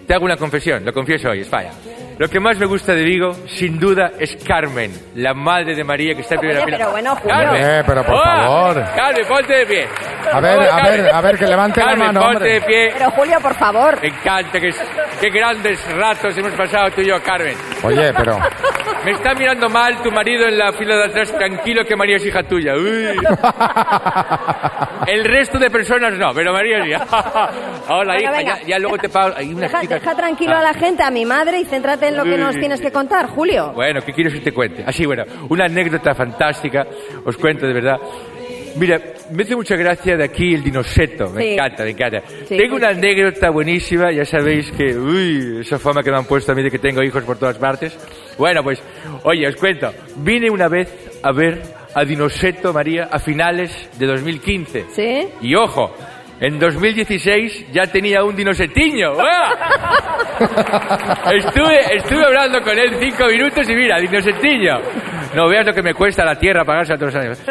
Te 0.07 0.13
hago 0.13 0.25
una 0.25 0.35
confesión, 0.35 0.83
lo 0.83 0.91
confieso 0.91 1.29
hoy, 1.29 1.39
España. 1.41 1.69
Lo 2.21 2.29
que 2.29 2.39
más 2.39 2.55
me 2.59 2.67
gusta 2.67 2.93
de 2.93 3.03
Vigo, 3.03 3.33
sin 3.47 3.79
duda, 3.79 4.11
es 4.19 4.35
Carmen, 4.45 4.91
la 5.15 5.33
madre 5.33 5.73
de 5.73 5.83
María 5.83 6.13
que 6.13 6.21
está 6.21 6.35
en 6.35 6.41
primera 6.41 6.59
Oye, 6.59 6.65
fila. 6.67 6.77
pero 6.77 6.91
bueno, 6.91 7.15
Julio. 7.15 7.35
Carmen. 7.35 7.63
Eh, 7.63 7.83
pero 7.83 8.03
por 8.03 8.13
¡Hola! 8.15 8.43
favor. 8.45 8.83
Carmen, 8.95 9.25
ponte 9.27 9.53
de 9.57 9.65
pie. 9.65 9.87
A 10.31 10.39
ver, 10.39 10.51
favor, 10.57 10.69
a 10.69 10.75
ver, 10.75 10.97
Carmen. 10.97 11.15
a 11.15 11.21
ver, 11.21 11.37
que 11.39 11.47
levante 11.47 11.79
la 11.79 11.85
Carmen, 11.87 12.05
mano, 12.05 12.19
ponte 12.21 12.35
hombre. 12.37 12.53
de 12.53 12.61
pie. 12.61 12.89
Pero 12.95 13.09
Julio, 13.09 13.39
por 13.41 13.55
favor. 13.55 13.99
Me 14.03 14.07
encanta, 14.09 14.59
que, 14.59 14.69
qué 15.19 15.29
grandes 15.31 15.95
ratos 15.95 16.37
hemos 16.37 16.51
pasado 16.53 16.91
tú 16.91 17.01
y 17.01 17.07
yo, 17.07 17.23
Carmen. 17.23 17.55
Oye, 17.81 18.13
pero... 18.15 18.37
Me 19.03 19.13
está 19.13 19.33
mirando 19.33 19.67
mal 19.67 19.99
tu 20.03 20.11
marido 20.11 20.45
en 20.45 20.59
la 20.59 20.71
fila 20.73 20.95
de 20.97 21.05
atrás, 21.05 21.31
tranquilo 21.31 21.83
que 21.83 21.95
María 21.95 22.17
es 22.17 22.25
hija 22.27 22.43
tuya. 22.43 22.75
Uy. 22.75 23.17
El 25.07 25.23
resto 25.25 25.57
de 25.57 25.71
personas 25.71 26.13
no, 26.13 26.31
pero 26.35 26.53
María 26.53 26.83
sí. 26.83 26.91
Hola, 27.89 28.21
hija, 28.21 28.41
ya, 28.43 28.59
ya 28.67 28.77
luego 28.77 28.99
te 28.99 29.09
pago. 29.09 29.33
Hay 29.35 29.51
una 29.51 29.61
Deja, 29.61 29.81
chica- 29.81 29.95
deja 29.95 30.15
tranquilo 30.15 30.53
Ah. 30.55 30.59
a 30.59 30.63
la 30.63 30.73
gente, 30.75 31.01
a 31.01 31.09
mi 31.09 31.25
madre, 31.25 31.57
y 31.59 31.65
céntrate 31.65 32.10
en 32.11 32.17
lo 32.17 32.23
que 32.23 32.37
nos 32.37 32.55
tienes 32.57 32.79
que 32.81 32.91
contar, 32.91 33.27
Julio. 33.27 33.71
Bueno, 33.73 34.01
¿qué 34.05 34.13
quieres 34.13 34.33
que 34.33 34.39
te 34.41 34.51
cuente? 34.51 34.83
Así, 34.85 35.05
bueno, 35.05 35.23
una 35.49 35.65
anécdota 35.65 36.13
fantástica, 36.13 36.85
os 37.25 37.35
cuento 37.37 37.65
de 37.67 37.73
verdad. 37.73 37.97
Mira, 38.77 39.01
me 39.31 39.43
hace 39.43 39.53
mucha 39.55 39.75
gracia 39.75 40.15
de 40.15 40.23
aquí 40.23 40.53
el 40.53 40.63
dinoseto, 40.63 41.29
me 41.29 41.41
Sí. 41.43 41.49
encanta, 41.53 41.83
me 41.83 41.89
encanta. 41.89 42.21
Sí, 42.47 42.55
tengo 42.55 42.77
una 42.77 42.89
anécdota 42.89 43.49
buenísima, 43.49 44.11
ya 44.13 44.23
sabéis 44.23 44.71
que, 44.71 44.95
uy, 44.97 45.57
esa 45.61 45.77
fama 45.77 46.01
que 46.01 46.09
me 46.11 46.17
han 46.17 46.23
puesto 46.25 46.53
a 46.53 46.55
mí 46.55 46.63
de 46.63 46.71
que 46.71 46.79
tengo 46.79 47.03
hijos 47.03 47.23
por 47.25 47.37
todas 47.37 47.57
partes. 47.57 47.97
Bueno, 48.37 48.63
pues, 48.63 48.81
oye, 49.23 49.45
os 49.47 49.55
cuento, 49.57 49.91
vine 50.17 50.49
una 50.49 50.69
vez 50.69 50.87
a 51.21 51.33
ver 51.33 51.61
a 51.93 52.05
Dinoseto 52.05 52.71
María 52.71 53.09
a 53.11 53.19
finales 53.19 53.89
de 53.99 54.05
2015. 54.05 54.85
¿Sí? 54.93 55.27
Y 55.41 55.53
ojo, 55.55 55.93
en 56.39 56.57
2016 56.57 57.73
ya 57.73 57.87
tenía 57.87 58.23
un 58.23 58.37
dinosetiño. 58.37 59.15
¡Uah! 59.17 60.17
estuve, 61.33 61.95
estuve 61.97 62.25
hablando 62.25 62.61
con 62.61 62.77
él 62.77 62.95
cinco 62.99 63.25
minutos 63.27 63.69
y 63.69 63.75
mira, 63.75 63.97
dinosetiño. 63.99 64.79
No 65.35 65.47
veas 65.47 65.65
lo 65.65 65.73
que 65.73 65.81
me 65.81 65.93
cuesta 65.93 66.25
la 66.25 66.35
tierra 66.37 66.65
pagarse 66.65 66.93
a 66.93 66.97
todos 66.97 67.13
los 67.13 67.23
años. 67.23 67.41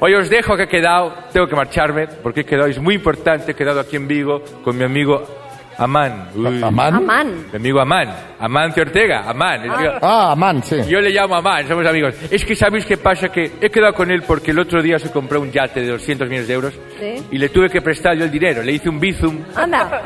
Hoy 0.00 0.14
os 0.14 0.28
dejo 0.28 0.56
que 0.56 0.64
he 0.64 0.68
quedado, 0.68 1.14
tengo 1.32 1.46
que 1.46 1.56
marcharme, 1.56 2.06
porque 2.22 2.40
he 2.40 2.44
quedado, 2.44 2.66
es 2.68 2.78
muy 2.78 2.94
importante, 2.96 3.52
he 3.52 3.54
quedado 3.54 3.80
aquí 3.80 3.96
en 3.96 4.06
Vigo 4.06 4.42
con 4.62 4.76
mi 4.76 4.84
amigo 4.84 5.24
Amán. 5.78 6.28
Uy. 6.34 6.62
¿Amán? 6.62 6.94
Amán. 6.94 7.44
Mi 7.52 7.56
amigo 7.56 7.80
Amán. 7.80 8.08
Amancio 8.40 8.82
Ortega. 8.82 9.24
Amán. 9.28 9.62
Que- 9.62 9.92
Ah, 10.00 10.34
man, 10.36 10.62
sí. 10.62 10.76
yo 10.88 11.00
le 11.02 11.10
llamo 11.10 11.34
Amán, 11.36 11.68
somos 11.68 11.86
amigos. 11.86 12.14
Es 12.30 12.44
que 12.46 12.56
¿sabéis 12.56 12.86
qué 12.86 12.96
pasa? 12.96 13.28
Que 13.28 13.52
he 13.60 13.68
quedado 13.68 13.92
con 13.92 14.10
él 14.10 14.22
porque 14.26 14.52
el 14.52 14.58
otro 14.58 14.80
día 14.82 14.98
se 14.98 15.10
compró 15.10 15.38
un 15.40 15.52
yate 15.52 15.80
de 15.82 15.88
200 15.88 16.28
millones 16.28 16.48
de 16.48 16.54
euros 16.54 16.72
¿Sí? 16.98 17.22
y 17.30 17.36
le 17.38 17.50
tuve 17.50 17.68
que 17.68 17.82
prestar 17.82 18.16
yo 18.16 18.24
el 18.24 18.30
dinero. 18.30 18.62
Le 18.62 18.72
hice 18.72 18.88
un 18.88 18.98
bizum 18.98 19.38
Anda. 19.54 20.00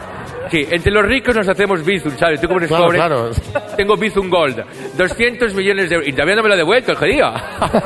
Sí, 0.50 0.66
entre 0.70 0.90
los 0.90 1.04
ricos 1.06 1.34
nos 1.36 1.46
hacemos 1.48 1.84
Bizum, 1.84 2.16
¿sabes? 2.18 2.40
Tú 2.40 2.48
como 2.48 2.58
eres 2.58 2.68
Claro, 2.68 2.84
pobre. 2.86 2.98
claro. 2.98 3.30
Tengo 3.76 3.96
Bizum 3.96 4.28
Gold. 4.28 4.64
200 4.96 5.54
millones 5.54 5.88
de 5.88 5.94
euros. 5.94 6.08
Y 6.08 6.12
todavía 6.12 6.34
no 6.36 6.42
me 6.42 6.48
lo 6.48 6.54
ha 6.54 6.58
devuelto, 6.58 6.90
el 6.92 6.96
jodido. 6.98 7.32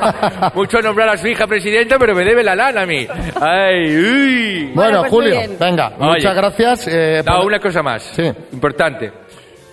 Mucho 0.55 0.81
nombrar 0.81 1.11
a 1.11 1.17
su 1.19 1.29
hija 1.29 1.47
presidenta, 1.47 1.99
pero 1.99 2.15
me 2.15 2.25
debe 2.25 2.43
la 2.43 2.55
lana 2.57 2.83
a 2.83 2.87
mí. 2.87 3.07
Ay, 3.41 3.97
uy. 3.97 4.73
Bueno, 4.75 5.01
pues 5.01 5.13
muy 5.13 5.31
Julio, 5.33 5.57
venga, 5.61 5.93
Oye. 5.99 6.11
muchas 6.13 6.35
gracias. 6.35 6.89
eh, 6.89 7.23
No, 7.25 7.37
por- 7.37 7.47
una 7.47 7.59
cosa 7.61 7.83
más. 7.83 8.03
Sí. 8.03 8.23
Importante. 8.53 9.13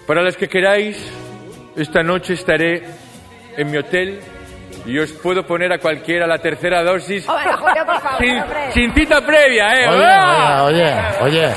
Para 0.05 0.21
los 0.21 0.35
que 0.35 0.47
queráis, 0.49 0.97
esta 1.77 2.03
noche 2.03 2.33
estaré 2.33 2.83
en 3.55 3.71
mi 3.71 3.77
hotel 3.77 4.19
y 4.85 4.97
os 4.99 5.11
puedo 5.13 5.45
poner 5.45 5.71
a 5.71 5.77
cualquiera 5.77 6.25
la 6.27 6.39
tercera 6.39 6.83
dosis 6.83 7.27
Hombre, 7.29 7.53
Julio, 7.53 7.85
por 7.85 8.01
favor, 8.01 8.19
sin, 8.19 8.43
sin 8.73 8.93
cita 8.93 9.21
previa, 9.25 9.79
¿eh? 9.79 9.87
Oye, 9.87 10.03
¡Ah! 10.05 10.63
oye, 10.65 10.93
oye, 11.21 11.45
oye. 11.47 11.55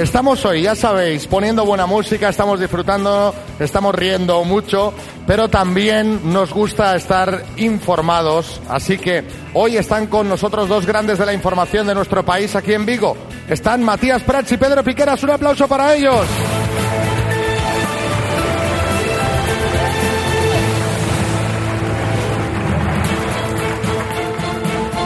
Estamos 0.00 0.42
hoy, 0.46 0.62
ya 0.62 0.74
sabéis, 0.74 1.26
poniendo 1.26 1.66
buena 1.66 1.84
música, 1.84 2.30
estamos 2.30 2.58
disfrutando, 2.58 3.34
estamos 3.58 3.94
riendo 3.94 4.42
mucho, 4.44 4.94
pero 5.26 5.50
también 5.50 6.32
nos 6.32 6.54
gusta 6.54 6.96
estar 6.96 7.44
informados. 7.58 8.62
Así 8.70 8.96
que 8.96 9.24
hoy 9.52 9.76
están 9.76 10.06
con 10.06 10.26
nosotros 10.26 10.70
dos 10.70 10.86
grandes 10.86 11.18
de 11.18 11.26
la 11.26 11.34
información 11.34 11.86
de 11.86 11.94
nuestro 11.94 12.24
país 12.24 12.56
aquí 12.56 12.72
en 12.72 12.86
Vigo. 12.86 13.14
Están 13.46 13.84
Matías 13.84 14.22
Prats 14.22 14.50
y 14.52 14.56
Pedro 14.56 14.82
Piqueras. 14.82 15.22
Un 15.22 15.32
aplauso 15.32 15.68
para 15.68 15.94
ellos. 15.94 16.26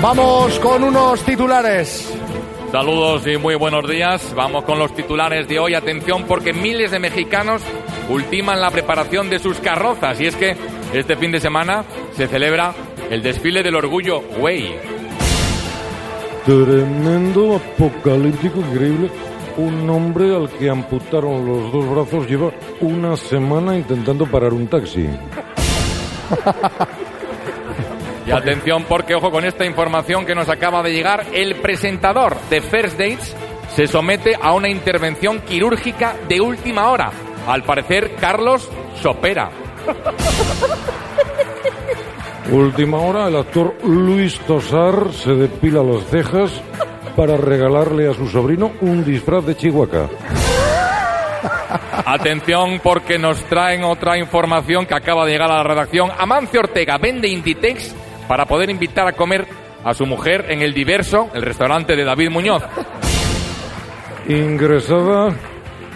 Vamos 0.00 0.56
con 0.60 0.84
unos 0.84 1.20
titulares. 1.24 2.14
Saludos 2.74 3.24
y 3.28 3.36
muy 3.36 3.54
buenos 3.54 3.88
días. 3.88 4.34
Vamos 4.34 4.64
con 4.64 4.80
los 4.80 4.92
titulares 4.96 5.46
de 5.46 5.60
hoy. 5.60 5.74
Atención 5.74 6.24
porque 6.24 6.52
miles 6.52 6.90
de 6.90 6.98
mexicanos 6.98 7.62
ultiman 8.08 8.60
la 8.60 8.72
preparación 8.72 9.30
de 9.30 9.38
sus 9.38 9.60
carrozas. 9.60 10.20
Y 10.20 10.26
es 10.26 10.34
que 10.34 10.56
este 10.92 11.14
fin 11.14 11.30
de 11.30 11.38
semana 11.38 11.84
se 12.16 12.26
celebra 12.26 12.74
el 13.10 13.22
desfile 13.22 13.62
del 13.62 13.76
orgullo 13.76 14.24
Way. 14.40 14.74
Tremendo, 16.44 17.54
apocalíptico, 17.54 18.58
increíble. 18.58 19.08
Un 19.56 19.88
hombre 19.88 20.34
al 20.34 20.50
que 20.50 20.68
amputaron 20.68 21.46
los 21.46 21.70
dos 21.70 21.88
brazos 21.88 22.28
lleva 22.28 22.50
una 22.80 23.16
semana 23.16 23.78
intentando 23.78 24.26
parar 24.26 24.52
un 24.52 24.66
taxi. 24.66 25.08
Y 28.26 28.30
atención 28.30 28.84
porque, 28.88 29.14
ojo 29.14 29.30
con 29.30 29.44
esta 29.44 29.66
información 29.66 30.24
que 30.24 30.34
nos 30.34 30.48
acaba 30.48 30.82
de 30.82 30.92
llegar, 30.92 31.26
el 31.32 31.56
presentador 31.56 32.36
de 32.48 32.60
First 32.60 32.98
Dates 32.98 33.36
se 33.74 33.86
somete 33.86 34.36
a 34.40 34.52
una 34.52 34.68
intervención 34.68 35.40
quirúrgica 35.40 36.14
de 36.28 36.40
última 36.40 36.88
hora. 36.90 37.10
Al 37.46 37.62
parecer, 37.64 38.14
Carlos 38.18 38.70
Sopera. 39.02 39.50
Última 42.50 42.98
hora, 42.98 43.28
el 43.28 43.36
actor 43.36 43.74
Luis 43.84 44.38
Tosar 44.40 45.12
se 45.12 45.34
depila 45.34 45.82
las 45.82 46.04
cejas 46.06 46.52
para 47.16 47.36
regalarle 47.36 48.08
a 48.08 48.14
su 48.14 48.28
sobrino 48.28 48.72
un 48.80 49.04
disfraz 49.04 49.44
de 49.46 49.56
Chihuahua. 49.56 50.08
Atención 52.06 52.80
porque 52.82 53.18
nos 53.18 53.42
traen 53.44 53.84
otra 53.84 54.18
información 54.18 54.86
que 54.86 54.94
acaba 54.94 55.24
de 55.24 55.32
llegar 55.32 55.50
a 55.50 55.56
la 55.56 55.62
redacción. 55.64 56.10
Amancio 56.16 56.60
Ortega 56.60 56.98
vende 56.98 57.28
Inditex 57.28 57.94
para 58.28 58.46
poder 58.46 58.70
invitar 58.70 59.06
a 59.06 59.12
comer 59.12 59.46
a 59.84 59.94
su 59.94 60.06
mujer 60.06 60.46
en 60.48 60.62
el 60.62 60.72
Diverso, 60.72 61.28
el 61.34 61.42
restaurante 61.42 61.94
de 61.94 62.04
David 62.04 62.30
Muñoz. 62.30 62.62
Ingresada, 64.28 65.34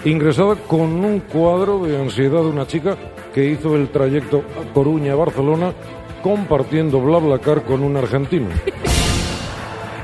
ingresada 0.04 0.54
con 0.66 1.04
un 1.04 1.20
cuadro 1.20 1.84
de 1.84 1.98
ansiedad 1.98 2.40
de 2.40 2.48
una 2.48 2.66
chica 2.66 2.96
que 3.34 3.46
hizo 3.46 3.74
el 3.74 3.88
trayecto 3.88 4.44
a 4.60 4.72
Coruña-Barcelona 4.74 5.72
compartiendo 6.22 7.00
BlaBlaCar 7.00 7.62
con 7.62 7.82
un 7.82 7.96
argentino. 7.96 8.48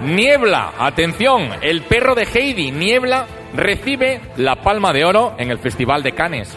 Niebla, 0.02 0.72
atención, 0.78 1.50
el 1.62 1.82
perro 1.82 2.14
de 2.14 2.24
Heidi, 2.24 2.70
Niebla, 2.70 3.26
recibe 3.54 4.20
la 4.36 4.56
palma 4.56 4.92
de 4.92 5.04
oro 5.04 5.34
en 5.38 5.50
el 5.50 5.58
Festival 5.58 6.02
de 6.02 6.12
Cannes. 6.12 6.56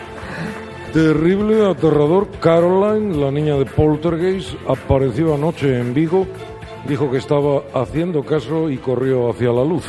Terrible, 0.96 1.68
aterrador. 1.68 2.26
Caroline, 2.40 3.22
la 3.22 3.30
niña 3.30 3.56
de 3.56 3.66
Poltergeist, 3.66 4.54
apareció 4.66 5.34
anoche 5.34 5.78
en 5.78 5.92
Vigo, 5.92 6.26
dijo 6.88 7.10
que 7.10 7.18
estaba 7.18 7.64
haciendo 7.74 8.24
caso 8.24 8.70
y 8.70 8.78
corrió 8.78 9.28
hacia 9.28 9.52
la 9.52 9.62
luz. 9.62 9.84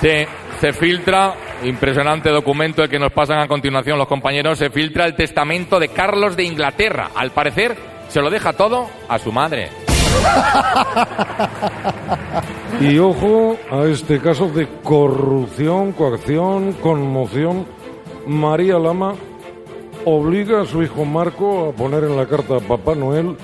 Se, 0.00 0.26
se 0.60 0.72
filtra, 0.72 1.34
impresionante 1.62 2.30
documento 2.30 2.82
el 2.82 2.90
que 2.90 2.98
nos 2.98 3.12
pasan 3.12 3.38
a 3.38 3.46
continuación 3.46 3.96
los 3.96 4.08
compañeros, 4.08 4.58
se 4.58 4.70
filtra 4.70 5.06
el 5.06 5.14
testamento 5.14 5.78
de 5.78 5.90
Carlos 5.90 6.34
de 6.34 6.42
Inglaterra. 6.42 7.12
Al 7.14 7.30
parecer, 7.30 7.76
se 8.08 8.20
lo 8.20 8.30
deja 8.30 8.54
todo 8.54 8.88
a 9.08 9.20
su 9.20 9.30
madre. 9.30 9.68
Y 12.80 12.98
ojo 12.98 13.56
a 13.70 13.84
este 13.84 14.20
caso 14.20 14.48
de 14.48 14.68
corrupción, 14.82 15.92
coacción, 15.92 16.74
conmoción. 16.74 17.66
María 18.26 18.78
Lama 18.78 19.14
obliga 20.04 20.62
a 20.62 20.66
su 20.66 20.82
hijo 20.82 21.04
Marco 21.04 21.68
a 21.68 21.72
poner 21.72 22.04
en 22.04 22.16
la 22.16 22.26
carta 22.26 22.56
a 22.56 22.60
Papá 22.60 22.94
Noel. 22.94 23.36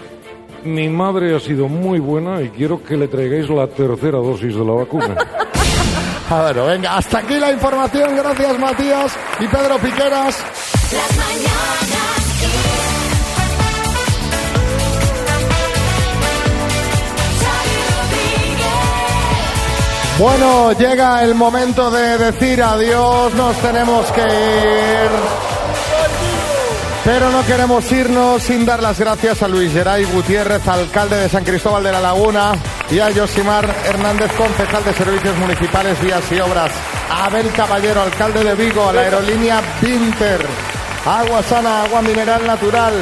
Mi 0.64 0.88
madre 0.88 1.36
ha 1.36 1.40
sido 1.40 1.68
muy 1.68 1.98
buena 1.98 2.40
y 2.40 2.48
quiero 2.48 2.82
que 2.82 2.96
le 2.96 3.08
traigáis 3.08 3.48
la 3.50 3.66
tercera 3.66 4.18
dosis 4.18 4.54
de 4.54 4.64
la 4.64 4.72
vacuna. 4.72 5.16
A 6.30 6.42
ver, 6.44 6.56
venga, 6.56 6.96
hasta 6.96 7.18
aquí 7.18 7.34
la 7.34 7.52
información. 7.52 8.16
Gracias, 8.16 8.58
Matías 8.58 9.12
y 9.40 9.46
Pedro 9.46 9.76
Piqueras. 9.78 10.42
Bueno, 20.18 20.72
llega 20.72 21.24
el 21.24 21.34
momento 21.34 21.90
de 21.90 22.18
decir 22.18 22.62
adiós, 22.62 23.34
nos 23.34 23.56
tenemos 23.56 24.10
que 24.12 24.22
ir. 24.22 25.53
Pero 27.04 27.30
no 27.30 27.44
queremos 27.44 27.92
irnos 27.92 28.42
sin 28.42 28.64
dar 28.64 28.82
las 28.82 28.98
gracias 28.98 29.42
a 29.42 29.48
Luis 29.48 29.70
Geray 29.72 30.04
Gutiérrez, 30.04 30.66
alcalde 30.66 31.16
de 31.16 31.28
San 31.28 31.44
Cristóbal 31.44 31.84
de 31.84 31.92
la 31.92 32.00
Laguna, 32.00 32.52
y 32.90 32.98
a 32.98 33.12
Josimar 33.12 33.68
Hernández, 33.86 34.32
concejal 34.32 34.82
de 34.84 34.94
Servicios 34.94 35.36
Municipales, 35.36 36.00
Vías 36.00 36.24
y 36.32 36.40
Obras, 36.40 36.72
a 37.10 37.26
Abel 37.26 37.50
Caballero, 37.52 38.00
alcalde 38.00 38.42
de 38.42 38.54
Vigo, 38.54 38.88
a 38.88 38.94
la 38.94 39.02
aerolínea 39.02 39.60
Vinter, 39.82 40.40
Agua 41.04 41.42
Sana, 41.42 41.82
Agua 41.82 42.00
Mineral 42.00 42.46
Natural, 42.46 42.94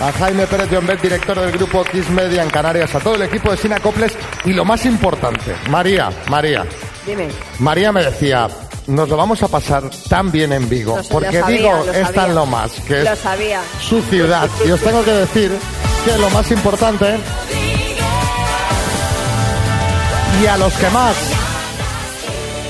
a 0.00 0.10
Jaime 0.10 0.46
Pérez 0.46 0.70
Llombet, 0.70 1.02
director 1.02 1.38
del 1.38 1.52
grupo 1.52 1.84
Kiss 1.84 2.08
Media 2.08 2.42
en 2.42 2.48
Canarias, 2.48 2.94
a 2.94 3.00
todo 3.00 3.16
el 3.16 3.22
equipo 3.22 3.50
de 3.50 3.58
Sinacoples 3.58 4.16
y 4.46 4.54
lo 4.54 4.64
más 4.64 4.86
importante, 4.86 5.54
María, 5.68 6.08
María, 6.30 6.64
Dime. 7.04 7.28
María 7.58 7.92
me 7.92 8.04
decía, 8.04 8.48
nos 8.90 9.08
lo 9.08 9.16
vamos 9.16 9.42
a 9.42 9.48
pasar 9.48 9.84
tan 10.08 10.30
bien 10.30 10.52
en 10.52 10.68
Vigo, 10.68 10.96
Lo- 10.96 11.02
lo 11.02 11.08
porque 11.08 11.40
sabía, 11.40 11.56
Vigo 11.58 11.84
lo 11.86 11.92
es 11.92 12.12
tan 12.12 12.34
lo 12.34 12.46
más, 12.46 12.72
que 12.86 13.02
Lo 13.04 13.12
es 13.12 13.18
sabía. 13.18 13.60
su 13.80 14.00
ciudad. 14.02 14.48
Y 14.66 14.70
os 14.70 14.80
tengo 14.80 15.04
que 15.04 15.12
decir 15.12 15.50
que 16.04 16.18
lo 16.18 16.28
más 16.30 16.50
importante 16.50 17.16
y 20.42 20.46
a 20.46 20.56
los 20.56 20.72
que 20.74 20.88
más 20.90 21.14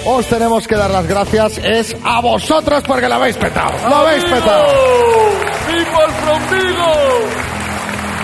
os 0.06 0.26
tenemos 0.26 0.66
que 0.66 0.76
dar 0.76 0.90
las 0.90 1.06
gracias 1.06 1.58
es 1.58 1.94
a 2.04 2.20
vosotros 2.20 2.82
porque 2.86 3.08
lo 3.08 3.14
habéis 3.16 3.36
petado. 3.36 3.72
Lo 3.88 3.96
habéis 3.96 4.24
petado. 4.24 4.66
¡People 5.66 6.14
from 6.24 6.50
Vigo! 6.50 6.92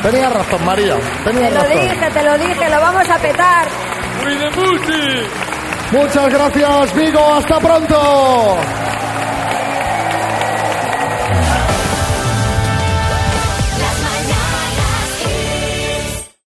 Tenía 0.02 0.28
razón, 0.30 0.64
María. 0.64 0.96
Tenía 1.24 1.48
Te 1.48 1.54
lo 1.54 1.60
razón. 1.62 1.80
dije, 1.80 2.10
te 2.12 2.22
lo 2.22 2.38
dije, 2.38 2.70
lo 2.70 2.80
vamos 2.80 3.08
a 3.10 3.18
petar. 3.18 3.68
Muchas 5.92 6.28
gracias, 6.32 6.94
Vigo. 6.94 7.20
Hasta 7.34 7.58
pronto. 7.60 8.85